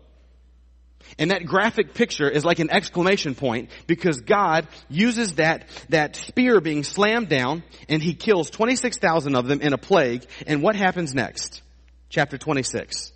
And 1.18 1.30
that 1.30 1.46
graphic 1.46 1.94
picture 1.94 2.28
is 2.28 2.44
like 2.44 2.58
an 2.58 2.70
exclamation 2.70 3.34
point 3.34 3.70
because 3.86 4.20
God 4.20 4.68
uses 4.88 5.34
that, 5.34 5.68
that 5.88 6.16
spear 6.16 6.60
being 6.60 6.84
slammed 6.84 7.28
down 7.28 7.62
and 7.88 8.02
he 8.02 8.14
kills 8.14 8.50
26,000 8.50 9.34
of 9.34 9.46
them 9.46 9.60
in 9.60 9.72
a 9.72 9.78
plague. 9.78 10.26
And 10.46 10.62
what 10.62 10.76
happens 10.76 11.14
next? 11.14 11.62
Chapter 12.08 12.38
26. 12.38 13.12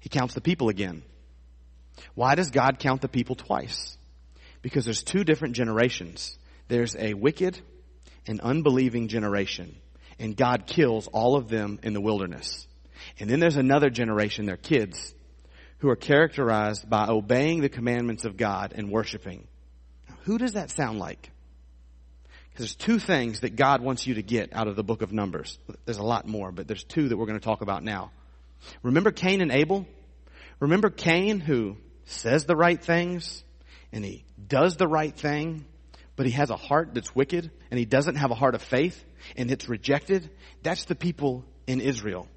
He 0.00 0.08
counts 0.08 0.34
the 0.34 0.40
people 0.40 0.68
again. 0.68 1.02
Why 2.14 2.34
does 2.34 2.50
God 2.50 2.78
count 2.78 3.00
the 3.00 3.08
people 3.08 3.36
twice? 3.36 3.96
because 4.62 4.84
there's 4.84 5.02
two 5.02 5.24
different 5.24 5.54
generations 5.54 6.38
there's 6.68 6.96
a 6.96 7.12
wicked 7.12 7.60
and 8.26 8.40
unbelieving 8.40 9.08
generation 9.08 9.76
and 10.18 10.36
God 10.36 10.66
kills 10.66 11.08
all 11.08 11.36
of 11.36 11.48
them 11.48 11.80
in 11.82 11.92
the 11.92 12.00
wilderness. 12.00 12.66
And 13.18 13.28
then 13.28 13.40
there's 13.40 13.56
another 13.56 13.90
generation, 13.90 14.46
their 14.46 14.56
kids, 14.56 15.14
who 15.78 15.88
are 15.88 15.96
characterized 15.96 16.88
by 16.88 17.06
obeying 17.08 17.60
the 17.60 17.68
commandments 17.68 18.24
of 18.24 18.36
God 18.36 18.72
and 18.76 18.90
worshiping. 18.90 19.46
Who 20.22 20.38
does 20.38 20.52
that 20.52 20.70
sound 20.70 20.98
like? 20.98 21.30
Because 22.50 22.66
there's 22.66 22.74
two 22.74 22.98
things 22.98 23.40
that 23.40 23.56
God 23.56 23.80
wants 23.80 24.06
you 24.06 24.14
to 24.14 24.22
get 24.22 24.54
out 24.54 24.68
of 24.68 24.76
the 24.76 24.84
book 24.84 25.02
of 25.02 25.12
Numbers. 25.12 25.58
There's 25.84 25.98
a 25.98 26.04
lot 26.04 26.26
more, 26.26 26.52
but 26.52 26.68
there's 26.68 26.84
two 26.84 27.08
that 27.08 27.16
we're 27.16 27.26
going 27.26 27.38
to 27.38 27.44
talk 27.44 27.62
about 27.62 27.82
now. 27.82 28.10
Remember 28.82 29.10
Cain 29.10 29.40
and 29.40 29.50
Abel? 29.50 29.86
Remember 30.60 30.90
Cain 30.90 31.40
who 31.40 31.76
says 32.04 32.44
the 32.44 32.54
right 32.54 32.80
things 32.80 33.42
and 33.90 34.04
he 34.04 34.24
does 34.46 34.76
the 34.76 34.86
right 34.86 35.16
thing, 35.16 35.64
but 36.14 36.26
he 36.26 36.32
has 36.32 36.50
a 36.50 36.56
heart 36.56 36.94
that's 36.94 37.14
wicked 37.14 37.50
and 37.70 37.78
he 37.78 37.86
doesn't 37.86 38.16
have 38.16 38.30
a 38.30 38.34
heart 38.34 38.54
of 38.54 38.62
faith 38.62 39.02
and 39.36 39.50
it's 39.50 39.68
rejected? 39.68 40.30
That's 40.62 40.84
the 40.84 40.94
people 40.94 41.44
in 41.66 41.80
Israel. 41.80 42.28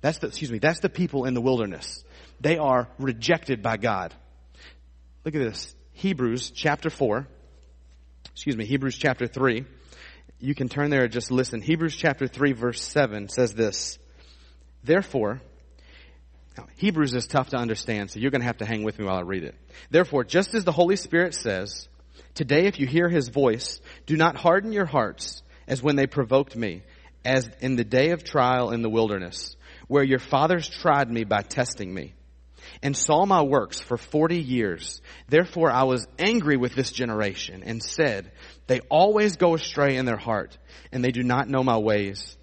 That's 0.00 0.18
the, 0.18 0.28
excuse 0.28 0.50
me, 0.50 0.58
that's 0.58 0.80
the 0.80 0.88
people 0.88 1.24
in 1.24 1.34
the 1.34 1.40
wilderness. 1.40 2.04
They 2.40 2.58
are 2.58 2.88
rejected 2.98 3.62
by 3.62 3.76
God. 3.76 4.14
Look 5.24 5.34
at 5.34 5.42
this. 5.42 5.74
Hebrews 5.92 6.50
chapter 6.50 6.88
4. 6.88 7.26
Excuse 8.32 8.56
me, 8.56 8.64
Hebrews 8.64 8.96
chapter 8.96 9.26
3. 9.26 9.64
You 10.38 10.54
can 10.54 10.68
turn 10.68 10.88
there 10.88 11.04
and 11.04 11.12
just 11.12 11.30
listen. 11.30 11.60
Hebrews 11.60 11.94
chapter 11.94 12.26
3 12.26 12.52
verse 12.52 12.80
7 12.80 13.28
says 13.28 13.52
this. 13.52 13.98
Therefore, 14.82 15.42
now, 16.56 16.66
Hebrews 16.76 17.14
is 17.14 17.26
tough 17.26 17.50
to 17.50 17.56
understand, 17.56 18.10
so 18.10 18.18
you're 18.18 18.30
going 18.30 18.40
to 18.40 18.46
have 18.46 18.58
to 18.58 18.66
hang 18.66 18.82
with 18.82 18.98
me 18.98 19.04
while 19.04 19.18
I 19.18 19.22
read 19.22 19.44
it. 19.44 19.54
Therefore, 19.90 20.24
just 20.24 20.54
as 20.54 20.64
the 20.64 20.72
Holy 20.72 20.96
Spirit 20.96 21.34
says, 21.34 21.88
Today 22.34 22.66
if 22.66 22.80
you 22.80 22.86
hear 22.86 23.08
His 23.08 23.28
voice, 23.28 23.80
do 24.06 24.16
not 24.16 24.36
harden 24.36 24.72
your 24.72 24.86
hearts 24.86 25.42
as 25.66 25.82
when 25.82 25.96
they 25.96 26.06
provoked 26.06 26.56
me, 26.56 26.82
as 27.24 27.48
in 27.60 27.76
the 27.76 27.84
day 27.84 28.10
of 28.10 28.24
trial 28.24 28.70
in 28.70 28.82
the 28.82 28.88
wilderness, 28.88 29.56
where 29.90 30.04
your 30.04 30.20
fathers 30.20 30.68
tried 30.68 31.10
me 31.10 31.24
by 31.24 31.42
testing 31.42 31.92
me 31.92 32.14
and 32.80 32.96
saw 32.96 33.26
my 33.26 33.42
works 33.42 33.80
for 33.80 33.96
40 33.96 34.38
years. 34.40 35.02
Therefore 35.26 35.68
I 35.68 35.82
was 35.82 36.06
angry 36.16 36.56
with 36.56 36.76
this 36.76 36.92
generation 36.92 37.64
and 37.66 37.82
said, 37.82 38.30
they 38.68 38.78
always 38.88 39.34
go 39.34 39.54
astray 39.54 39.96
in 39.96 40.04
their 40.04 40.16
heart 40.16 40.56
and 40.92 41.02
they 41.02 41.10
do 41.10 41.24
not 41.24 41.48
know 41.48 41.64
my 41.64 41.76
ways. 41.76 42.36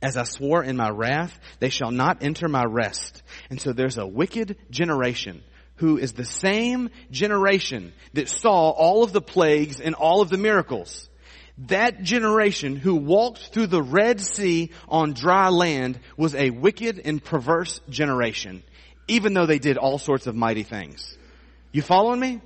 As 0.00 0.16
I 0.16 0.22
swore 0.22 0.64
in 0.64 0.78
my 0.78 0.88
wrath, 0.88 1.38
they 1.58 1.68
shall 1.68 1.90
not 1.90 2.22
enter 2.22 2.48
my 2.48 2.64
rest. 2.64 3.22
And 3.50 3.60
so 3.60 3.74
there's 3.74 3.98
a 3.98 4.06
wicked 4.06 4.56
generation 4.70 5.42
who 5.74 5.98
is 5.98 6.14
the 6.14 6.24
same 6.24 6.88
generation 7.10 7.92
that 8.14 8.30
saw 8.30 8.70
all 8.70 9.04
of 9.04 9.12
the 9.12 9.20
plagues 9.20 9.82
and 9.82 9.94
all 9.94 10.22
of 10.22 10.30
the 10.30 10.38
miracles. 10.38 11.09
That 11.68 12.02
generation 12.02 12.76
who 12.76 12.94
walked 12.94 13.52
through 13.52 13.66
the 13.66 13.82
Red 13.82 14.20
Sea 14.20 14.70
on 14.88 15.12
dry 15.12 15.48
land 15.48 15.98
was 16.16 16.34
a 16.34 16.50
wicked 16.50 17.00
and 17.04 17.22
perverse 17.22 17.80
generation 17.88 18.62
even 19.10 19.34
though 19.34 19.46
they 19.46 19.58
did 19.58 19.76
all 19.76 19.98
sorts 19.98 20.28
of 20.28 20.36
mighty 20.36 20.62
things. 20.62 21.18
You 21.72 21.82
following 21.82 22.20
me? 22.20 22.40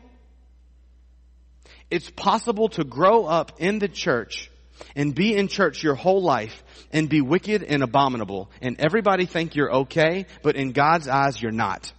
It's 1.90 2.11
possible 2.11 2.70
to 2.70 2.84
grow 2.84 3.26
up 3.26 3.61
in 3.61 3.78
the 3.78 3.88
church 3.88 4.50
and 4.96 5.14
be 5.14 5.36
in 5.36 5.48
church 5.48 5.82
your 5.82 5.94
whole 5.94 6.22
life 6.22 6.64
and 6.90 7.09
be 7.09 7.20
wicked 7.20 7.62
and 7.62 7.82
abominable 7.82 8.50
and 8.62 8.80
everybody 8.80 9.26
think 9.26 9.55
you're 9.55 9.72
okay, 9.82 10.26
but 10.42 10.57
in 10.57 10.72
God's 10.72 11.07
eyes 11.07 11.40
you're 11.40 11.52
not. 11.52 11.92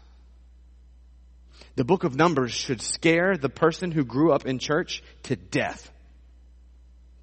The 1.75 1.85
book 1.85 2.03
of 2.03 2.15
Numbers 2.15 2.51
should 2.51 2.81
scare 2.81 3.37
the 3.37 3.49
person 3.49 3.91
who 3.91 4.03
grew 4.03 4.31
up 4.31 4.47
in 4.47 4.57
church 4.57 5.03
to 5.23 5.35
death 5.35 5.91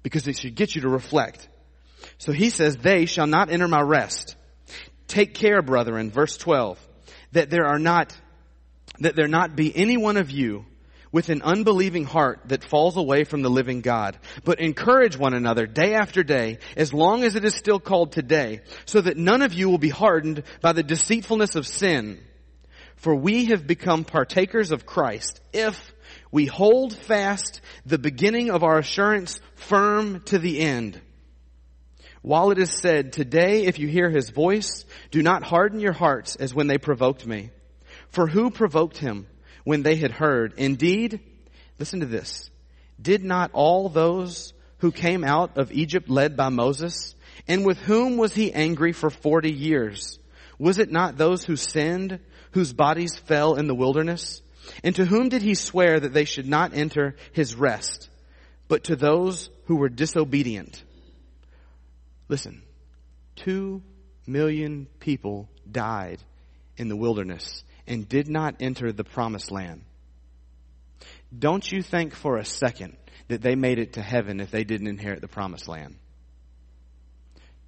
because 0.03 0.27
it 0.27 0.37
should 0.37 0.55
get 0.55 0.75
you 0.75 0.81
to 0.81 0.89
reflect. 0.89 1.47
So 2.17 2.31
he 2.31 2.49
says, 2.49 2.77
they 2.77 3.05
shall 3.05 3.27
not 3.27 3.49
enter 3.49 3.67
my 3.67 3.81
rest. 3.81 4.35
Take 5.07 5.33
care, 5.33 5.61
brethren, 5.61 6.11
verse 6.11 6.37
12 6.37 6.79
that 7.33 7.49
there 7.49 7.65
are 7.65 7.79
not, 7.79 8.15
that 8.99 9.15
there 9.15 9.27
not 9.27 9.55
be 9.55 9.75
any 9.75 9.97
one 9.97 10.17
of 10.17 10.31
you 10.31 10.65
with 11.11 11.29
an 11.29 11.41
unbelieving 11.43 12.05
heart 12.05 12.39
that 12.45 12.63
falls 12.63 12.97
away 12.97 13.23
from 13.23 13.43
the 13.43 13.49
living 13.49 13.81
God, 13.81 14.17
but 14.43 14.59
encourage 14.59 15.15
one 15.15 15.35
another 15.35 15.67
day 15.67 15.93
after 15.93 16.23
day, 16.23 16.57
as 16.75 16.93
long 16.93 17.23
as 17.23 17.35
it 17.35 17.45
is 17.45 17.53
still 17.53 17.79
called 17.79 18.11
today, 18.11 18.61
so 18.85 19.01
that 19.01 19.17
none 19.17 19.43
of 19.43 19.53
you 19.53 19.69
will 19.69 19.77
be 19.77 19.89
hardened 19.89 20.43
by 20.61 20.73
the 20.73 20.81
deceitfulness 20.81 21.55
of 21.55 21.67
sin. 21.67 22.19
For 23.03 23.13
we 23.13 23.45
have 23.47 23.67
become 23.67 24.05
partakers 24.05 24.71
of 24.71 24.85
Christ 24.85 25.41
if 25.51 25.93
we 26.31 26.45
hold 26.45 26.95
fast 26.95 27.59
the 27.85 27.97
beginning 27.97 28.49
of 28.49 28.63
our 28.63 28.79
assurance 28.79 29.41
firm 29.55 30.21
to 30.27 30.39
the 30.39 30.61
end. 30.61 31.01
While 32.21 32.51
it 32.51 32.59
is 32.59 32.71
said, 32.71 33.11
today 33.11 33.65
if 33.65 33.77
you 33.77 33.89
hear 33.89 34.09
his 34.09 34.29
voice, 34.29 34.85
do 35.11 35.21
not 35.21 35.43
harden 35.43 35.81
your 35.81 35.91
hearts 35.91 36.37
as 36.37 36.55
when 36.55 36.67
they 36.67 36.77
provoked 36.77 37.27
me. 37.27 37.49
For 38.07 38.25
who 38.25 38.49
provoked 38.49 38.97
him 38.97 39.27
when 39.65 39.83
they 39.83 39.97
had 39.97 40.11
heard? 40.11 40.53
Indeed, 40.55 41.19
listen 41.79 41.99
to 41.99 42.05
this. 42.05 42.49
Did 43.01 43.21
not 43.21 43.51
all 43.51 43.89
those 43.89 44.53
who 44.77 44.93
came 44.93 45.25
out 45.25 45.57
of 45.57 45.73
Egypt 45.73 46.09
led 46.09 46.37
by 46.37 46.47
Moses? 46.47 47.15
And 47.49 47.65
with 47.65 47.79
whom 47.79 48.15
was 48.15 48.33
he 48.33 48.53
angry 48.53 48.93
for 48.93 49.09
forty 49.09 49.51
years? 49.51 50.19
Was 50.57 50.79
it 50.79 50.89
not 50.89 51.17
those 51.17 51.43
who 51.43 51.57
sinned, 51.57 52.21
whose 52.53 52.73
bodies 52.73 53.15
fell 53.15 53.55
in 53.55 53.67
the 53.67 53.75
wilderness? 53.75 54.41
And 54.83 54.95
to 54.95 55.05
whom 55.05 55.29
did 55.29 55.41
he 55.41 55.55
swear 55.55 55.99
that 55.99 56.13
they 56.13 56.25
should 56.25 56.47
not 56.47 56.73
enter 56.73 57.15
his 57.33 57.55
rest, 57.55 58.09
but 58.67 58.85
to 58.85 58.95
those 58.95 59.49
who 59.65 59.75
were 59.75 59.89
disobedient? 59.89 60.83
Listen, 62.29 62.63
two 63.35 63.81
million 64.25 64.87
people 64.99 65.49
died 65.69 66.19
in 66.77 66.87
the 66.87 66.95
wilderness 66.95 67.63
and 67.85 68.07
did 68.07 68.29
not 68.29 68.55
enter 68.61 68.91
the 68.91 69.03
promised 69.03 69.51
land. 69.51 69.83
Don't 71.37 71.69
you 71.69 71.81
think 71.81 72.13
for 72.13 72.37
a 72.37 72.45
second 72.45 72.95
that 73.27 73.41
they 73.41 73.55
made 73.55 73.79
it 73.79 73.93
to 73.93 74.01
heaven 74.01 74.39
if 74.39 74.51
they 74.51 74.63
didn't 74.63 74.87
inherit 74.87 75.21
the 75.21 75.27
promised 75.27 75.67
land? 75.67 75.95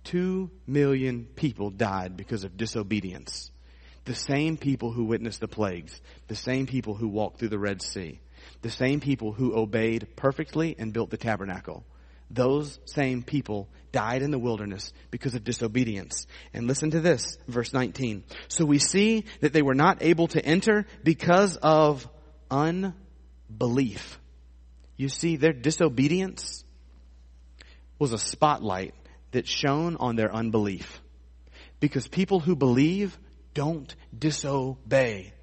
Two 0.04 0.52
million 0.68 1.26
people 1.36 1.72
died 1.72 2.16
because 2.16 2.44
of 2.44 2.58
disobedience. 2.58 3.52
The 4.06 4.16
same 4.16 4.58
people 4.58 4.92
who 4.92 5.06
witnessed 5.06 5.40
the 5.40 5.48
plagues, 5.48 6.00
the 6.28 6.36
same 6.36 6.68
people 6.68 6.96
who 6.96 7.08
walked 7.08 7.40
through 7.40 7.50
the 7.50 7.60
Red 7.60 7.82
Sea, 7.82 8.20
the 8.62 8.70
same 8.70 9.00
people 9.00 9.32
who 9.32 9.58
obeyed 9.58 10.16
perfectly 10.16 10.76
and 10.78 10.94
built 10.94 11.10
the 11.10 11.18
tabernacle 11.18 11.84
those 12.30 12.80
same 12.86 13.24
people 13.24 13.70
died 13.92 14.22
in 14.22 14.32
the 14.32 14.40
wilderness 14.40 14.92
because 15.12 15.36
of 15.36 15.44
disobedience. 15.44 16.26
And 16.54 16.68
listen 16.68 16.92
to 16.92 17.00
this, 17.00 17.38
verse 17.48 17.74
19. 17.74 18.24
So 18.48 18.66
we 18.66 18.80
see 18.80 19.26
that 19.42 19.54
they 19.54 19.62
were 19.62 19.76
not 19.76 20.02
able 20.02 20.28
to 20.30 20.44
enter 20.44 20.86
because 21.04 21.58
of 21.58 22.08
unbelief. 22.50 24.20
You 24.98 25.10
see, 25.10 25.38
their 25.38 25.54
disobedience 25.54 26.64
was 28.00 28.12
a 28.12 28.18
spotlight 28.18 28.94
that 29.32 29.48
shone 29.48 29.96
on 29.98 30.16
their 30.16 30.34
unbelief. 30.34 31.02
Because 31.80 32.08
people 32.08 32.40
who 32.40 32.56
believe 32.56 33.18
don't 33.56 33.96
disobey. 34.18 35.34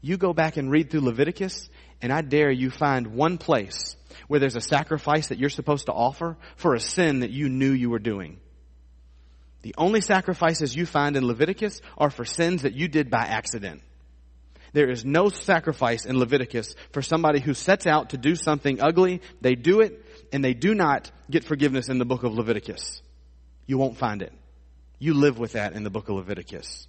You 0.00 0.16
go 0.16 0.32
back 0.32 0.56
and 0.56 0.70
read 0.70 0.88
through 0.90 1.02
Leviticus, 1.02 1.68
and 2.00 2.10
I 2.10 2.22
dare 2.22 2.50
you 2.50 2.70
find 2.70 3.08
one 3.08 3.36
place 3.36 3.96
where 4.28 4.40
there's 4.40 4.56
a 4.56 4.62
sacrifice 4.62 5.26
that 5.26 5.38
you're 5.38 5.50
supposed 5.50 5.86
to 5.86 5.92
offer 5.92 6.38
for 6.56 6.74
a 6.74 6.80
sin 6.80 7.20
that 7.20 7.30
you 7.30 7.50
knew 7.50 7.72
you 7.72 7.90
were 7.90 7.98
doing. 7.98 8.38
The 9.60 9.74
only 9.76 10.00
sacrifices 10.00 10.74
you 10.74 10.86
find 10.86 11.16
in 11.16 11.26
Leviticus 11.26 11.82
are 11.98 12.08
for 12.08 12.24
sins 12.24 12.62
that 12.62 12.72
you 12.72 12.88
did 12.88 13.10
by 13.10 13.24
accident. 13.24 13.82
There 14.72 14.88
is 14.88 15.04
no 15.04 15.28
sacrifice 15.28 16.06
in 16.06 16.18
Leviticus 16.18 16.74
for 16.92 17.02
somebody 17.02 17.40
who 17.40 17.52
sets 17.52 17.86
out 17.86 18.10
to 18.10 18.16
do 18.16 18.34
something 18.36 18.80
ugly. 18.80 19.20
They 19.40 19.54
do 19.54 19.80
it 19.80 20.02
and 20.32 20.42
they 20.42 20.54
do 20.54 20.74
not 20.74 21.10
get 21.30 21.44
forgiveness 21.44 21.88
in 21.88 21.98
the 21.98 22.04
book 22.06 22.22
of 22.22 22.34
Leviticus. 22.34 23.02
You 23.66 23.76
won't 23.76 23.98
find 23.98 24.22
it. 24.22 24.32
You 25.00 25.14
live 25.14 25.38
with 25.38 25.52
that 25.52 25.72
in 25.72 25.82
the 25.82 25.90
book 25.90 26.08
of 26.08 26.16
Leviticus. 26.16 26.86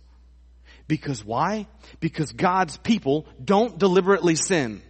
Because 0.87 1.25
why? 1.25 1.67
Because 2.01 2.33
God's 2.33 2.77
people 2.77 3.25
don't 3.43 3.79
deliberately 3.79 4.35
sin. 4.35 4.81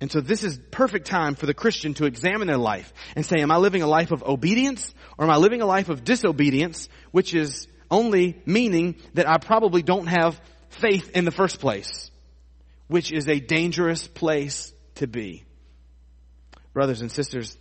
And 0.00 0.10
so 0.10 0.20
this 0.20 0.44
is 0.44 0.60
perfect 0.70 1.08
time 1.08 1.34
for 1.34 1.46
the 1.46 1.54
Christian 1.54 1.94
to 1.94 2.06
examine 2.06 2.46
their 2.46 2.56
life 2.56 2.92
and 3.16 3.26
say, 3.26 3.40
am 3.40 3.50
I 3.50 3.56
living 3.56 3.82
a 3.82 3.88
life 3.88 4.12
of 4.12 4.22
obedience 4.22 4.94
or 5.18 5.24
am 5.24 5.30
I 5.30 5.36
living 5.36 5.60
a 5.60 5.66
life 5.66 5.88
of 5.88 6.04
disobedience, 6.04 6.88
which 7.10 7.34
is 7.34 7.66
only 7.90 8.40
meaning 8.46 8.94
that 9.14 9.28
I 9.28 9.38
probably 9.38 9.82
don't 9.82 10.06
have 10.06 10.40
faith 10.68 11.10
in 11.16 11.24
the 11.24 11.32
first 11.32 11.58
place, 11.58 12.12
which 12.86 13.10
is 13.10 13.26
a 13.26 13.40
dangerous 13.40 14.06
place 14.06 14.72
to 14.96 15.08
be. 15.08 15.44
Brothers 16.72 17.00
and 17.00 17.10
sisters, 17.10 17.58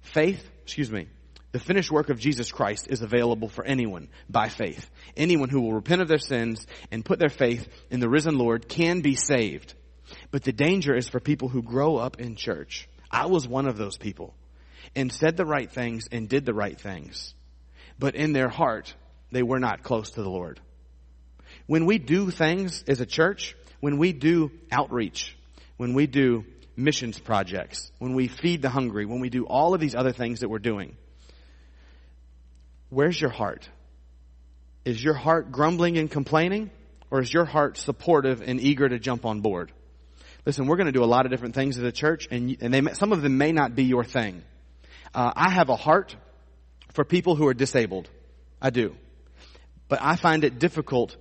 faith, 0.00 0.48
excuse 0.62 0.90
me, 0.90 1.08
the 1.54 1.60
finished 1.60 1.92
work 1.92 2.10
of 2.10 2.18
Jesus 2.18 2.50
Christ 2.50 2.88
is 2.90 3.00
available 3.00 3.48
for 3.48 3.64
anyone 3.64 4.08
by 4.28 4.48
faith. 4.48 4.90
Anyone 5.16 5.50
who 5.50 5.60
will 5.60 5.72
repent 5.72 6.02
of 6.02 6.08
their 6.08 6.18
sins 6.18 6.66
and 6.90 7.04
put 7.04 7.20
their 7.20 7.28
faith 7.28 7.68
in 7.90 8.00
the 8.00 8.08
risen 8.08 8.36
Lord 8.36 8.68
can 8.68 9.02
be 9.02 9.14
saved. 9.14 9.72
But 10.32 10.42
the 10.42 10.52
danger 10.52 10.96
is 10.96 11.08
for 11.08 11.20
people 11.20 11.48
who 11.48 11.62
grow 11.62 11.94
up 11.96 12.20
in 12.20 12.34
church 12.34 12.88
I 13.08 13.26
was 13.26 13.46
one 13.46 13.68
of 13.68 13.76
those 13.76 13.96
people 13.96 14.34
and 14.96 15.12
said 15.12 15.36
the 15.36 15.46
right 15.46 15.70
things 15.70 16.08
and 16.10 16.28
did 16.28 16.44
the 16.44 16.52
right 16.52 16.76
things. 16.76 17.34
But 18.00 18.16
in 18.16 18.32
their 18.32 18.48
heart, 18.48 18.92
they 19.30 19.44
were 19.44 19.60
not 19.60 19.84
close 19.84 20.10
to 20.10 20.24
the 20.24 20.28
Lord. 20.28 20.58
When 21.66 21.86
we 21.86 21.98
do 21.98 22.32
things 22.32 22.82
as 22.88 23.00
a 23.00 23.06
church, 23.06 23.54
when 23.78 23.98
we 23.98 24.12
do 24.12 24.50
outreach, 24.72 25.36
when 25.76 25.94
we 25.94 26.08
do 26.08 26.46
missions 26.74 27.20
projects, 27.20 27.92
when 28.00 28.16
we 28.16 28.26
feed 28.26 28.60
the 28.60 28.70
hungry, 28.70 29.06
when 29.06 29.20
we 29.20 29.30
do 29.30 29.46
all 29.46 29.72
of 29.72 29.80
these 29.80 29.94
other 29.94 30.12
things 30.12 30.40
that 30.40 30.48
we're 30.48 30.58
doing, 30.58 30.96
where's 32.94 33.20
your 33.20 33.30
heart? 33.30 33.68
Is 34.84 35.02
your 35.02 35.14
heart 35.14 35.50
grumbling 35.50 35.98
and 35.98 36.10
complaining? 36.10 36.70
Or 37.10 37.20
is 37.20 37.32
your 37.32 37.44
heart 37.44 37.76
supportive 37.76 38.42
and 38.42 38.60
eager 38.60 38.88
to 38.88 38.98
jump 38.98 39.24
on 39.24 39.40
board? 39.40 39.70
Listen, 40.46 40.66
we're 40.66 40.76
going 40.76 40.86
to 40.86 40.92
do 40.92 41.04
a 41.04 41.06
lot 41.06 41.26
of 41.26 41.30
different 41.30 41.54
things 41.54 41.78
as 41.78 41.84
a 41.84 41.92
church, 41.92 42.26
and, 42.30 42.56
and 42.60 42.74
they, 42.74 42.82
some 42.94 43.12
of 43.12 43.22
them 43.22 43.38
may 43.38 43.52
not 43.52 43.74
be 43.74 43.84
your 43.84 44.04
thing. 44.04 44.42
Uh, 45.14 45.32
I 45.34 45.50
have 45.50 45.68
a 45.68 45.76
heart 45.76 46.16
for 46.92 47.04
people 47.04 47.36
who 47.36 47.46
are 47.46 47.54
disabled. 47.54 48.10
I 48.60 48.70
do. 48.70 48.96
But 49.88 50.00
I 50.02 50.16
find 50.16 50.44
it 50.44 50.58
difficult 50.58 51.16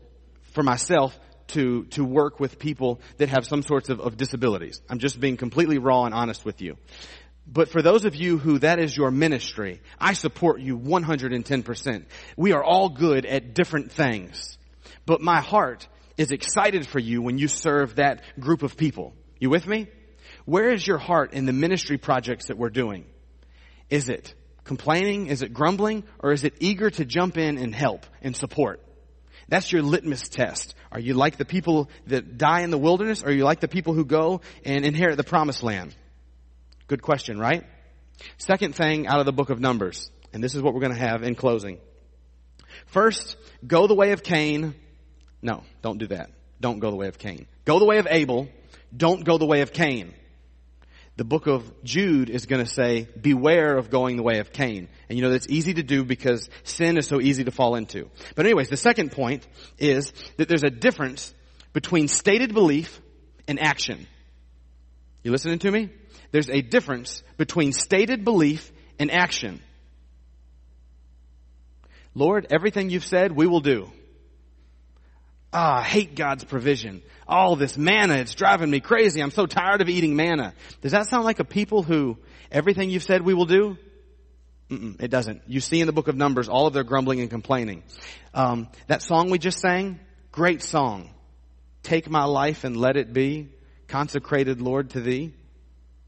for 0.53 0.63
myself 0.63 1.17
to, 1.49 1.85
to 1.91 2.03
work 2.03 2.39
with 2.39 2.57
people 2.57 2.99
that 3.17 3.29
have 3.29 3.45
some 3.45 3.61
sorts 3.61 3.89
of, 3.89 3.99
of 3.99 4.17
disabilities. 4.17 4.81
I'm 4.89 4.99
just 4.99 5.19
being 5.19 5.37
completely 5.37 5.77
raw 5.77 6.05
and 6.05 6.13
honest 6.13 6.43
with 6.43 6.61
you. 6.61 6.77
But 7.45 7.69
for 7.69 7.81
those 7.81 8.05
of 8.05 8.15
you 8.15 8.37
who 8.37 8.59
that 8.59 8.79
is 8.79 8.95
your 8.95 9.11
ministry, 9.11 9.81
I 9.99 10.13
support 10.13 10.61
you 10.61 10.77
110%. 10.77 12.05
We 12.37 12.53
are 12.53 12.63
all 12.63 12.89
good 12.89 13.25
at 13.25 13.53
different 13.53 13.91
things. 13.91 14.57
But 15.05 15.21
my 15.21 15.41
heart 15.41 15.87
is 16.17 16.31
excited 16.31 16.87
for 16.87 16.99
you 16.99 17.21
when 17.21 17.37
you 17.37 17.47
serve 17.47 17.95
that 17.95 18.21
group 18.39 18.63
of 18.63 18.77
people. 18.77 19.13
You 19.39 19.49
with 19.49 19.67
me? 19.67 19.87
Where 20.45 20.71
is 20.71 20.85
your 20.85 20.97
heart 20.97 21.33
in 21.33 21.45
the 21.45 21.53
ministry 21.53 21.97
projects 21.97 22.47
that 22.47 22.57
we're 22.57 22.69
doing? 22.69 23.05
Is 23.89 24.09
it 24.09 24.33
complaining? 24.63 25.27
Is 25.27 25.41
it 25.41 25.53
grumbling? 25.53 26.05
Or 26.19 26.31
is 26.31 26.45
it 26.45 26.55
eager 26.59 26.89
to 26.91 27.03
jump 27.03 27.37
in 27.37 27.57
and 27.57 27.75
help 27.75 28.05
and 28.21 28.35
support? 28.35 28.81
That's 29.49 29.71
your 29.71 29.81
litmus 29.81 30.29
test. 30.29 30.75
Are 30.91 30.99
you 30.99 31.13
like 31.13 31.37
the 31.37 31.45
people 31.45 31.89
that 32.07 32.37
die 32.37 32.61
in 32.61 32.71
the 32.71 32.77
wilderness? 32.77 33.23
Or 33.23 33.27
are 33.27 33.33
you 33.33 33.43
like 33.43 33.59
the 33.59 33.67
people 33.67 33.93
who 33.93 34.05
go 34.05 34.41
and 34.63 34.85
inherit 34.85 35.17
the 35.17 35.23
promised 35.23 35.63
land? 35.63 35.93
Good 36.93 37.01
question, 37.01 37.39
right? 37.39 37.63
Second 38.37 38.75
thing 38.75 39.07
out 39.07 39.19
of 39.19 39.25
the 39.25 39.33
book 39.33 39.49
of 39.49 39.59
Numbers, 39.59 40.11
and 40.31 40.43
this 40.43 40.53
is 40.53 40.61
what 40.61 40.75
we're 40.75 40.81
going 40.81 40.93
to 40.93 40.99
have 40.99 41.23
in 41.23 41.33
closing. 41.33 41.79
First, 42.85 43.35
go 43.65 43.87
the 43.87 43.95
way 43.95 44.11
of 44.11 44.21
Cain. 44.21 44.75
No, 45.41 45.63
don't 45.81 45.97
do 45.97 46.05
that. 46.09 46.29
Don't 46.61 46.77
go 46.77 46.91
the 46.91 46.95
way 46.95 47.07
of 47.07 47.17
Cain. 47.17 47.47
Go 47.65 47.79
the 47.79 47.85
way 47.85 47.97
of 47.97 48.05
Abel. 48.07 48.47
Don't 48.95 49.25
go 49.25 49.39
the 49.39 49.45
way 49.47 49.61
of 49.61 49.73
Cain 49.73 50.13
the 51.15 51.23
book 51.23 51.47
of 51.47 51.83
Jude 51.83 52.29
is 52.29 52.45
going 52.45 52.63
to 52.63 52.71
say, 52.71 53.07
beware 53.19 53.75
of 53.75 53.89
going 53.89 54.17
the 54.17 54.23
way 54.23 54.37
of 54.37 54.51
Cain. 54.51 54.87
And 55.09 55.17
you 55.17 55.23
know, 55.23 55.31
that's 55.31 55.47
easy 55.47 55.73
to 55.75 55.83
do 55.83 56.03
because 56.03 56.47
sin 56.63 56.97
is 56.97 57.07
so 57.07 57.19
easy 57.21 57.43
to 57.43 57.51
fall 57.51 57.75
into. 57.75 58.09
But 58.35 58.45
anyways, 58.45 58.69
the 58.69 58.77
second 58.77 59.11
point 59.11 59.47
is 59.79 60.13
that 60.37 60.47
there's 60.47 60.63
a 60.63 60.71
difference 60.71 61.33
between 61.71 62.07
stated 62.07 62.53
belief 62.53 63.01
and 63.47 63.59
action. 63.59 64.07
You 65.23 65.31
listening 65.31 65.59
to 65.59 65.71
me? 65.71 65.89
There's 66.33 66.49
a 66.49 66.61
difference 66.61 67.21
between 67.37 67.73
stated 67.73 68.25
belief 68.25 68.71
and 68.97 69.11
action. 69.11 69.61
Lord, 72.15 72.47
everything 72.49 72.89
you've 72.89 73.05
said, 73.05 73.31
we 73.31 73.45
will 73.45 73.59
do. 73.59 73.91
Ah, 75.53 75.77
I 75.77 75.83
hate 75.83 76.15
God's 76.15 76.43
provision. 76.43 77.03
All 77.27 77.55
this 77.55 77.77
manna, 77.77 78.15
it's 78.15 78.33
driving 78.33 78.71
me 78.71 78.79
crazy. 78.79 79.21
I'm 79.21 79.29
so 79.29 79.45
tired 79.45 79.81
of 79.81 79.89
eating 79.89 80.15
manna. 80.15 80.55
Does 80.81 80.93
that 80.93 81.07
sound 81.07 81.23
like 81.23 81.39
a 81.39 81.43
people 81.43 81.83
who 81.83 82.17
everything 82.51 82.89
you've 82.89 83.03
said 83.03 83.21
we 83.21 83.35
will 83.35 83.45
do? 83.45 83.77
Mm-mm, 84.71 84.99
it 84.99 85.09
doesn't. 85.11 85.43
You 85.45 85.59
see 85.59 85.81
in 85.81 85.85
the 85.85 85.93
book 85.93 86.07
of 86.07 86.15
Numbers 86.15 86.49
all 86.49 86.65
of 86.65 86.73
their 86.73 86.83
grumbling 86.83 87.19
and 87.19 87.29
complaining. 87.29 87.83
Um, 88.33 88.69
that 88.87 89.03
song 89.03 89.29
we 89.29 89.37
just 89.37 89.59
sang, 89.59 89.99
great 90.31 90.63
song. 90.63 91.11
Take 91.83 92.09
my 92.09 92.23
life 92.23 92.63
and 92.63 92.75
let 92.75 92.97
it 92.97 93.13
be 93.13 93.49
consecrated, 93.87 94.61
Lord, 94.61 94.89
to 94.91 95.01
thee. 95.01 95.35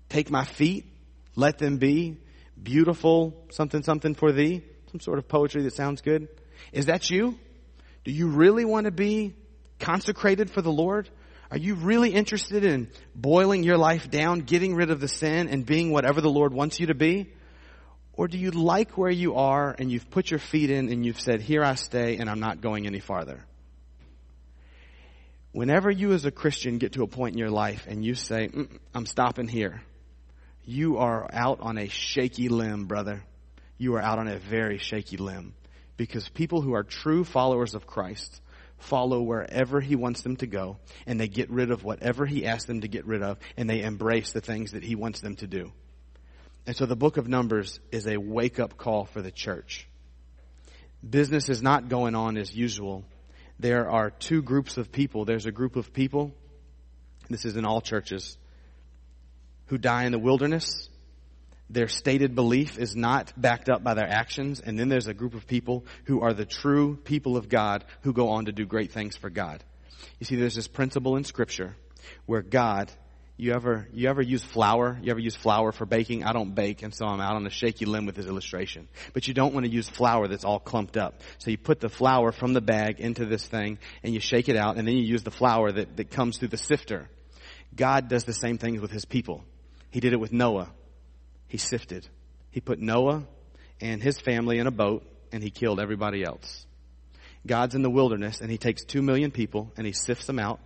Take 0.09 0.29
my 0.29 0.45
feet, 0.45 0.85
let 1.35 1.57
them 1.57 1.77
be 1.77 2.17
beautiful, 2.61 3.45
something, 3.51 3.83
something 3.83 4.15
for 4.15 4.31
thee. 4.31 4.63
Some 4.91 4.99
sort 4.99 5.17
of 5.17 5.27
poetry 5.27 5.63
that 5.63 5.73
sounds 5.73 6.01
good. 6.01 6.27
Is 6.71 6.85
that 6.85 7.09
you? 7.09 7.37
Do 8.03 8.11
you 8.11 8.27
really 8.27 8.65
want 8.65 8.85
to 8.85 8.91
be 8.91 9.35
consecrated 9.79 10.49
for 10.49 10.61
the 10.61 10.71
Lord? 10.71 11.09
Are 11.51 11.57
you 11.57 11.75
really 11.75 12.11
interested 12.11 12.63
in 12.63 12.89
boiling 13.13 13.63
your 13.63 13.77
life 13.77 14.09
down, 14.09 14.41
getting 14.41 14.75
rid 14.75 14.89
of 14.91 14.99
the 14.99 15.07
sin, 15.07 15.47
and 15.49 15.65
being 15.65 15.91
whatever 15.91 16.21
the 16.21 16.29
Lord 16.29 16.53
wants 16.53 16.79
you 16.79 16.87
to 16.87 16.95
be? 16.95 17.31
Or 18.13 18.27
do 18.27 18.37
you 18.37 18.51
like 18.51 18.97
where 18.97 19.11
you 19.11 19.35
are 19.35 19.75
and 19.77 19.91
you've 19.91 20.09
put 20.09 20.31
your 20.31 20.39
feet 20.39 20.69
in 20.69 20.89
and 20.89 21.05
you've 21.05 21.19
said, 21.19 21.41
here 21.41 21.63
I 21.63 21.75
stay 21.75 22.17
and 22.17 22.29
I'm 22.29 22.39
not 22.39 22.61
going 22.61 22.87
any 22.87 22.99
farther? 22.99 23.43
Whenever 25.51 25.91
you 25.91 26.13
as 26.13 26.25
a 26.25 26.31
Christian 26.31 26.77
get 26.77 26.93
to 26.93 27.03
a 27.03 27.07
point 27.07 27.33
in 27.33 27.39
your 27.39 27.49
life 27.49 27.85
and 27.87 28.03
you 28.03 28.15
say, 28.15 28.47
mm, 28.47 28.69
I'm 28.93 29.05
stopping 29.05 29.47
here, 29.47 29.81
you 30.65 30.97
are 30.97 31.27
out 31.31 31.59
on 31.61 31.77
a 31.77 31.87
shaky 31.87 32.49
limb, 32.49 32.85
brother. 32.85 33.23
You 33.77 33.95
are 33.95 34.01
out 34.01 34.19
on 34.19 34.27
a 34.27 34.39
very 34.39 34.77
shaky 34.77 35.17
limb. 35.17 35.53
Because 35.97 36.27
people 36.27 36.61
who 36.61 36.73
are 36.73 36.83
true 36.83 37.23
followers 37.23 37.75
of 37.75 37.87
Christ 37.87 38.41
follow 38.77 39.21
wherever 39.21 39.79
He 39.79 39.95
wants 39.95 40.21
them 40.21 40.35
to 40.37 40.47
go, 40.47 40.77
and 41.05 41.19
they 41.19 41.27
get 41.27 41.49
rid 41.49 41.71
of 41.71 41.83
whatever 41.83 42.25
He 42.25 42.45
asks 42.45 42.65
them 42.65 42.81
to 42.81 42.87
get 42.87 43.05
rid 43.05 43.21
of, 43.21 43.37
and 43.55 43.69
they 43.69 43.81
embrace 43.81 44.31
the 44.31 44.41
things 44.41 44.71
that 44.71 44.83
He 44.83 44.95
wants 44.95 45.21
them 45.21 45.35
to 45.37 45.47
do. 45.47 45.71
And 46.67 46.75
so 46.75 46.85
the 46.85 46.95
book 46.95 47.17
of 47.17 47.27
Numbers 47.27 47.79
is 47.91 48.07
a 48.07 48.17
wake 48.17 48.59
up 48.59 48.75
call 48.75 49.05
for 49.05 49.21
the 49.21 49.31
church. 49.31 49.87
Business 51.07 51.47
is 51.47 51.61
not 51.61 51.89
going 51.89 52.15
on 52.15 52.37
as 52.37 52.55
usual. 52.55 53.05
There 53.59 53.89
are 53.89 54.09
two 54.09 54.41
groups 54.41 54.77
of 54.77 54.91
people. 54.91 55.25
There's 55.25 55.45
a 55.45 55.51
group 55.51 55.75
of 55.75 55.93
people, 55.93 56.33
this 57.29 57.45
is 57.45 57.55
in 57.55 57.65
all 57.65 57.81
churches, 57.81 58.37
who 59.67 59.77
die 59.77 60.05
in 60.05 60.11
the 60.11 60.19
wilderness 60.19 60.89
their 61.69 61.87
stated 61.87 62.35
belief 62.35 62.77
is 62.77 62.95
not 62.95 63.33
backed 63.35 63.69
up 63.69 63.83
by 63.83 63.95
their 63.95 64.07
actions. 64.07 64.59
And 64.59 64.77
then 64.77 64.89
there's 64.89 65.07
a 65.07 65.13
group 65.13 65.33
of 65.33 65.47
people 65.47 65.85
who 66.05 66.21
are 66.21 66.33
the 66.33 66.45
true 66.45 66.95
people 66.95 67.37
of 67.37 67.49
God 67.49 67.85
who 68.01 68.13
go 68.13 68.29
on 68.29 68.45
to 68.45 68.51
do 68.51 68.65
great 68.65 68.91
things 68.91 69.17
for 69.17 69.29
God. 69.29 69.63
You 70.19 70.25
see, 70.25 70.35
there's 70.35 70.55
this 70.55 70.67
principle 70.67 71.15
in 71.15 71.23
scripture 71.23 71.75
where 72.27 72.43
God, 72.43 72.91
you 73.35 73.53
ever, 73.53 73.87
you 73.91 74.07
ever 74.09 74.21
use 74.21 74.43
flour? 74.43 74.97
You 75.01 75.09
ever 75.09 75.19
use 75.19 75.35
flour 75.35 75.71
for 75.71 75.87
baking? 75.87 76.23
I 76.23 76.33
don't 76.33 76.53
bake, 76.53 76.83
and 76.83 76.93
so 76.93 77.07
I'm 77.07 77.19
out 77.19 77.35
on 77.35 77.47
a 77.47 77.49
shaky 77.49 77.85
limb 77.85 78.05
with 78.05 78.15
this 78.15 78.27
illustration. 78.27 78.87
But 79.13 79.27
you 79.27 79.33
don't 79.33 79.53
want 79.53 79.65
to 79.65 79.71
use 79.71 79.89
flour 79.89 80.27
that's 80.27 80.45
all 80.45 80.59
clumped 80.59 80.97
up. 80.97 81.21
So 81.39 81.49
you 81.49 81.57
put 81.57 81.79
the 81.79 81.89
flour 81.89 82.31
from 82.31 82.53
the 82.53 82.61
bag 82.61 82.99
into 82.99 83.25
this 83.25 83.45
thing, 83.45 83.79
and 84.03 84.13
you 84.13 84.19
shake 84.19 84.47
it 84.47 84.55
out, 84.55 84.77
and 84.77 84.87
then 84.87 84.95
you 84.95 85.03
use 85.03 85.23
the 85.23 85.31
flour 85.31 85.71
that, 85.71 85.97
that 85.97 86.11
comes 86.11 86.37
through 86.37 86.49
the 86.49 86.57
sifter. 86.57 87.09
God 87.75 88.07
does 88.07 88.23
the 88.23 88.33
same 88.33 88.59
things 88.59 88.79
with 88.79 88.91
His 88.91 89.03
people. 89.03 89.43
He 89.95 90.01
did 90.01 90.11
it 90.11 90.19
with 90.19 90.33
Noah 90.33 90.69
he 91.47 91.57
sifted. 91.57 92.05
He 92.51 92.59
put 92.59 92.79
Noah 92.79 93.23
and 93.79 94.03
his 94.03 94.19
family 94.19 94.59
in 94.59 94.67
a 94.67 94.71
boat 94.71 95.05
and 95.31 95.41
he 95.41 95.49
killed 95.49 95.79
everybody 95.79 96.21
else. 96.21 96.65
God's 97.47 97.75
in 97.75 97.81
the 97.81 97.89
wilderness 97.89 98.41
and 98.41 98.51
he 98.51 98.57
takes 98.57 98.83
two 98.83 99.01
million 99.01 99.31
people 99.31 99.71
and 99.77 99.87
he 99.87 99.93
sifts 99.93 100.25
them 100.25 100.37
out 100.37 100.59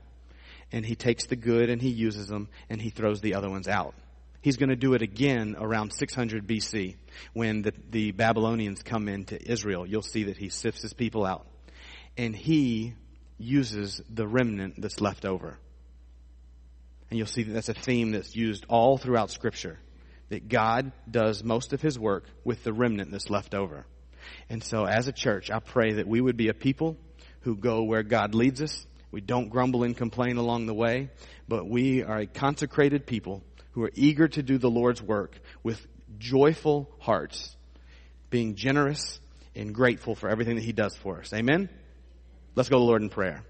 and 0.72 0.84
he 0.84 0.96
takes 0.96 1.28
the 1.28 1.36
good 1.36 1.70
and 1.70 1.80
he 1.80 1.90
uses 1.90 2.28
them 2.28 2.48
and 2.72 2.82
he 2.82 2.90
throws 2.90 3.22
the 3.22 3.36
other 3.36 3.52
ones 3.52 3.68
out. 3.68 3.94
He's 4.42 4.58
going 4.58 4.70
to 4.70 4.76
do 4.76 4.96
it 4.96 5.04
again 5.04 5.56
around 5.60 5.94
600 5.94 6.48
BC 6.48 6.96
when 7.34 7.62
the, 7.62 7.74
the 7.92 8.12
Babylonians 8.14 8.82
come 8.82 9.08
into 9.08 9.40
Israel. 9.40 9.86
You'll 9.86 10.02
see 10.02 10.24
that 10.24 10.38
he 10.38 10.50
sifts 10.50 10.82
his 10.82 10.94
people 10.94 11.24
out 11.24 11.46
and 12.18 12.36
he 12.36 12.96
uses 13.38 14.02
the 14.10 14.28
remnant 14.28 14.82
that's 14.82 15.02
left 15.02 15.24
over. 15.24 15.60
And 17.10 17.18
you'll 17.18 17.28
see 17.28 17.44
that 17.44 17.54
that's 17.54 17.70
a 17.70 17.74
theme 17.74 18.12
that's 18.12 18.36
used 18.36 18.66
all 18.70 18.98
throughout 18.98 19.32
scripture 19.32 19.80
that 20.30 20.48
God 20.48 20.92
does 21.10 21.44
most 21.44 21.74
of 21.74 21.82
his 21.82 21.98
work 21.98 22.26
with 22.44 22.64
the 22.64 22.72
remnant 22.72 23.12
that's 23.12 23.30
left 23.30 23.56
over. 23.56 23.86
And 24.50 24.64
so 24.64 24.86
as 24.86 25.08
a 25.08 25.12
church, 25.12 25.50
I 25.50 25.60
pray 25.60 25.94
that 25.94 26.08
we 26.08 26.22
would 26.22 26.38
be 26.38 26.50
a 26.50 26.54
people 26.54 26.98
who 27.42 27.56
go 27.56 27.84
where 27.84 28.04
God 28.04 28.36
leads 28.36 28.62
us. 28.62 28.86
We 29.12 29.22
don't 29.22 29.50
grumble 29.50 29.84
and 29.84 29.98
complain 29.98 30.38
along 30.38 30.68
the 30.68 30.74
way, 30.74 31.10
but 31.48 31.68
we 31.68 32.04
are 32.04 32.20
a 32.20 32.28
consecrated 32.28 33.08
people 33.08 33.44
who 33.72 33.84
are 33.84 33.92
eager 33.96 34.28
to 34.28 34.44
do 34.44 34.58
the 34.58 34.70
Lord's 34.70 35.02
work 35.02 35.40
with 35.64 35.86
joyful 36.20 36.90
hearts, 37.00 37.56
being 38.30 38.56
generous 38.56 39.20
and 39.56 39.74
grateful 39.74 40.14
for 40.14 40.30
everything 40.30 40.56
that 40.56 40.64
he 40.64 40.74
does 40.74 40.96
for 40.96 41.20
us. 41.20 41.34
Amen? 41.34 41.70
Let's 42.56 42.70
go 42.70 42.78
to 42.78 42.82
the 42.82 42.86
Lord 42.86 43.02
in 43.02 43.10
prayer. 43.10 43.44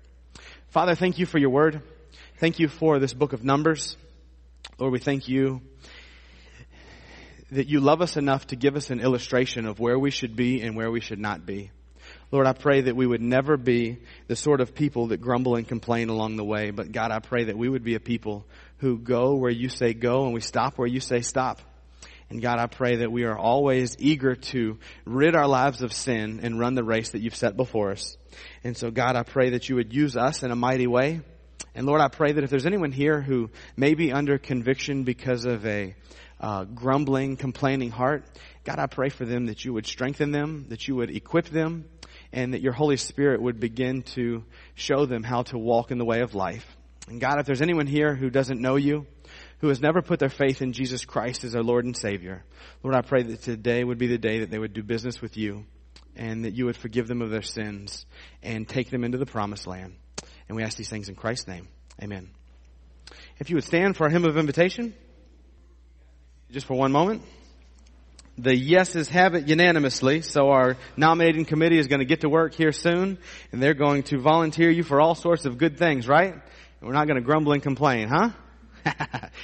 Father, 0.70 0.95
thank 0.95 1.20
you 1.20 1.26
for 1.26 1.39
your 1.39 1.49
word. 1.49 1.82
Thank 2.40 2.58
you 2.58 2.70
for 2.70 3.00
this 3.00 3.14
book 3.14 3.34
of 3.34 3.44
Numbers. 3.44 3.98
Lord, 4.78 4.94
we 4.94 5.00
thank 5.00 5.28
you 5.28 5.60
that 7.52 7.68
you 7.68 7.82
love 7.82 8.02
us 8.02 8.16
enough 8.16 8.48
to 8.48 8.56
give 8.56 8.78
us 8.78 8.92
an 8.92 9.02
illustration 9.02 9.66
of 9.66 9.82
where 9.82 10.00
we 10.00 10.10
should 10.10 10.38
be 10.38 10.62
and 10.62 10.78
where 10.78 10.90
we 10.90 11.02
should 11.02 11.20
not 11.20 11.46
be. 11.46 11.70
Lord, 12.32 12.48
I 12.48 12.54
pray 12.54 12.80
that 12.80 12.96
we 12.96 13.06
would 13.06 13.22
never 13.22 13.58
be 13.58 13.98
the 14.28 14.38
sort 14.38 14.62
of 14.62 14.74
people 14.74 15.08
that 15.08 15.18
grumble 15.18 15.58
and 15.58 15.68
complain 15.68 16.08
along 16.08 16.38
the 16.38 16.46
way, 16.46 16.72
but 16.72 16.94
God, 16.94 17.12
I 17.12 17.20
pray 17.20 17.44
that 17.44 17.58
we 17.58 17.68
would 17.68 17.84
be 17.84 17.96
a 17.96 18.00
people 18.00 18.46
who 18.78 18.98
go 18.98 19.36
where 19.36 19.52
you 19.52 19.68
say 19.68 19.94
go 19.94 20.24
and 20.24 20.34
we 20.34 20.40
stop 20.40 20.78
where 20.78 20.88
you 20.88 21.02
say 21.02 21.20
stop. 21.20 21.60
And 22.30 22.42
God, 22.42 22.58
I 22.58 22.68
pray 22.68 22.98
that 22.98 23.12
we 23.12 23.26
are 23.26 23.38
always 23.38 23.98
eager 24.00 24.36
to 24.36 24.78
rid 25.04 25.36
our 25.36 25.48
lives 25.48 25.82
of 25.82 25.92
sin 25.92 26.40
and 26.42 26.58
run 26.58 26.76
the 26.76 26.86
race 26.86 27.10
that 27.10 27.20
you've 27.20 27.36
set 27.36 27.58
before 27.58 27.92
us. 27.92 28.16
And 28.64 28.78
so 28.78 28.92
God, 28.92 29.18
I 29.18 29.24
pray 29.24 29.50
that 29.50 29.68
you 29.68 29.76
would 29.76 29.94
use 29.94 30.16
us 30.16 30.42
in 30.42 30.52
a 30.52 30.56
mighty 30.56 30.88
way. 30.88 31.20
And 31.80 31.88
Lord, 31.88 32.02
I 32.02 32.10
pray 32.10 32.34
that 32.34 32.44
if 32.44 32.50
there's 32.50 32.66
anyone 32.66 32.92
here 32.92 33.22
who 33.22 33.52
may 33.78 33.94
be 33.94 34.12
under 34.12 34.38
conviction 34.38 35.06
because 35.06 35.46
of 35.46 35.66
a 35.66 35.96
uh, 36.38 36.66
grumbling, 36.66 37.38
complaining 37.38 37.90
heart, 37.90 38.26
God, 38.66 38.80
I 38.80 38.88
pray 38.88 39.08
for 39.08 39.24
them 39.24 39.46
that 39.46 39.64
you 39.64 39.72
would 39.72 39.88
strengthen 39.88 40.34
them, 40.34 40.66
that 40.68 40.90
you 40.90 40.96
would 40.98 41.10
equip 41.10 41.46
them, 41.46 41.86
and 42.34 42.54
that 42.54 42.60
your 42.60 42.74
Holy 42.74 42.98
Spirit 42.98 43.42
would 43.42 43.62
begin 43.62 44.02
to 44.16 44.44
show 44.76 45.06
them 45.06 45.24
how 45.24 45.44
to 45.44 45.58
walk 45.58 45.90
in 45.90 46.00
the 46.00 46.04
way 46.04 46.20
of 46.20 46.36
life. 46.36 46.66
And 47.08 47.22
God, 47.22 47.40
if 47.40 47.46
there's 47.46 47.62
anyone 47.62 47.88
here 47.88 48.14
who 48.14 48.30
doesn't 48.30 48.60
know 48.60 48.76
you, 48.76 49.08
who 49.60 49.70
has 49.70 49.80
never 49.80 50.02
put 50.02 50.20
their 50.20 50.28
faith 50.28 50.62
in 50.62 50.74
Jesus 50.74 51.06
Christ 51.06 51.46
as 51.46 51.56
our 51.56 51.64
Lord 51.64 51.86
and 51.86 51.96
Savior, 51.96 52.44
Lord, 52.84 52.94
I 52.94 53.04
pray 53.04 53.24
that 53.24 53.44
today 53.44 53.86
would 53.86 53.98
be 53.98 54.08
the 54.08 54.18
day 54.18 54.40
that 54.40 54.52
they 54.52 54.60
would 54.60 54.74
do 54.74 54.84
business 54.84 55.22
with 55.22 55.38
you 55.38 55.64
and 56.14 56.44
that 56.44 56.56
you 56.56 56.66
would 56.66 56.76
forgive 56.76 57.08
them 57.08 57.22
of 57.22 57.30
their 57.30 57.42
sins 57.42 58.06
and 58.44 58.68
take 58.68 58.90
them 58.90 59.06
into 59.06 59.18
the 59.18 59.26
promised 59.26 59.66
land. 59.66 59.96
And 60.50 60.56
we 60.58 60.64
ask 60.64 60.76
these 60.76 60.89
things 60.89 61.08
in 61.08 61.16
Christ's 61.16 61.47
name. 61.47 61.68
Amen. 62.02 62.30
If 63.39 63.50
you 63.50 63.56
would 63.56 63.64
stand 63.64 63.95
for 63.95 64.08
a 64.08 64.12
hymn 64.12 64.26
of 64.26 64.38
invitation, 64.38 64.93
just 66.52 66.66
for 66.66 66.74
one 66.74 66.91
moment. 66.91 67.22
The 68.38 68.56
yeses 68.56 69.10
have 69.10 69.36
it 69.36 69.47
unanimously, 69.47 70.22
so 70.22 70.50
our 70.50 70.78
nominating 70.95 71.45
committee 71.45 71.78
is 71.78 71.88
going 71.88 72.00
to 72.00 72.06
get 72.06 72.22
to 72.22 72.30
work 72.30 72.54
here 72.56 72.72
soon, 72.72 73.18
and 73.52 73.62
they're 73.62 73.74
going 73.74 74.04
to 74.04 74.20
volunteer 74.20 74.70
you 74.70 74.84
for 74.84 75.02
all 75.02 75.14
sorts 75.14 75.45
of 75.45 75.58
good 75.58 75.78
things, 75.78 76.08
right? 76.08 76.36
We're 76.82 76.93
not 76.93 77.06
going 77.06 77.18
to 77.18 77.26
grumble 77.26 77.52
and 77.52 77.62
complain, 77.62 78.08
huh? 78.08 78.30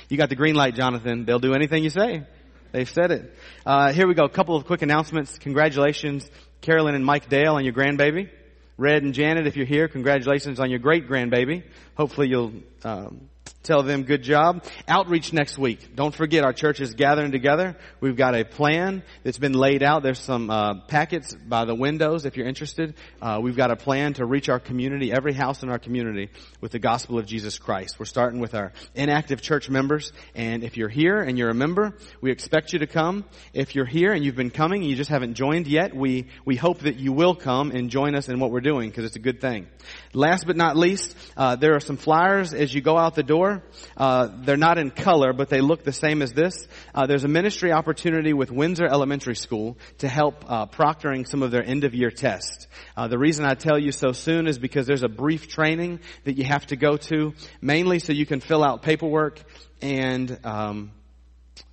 you 0.10 0.18
got 0.18 0.30
the 0.30 0.36
green 0.36 0.56
light, 0.56 0.76
Jonathan. 0.76 1.26
They'll 1.26 1.40
do 1.40 1.54
anything 1.54 1.84
you 1.84 1.90
say. 1.90 2.24
They've 2.72 2.90
said 2.90 3.12
it. 3.12 3.36
Uh, 3.66 3.92
here 3.92 4.08
we 4.08 4.14
go. 4.14 4.24
A 4.24 4.30
couple 4.30 4.56
of 4.56 4.66
quick 4.66 4.82
announcements. 4.82 5.38
Congratulations, 5.40 6.30
Carolyn 6.62 6.96
and 6.96 7.06
Mike 7.06 7.30
Dale 7.30 7.56
on 7.56 7.66
your 7.66 7.74
grandbaby. 7.74 8.30
Red 8.78 9.04
and 9.04 9.14
Janet, 9.14 9.48
if 9.48 9.56
you're 9.56 9.66
here, 9.66 9.88
congratulations 9.88 10.60
on 10.60 10.70
your 10.70 10.80
great 10.80 11.08
grandbaby. 11.08 11.64
Hopefully 11.96 12.28
you'll 12.28 12.52
um, 12.84 13.30
Tell 13.66 13.82
them 13.82 14.04
good 14.04 14.22
job. 14.22 14.64
Outreach 14.88 15.34
next 15.34 15.58
week. 15.58 15.96
Don't 15.96 16.14
forget 16.14 16.44
our 16.44 16.54
church 16.54 16.80
is 16.80 16.94
gathering 16.94 17.32
together. 17.32 17.76
We've 18.00 18.16
got 18.16 18.36
a 18.36 18.46
plan 18.46 19.02
that's 19.24 19.40
been 19.40 19.54
laid 19.54 19.82
out. 19.82 20.04
There's 20.04 20.20
some 20.20 20.52
uh, 20.52 20.82
packets 20.82 21.34
by 21.34 21.66
the 21.66 21.74
windows 21.74 22.28
if 22.28 22.38
you're 22.38 22.46
interested. 22.46 22.94
Uh, 23.20 23.40
we've 23.42 23.58
got 23.58 23.72
a 23.72 23.76
plan 23.76 24.14
to 24.14 24.26
reach 24.26 24.50
our 24.50 24.60
community, 24.60 25.12
every 25.12 25.34
house 25.34 25.64
in 25.64 25.72
our 25.72 25.80
community, 25.80 26.30
with 26.62 26.74
the 26.74 26.80
gospel 26.80 27.18
of 27.18 27.26
Jesus 27.26 27.58
Christ. 27.58 27.96
We're 27.98 28.06
starting 28.06 28.40
with 28.40 28.54
our 28.54 28.72
inactive 28.94 29.42
church 29.42 29.68
members, 29.68 30.14
and 30.36 30.64
if 30.64 30.78
you're 30.78 30.88
here 30.88 31.20
and 31.20 31.36
you're 31.36 31.50
a 31.50 31.56
member, 31.56 31.98
we 32.22 32.30
expect 32.30 32.72
you 32.72 32.78
to 32.80 32.88
come. 32.88 33.26
If 33.52 33.74
you're 33.74 33.86
here 33.86 34.14
and 34.14 34.24
you've 34.24 34.36
been 34.36 34.52
coming 34.52 34.84
and 34.84 34.92
you 34.92 34.96
just 34.96 35.10
haven't 35.10 35.34
joined 35.34 35.66
yet, 35.66 35.96
we 35.96 36.28
we 36.46 36.56
hope 36.56 36.82
that 36.82 36.98
you 36.98 37.14
will 37.14 37.34
come 37.34 37.72
and 37.72 37.90
join 37.90 38.14
us 38.14 38.30
in 38.30 38.40
what 38.40 38.52
we're 38.52 38.62
doing 38.62 38.92
because 38.92 39.06
it's 39.06 39.16
a 39.16 39.20
good 39.20 39.42
thing. 39.42 39.66
Last 40.14 40.46
but 40.46 40.56
not 40.56 40.78
least, 40.78 41.18
uh, 41.36 41.56
there 41.56 41.76
are 41.76 41.80
some 41.80 41.98
flyers 41.98 42.54
as 42.54 42.72
you 42.72 42.82
go 42.82 42.96
out 42.96 43.16
the 43.16 43.24
door. 43.24 43.55
Uh, 43.98 44.30
they're 44.44 44.58
not 44.58 44.78
in 44.78 44.92
color, 44.92 45.34
but 45.34 45.50
they 45.50 45.62
look 45.62 45.84
the 45.84 45.94
same 45.94 46.22
as 46.22 46.34
this. 46.34 46.68
Uh, 46.94 47.06
there's 47.06 47.24
a 47.24 47.28
ministry 47.28 47.72
opportunity 47.72 48.34
with 48.34 48.52
Windsor 48.52 48.86
Elementary 48.86 49.36
School 49.36 49.78
to 50.00 50.08
help 50.08 50.44
uh, 50.48 50.66
proctoring 50.66 51.28
some 51.28 51.44
of 51.44 51.52
their 51.52 51.64
end 51.64 51.84
of 51.84 51.94
year 51.94 52.12
tests. 52.12 52.68
Uh, 52.96 53.08
the 53.08 53.18
reason 53.18 53.46
I 53.46 53.54
tell 53.54 53.80
you 53.80 53.92
so 53.92 54.12
soon 54.12 54.48
is 54.48 54.58
because 54.58 54.88
there's 54.88 55.04
a 55.04 55.10
brief 55.10 55.48
training 55.48 56.00
that 56.24 56.38
you 56.38 56.44
have 56.46 56.66
to 56.68 56.76
go 56.76 56.98
to, 56.98 57.34
mainly 57.62 58.00
so 58.00 58.14
you 58.14 58.26
can 58.26 58.40
fill 58.40 58.64
out 58.64 58.82
paperwork 58.82 59.42
and 59.82 60.40
um, 60.44 60.92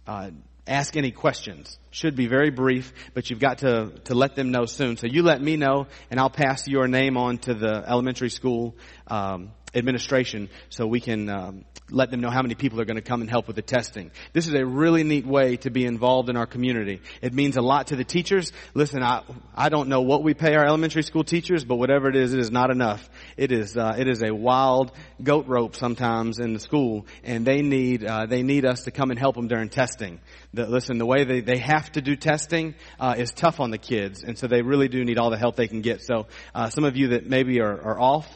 uh, 0.07 0.31
ask 0.67 0.97
any 0.97 1.11
questions. 1.11 1.79
Should 1.91 2.17
be 2.17 2.27
very 2.27 2.51
brief, 2.51 2.93
but 3.15 3.31
you've 3.31 3.41
got 3.41 3.59
to, 3.59 3.93
to 4.05 4.15
let 4.15 4.37
them 4.37 4.51
know 4.51 4.65
soon. 4.65 4.97
So 4.97 5.07
you 5.07 5.23
let 5.23 5.43
me 5.43 5.57
know, 5.57 5.87
and 6.11 6.19
I'll 6.19 6.31
pass 6.31 6.67
your 6.69 6.89
name 6.89 7.17
on 7.17 7.39
to 7.39 7.55
the 7.55 7.85
elementary 7.87 8.31
school 8.31 8.77
um, 9.09 9.53
administration 9.75 10.49
so 10.69 10.87
we 10.87 11.01
can 11.01 11.29
um, 11.29 11.65
let 11.91 12.11
them 12.11 12.21
know 12.21 12.31
how 12.31 12.43
many 12.43 12.55
people 12.55 12.81
are 12.81 12.85
going 12.85 12.97
to 12.97 13.03
come 13.03 13.21
and 13.21 13.31
help 13.31 13.47
with 13.47 13.57
the 13.57 13.63
testing. 13.63 14.11
This 14.33 14.47
is 14.47 14.55
a 14.55 14.65
really 14.65 15.05
neat 15.05 15.27
way 15.27 15.57
to 15.59 15.71
be 15.71 15.85
involved 15.85 16.29
in 16.29 16.37
our 16.37 16.47
community. 16.47 17.01
It 17.21 17.33
means 17.33 17.57
a 17.57 17.63
lot 17.63 17.89
to 17.89 17.97
the 17.97 18.05
teachers. 18.05 18.53
Listen, 18.75 19.03
I 19.03 19.23
I 19.55 19.69
don't 19.69 19.89
know 19.89 20.03
what 20.03 20.23
we 20.23 20.35
pay 20.35 20.55
our 20.55 20.65
elementary 20.65 21.03
school 21.03 21.25
teachers, 21.25 21.65
but 21.65 21.77
whatever 21.77 22.09
it 22.09 22.17
is, 22.17 22.33
it 22.33 22.41
is 22.41 22.51
not 22.51 22.71
enough. 22.71 23.09
It 23.37 23.53
is 23.53 23.77
uh, 23.77 23.97
it 23.99 24.09
is 24.09 24.23
a 24.23 24.35
wild 24.35 24.93
goat 25.23 25.47
rope 25.47 25.77
sometimes 25.77 26.39
in 26.39 26.55
the 26.55 26.61
school, 26.61 27.07
and 27.25 27.47
they 27.47 27.63
need 27.63 28.05
uh, 28.05 28.27
they 28.27 28.43
need 28.43 28.65
us 28.65 28.83
to 28.85 28.91
come 28.91 29.11
and 29.11 29.19
help 29.19 29.37
them 29.37 29.49
during 29.49 29.69
testing. 29.69 30.21
The, 30.55 30.67
listen, 30.67 30.99
the 30.99 31.07
way 31.07 31.25
they 31.25 31.41
they 31.41 31.59
have 31.59 31.91
to 31.93 32.01
do 32.01 32.17
testing 32.17 32.75
uh, 32.99 33.15
is 33.17 33.33
tough 33.33 33.61
on 33.61 33.71
the 33.71 33.79
kids, 33.79 34.23
and 34.23 34.39
so 34.39 34.47
they 34.47 34.63
really 34.63 34.89
do 34.89 35.05
need 35.05 35.19
all 35.19 35.31
the 35.31 35.39
help 35.39 35.57
they 35.57 35.69
can 35.69 35.81
get. 35.81 36.03
So 36.03 36.27
uh, 36.55 36.71
some 36.71 36.85
of 36.85 36.97
you 36.97 37.09
that 37.09 37.27
maybe 37.27 37.61
are, 37.61 37.81
are 37.81 38.01
off 38.01 38.27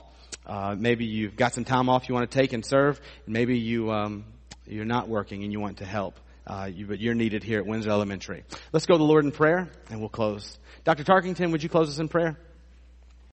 uh, 0.47 0.77
maybe 0.79 1.05
you've 1.05 1.37
got 1.37 1.55
some 1.55 1.65
time 1.65 1.89
off 1.89 2.09
you 2.09 2.15
want 2.15 2.31
to 2.31 2.39
take 2.39 2.53
and 2.53 2.65
serve. 2.65 3.01
Maybe 3.27 3.59
you 3.59 3.91
um, 3.91 4.25
you're 4.67 4.85
not 4.85 5.09
working 5.09 5.43
and 5.43 5.53
you 5.53 5.61
want 5.61 5.79
to 5.79 5.85
help. 5.85 6.19
Uh, 6.47 6.71
you, 6.73 6.87
but 6.87 7.01
you're 7.01 7.15
needed 7.15 7.43
here 7.43 7.59
at 7.59 7.67
Windsor 7.67 7.91
Elementary. 7.91 8.45
Let's 8.73 8.87
go 8.87 8.95
to 8.95 8.99
the 8.99 9.05
Lord 9.05 9.25
in 9.25 9.33
prayer, 9.33 9.69
and 9.91 9.99
we'll 9.99 10.09
close. 10.09 10.57
Dr. 10.85 11.03
Tarkington, 11.03 11.51
would 11.51 11.63
you 11.65 11.69
close 11.69 11.89
us 11.89 11.99
in 11.99 12.09
prayer? 12.09 12.39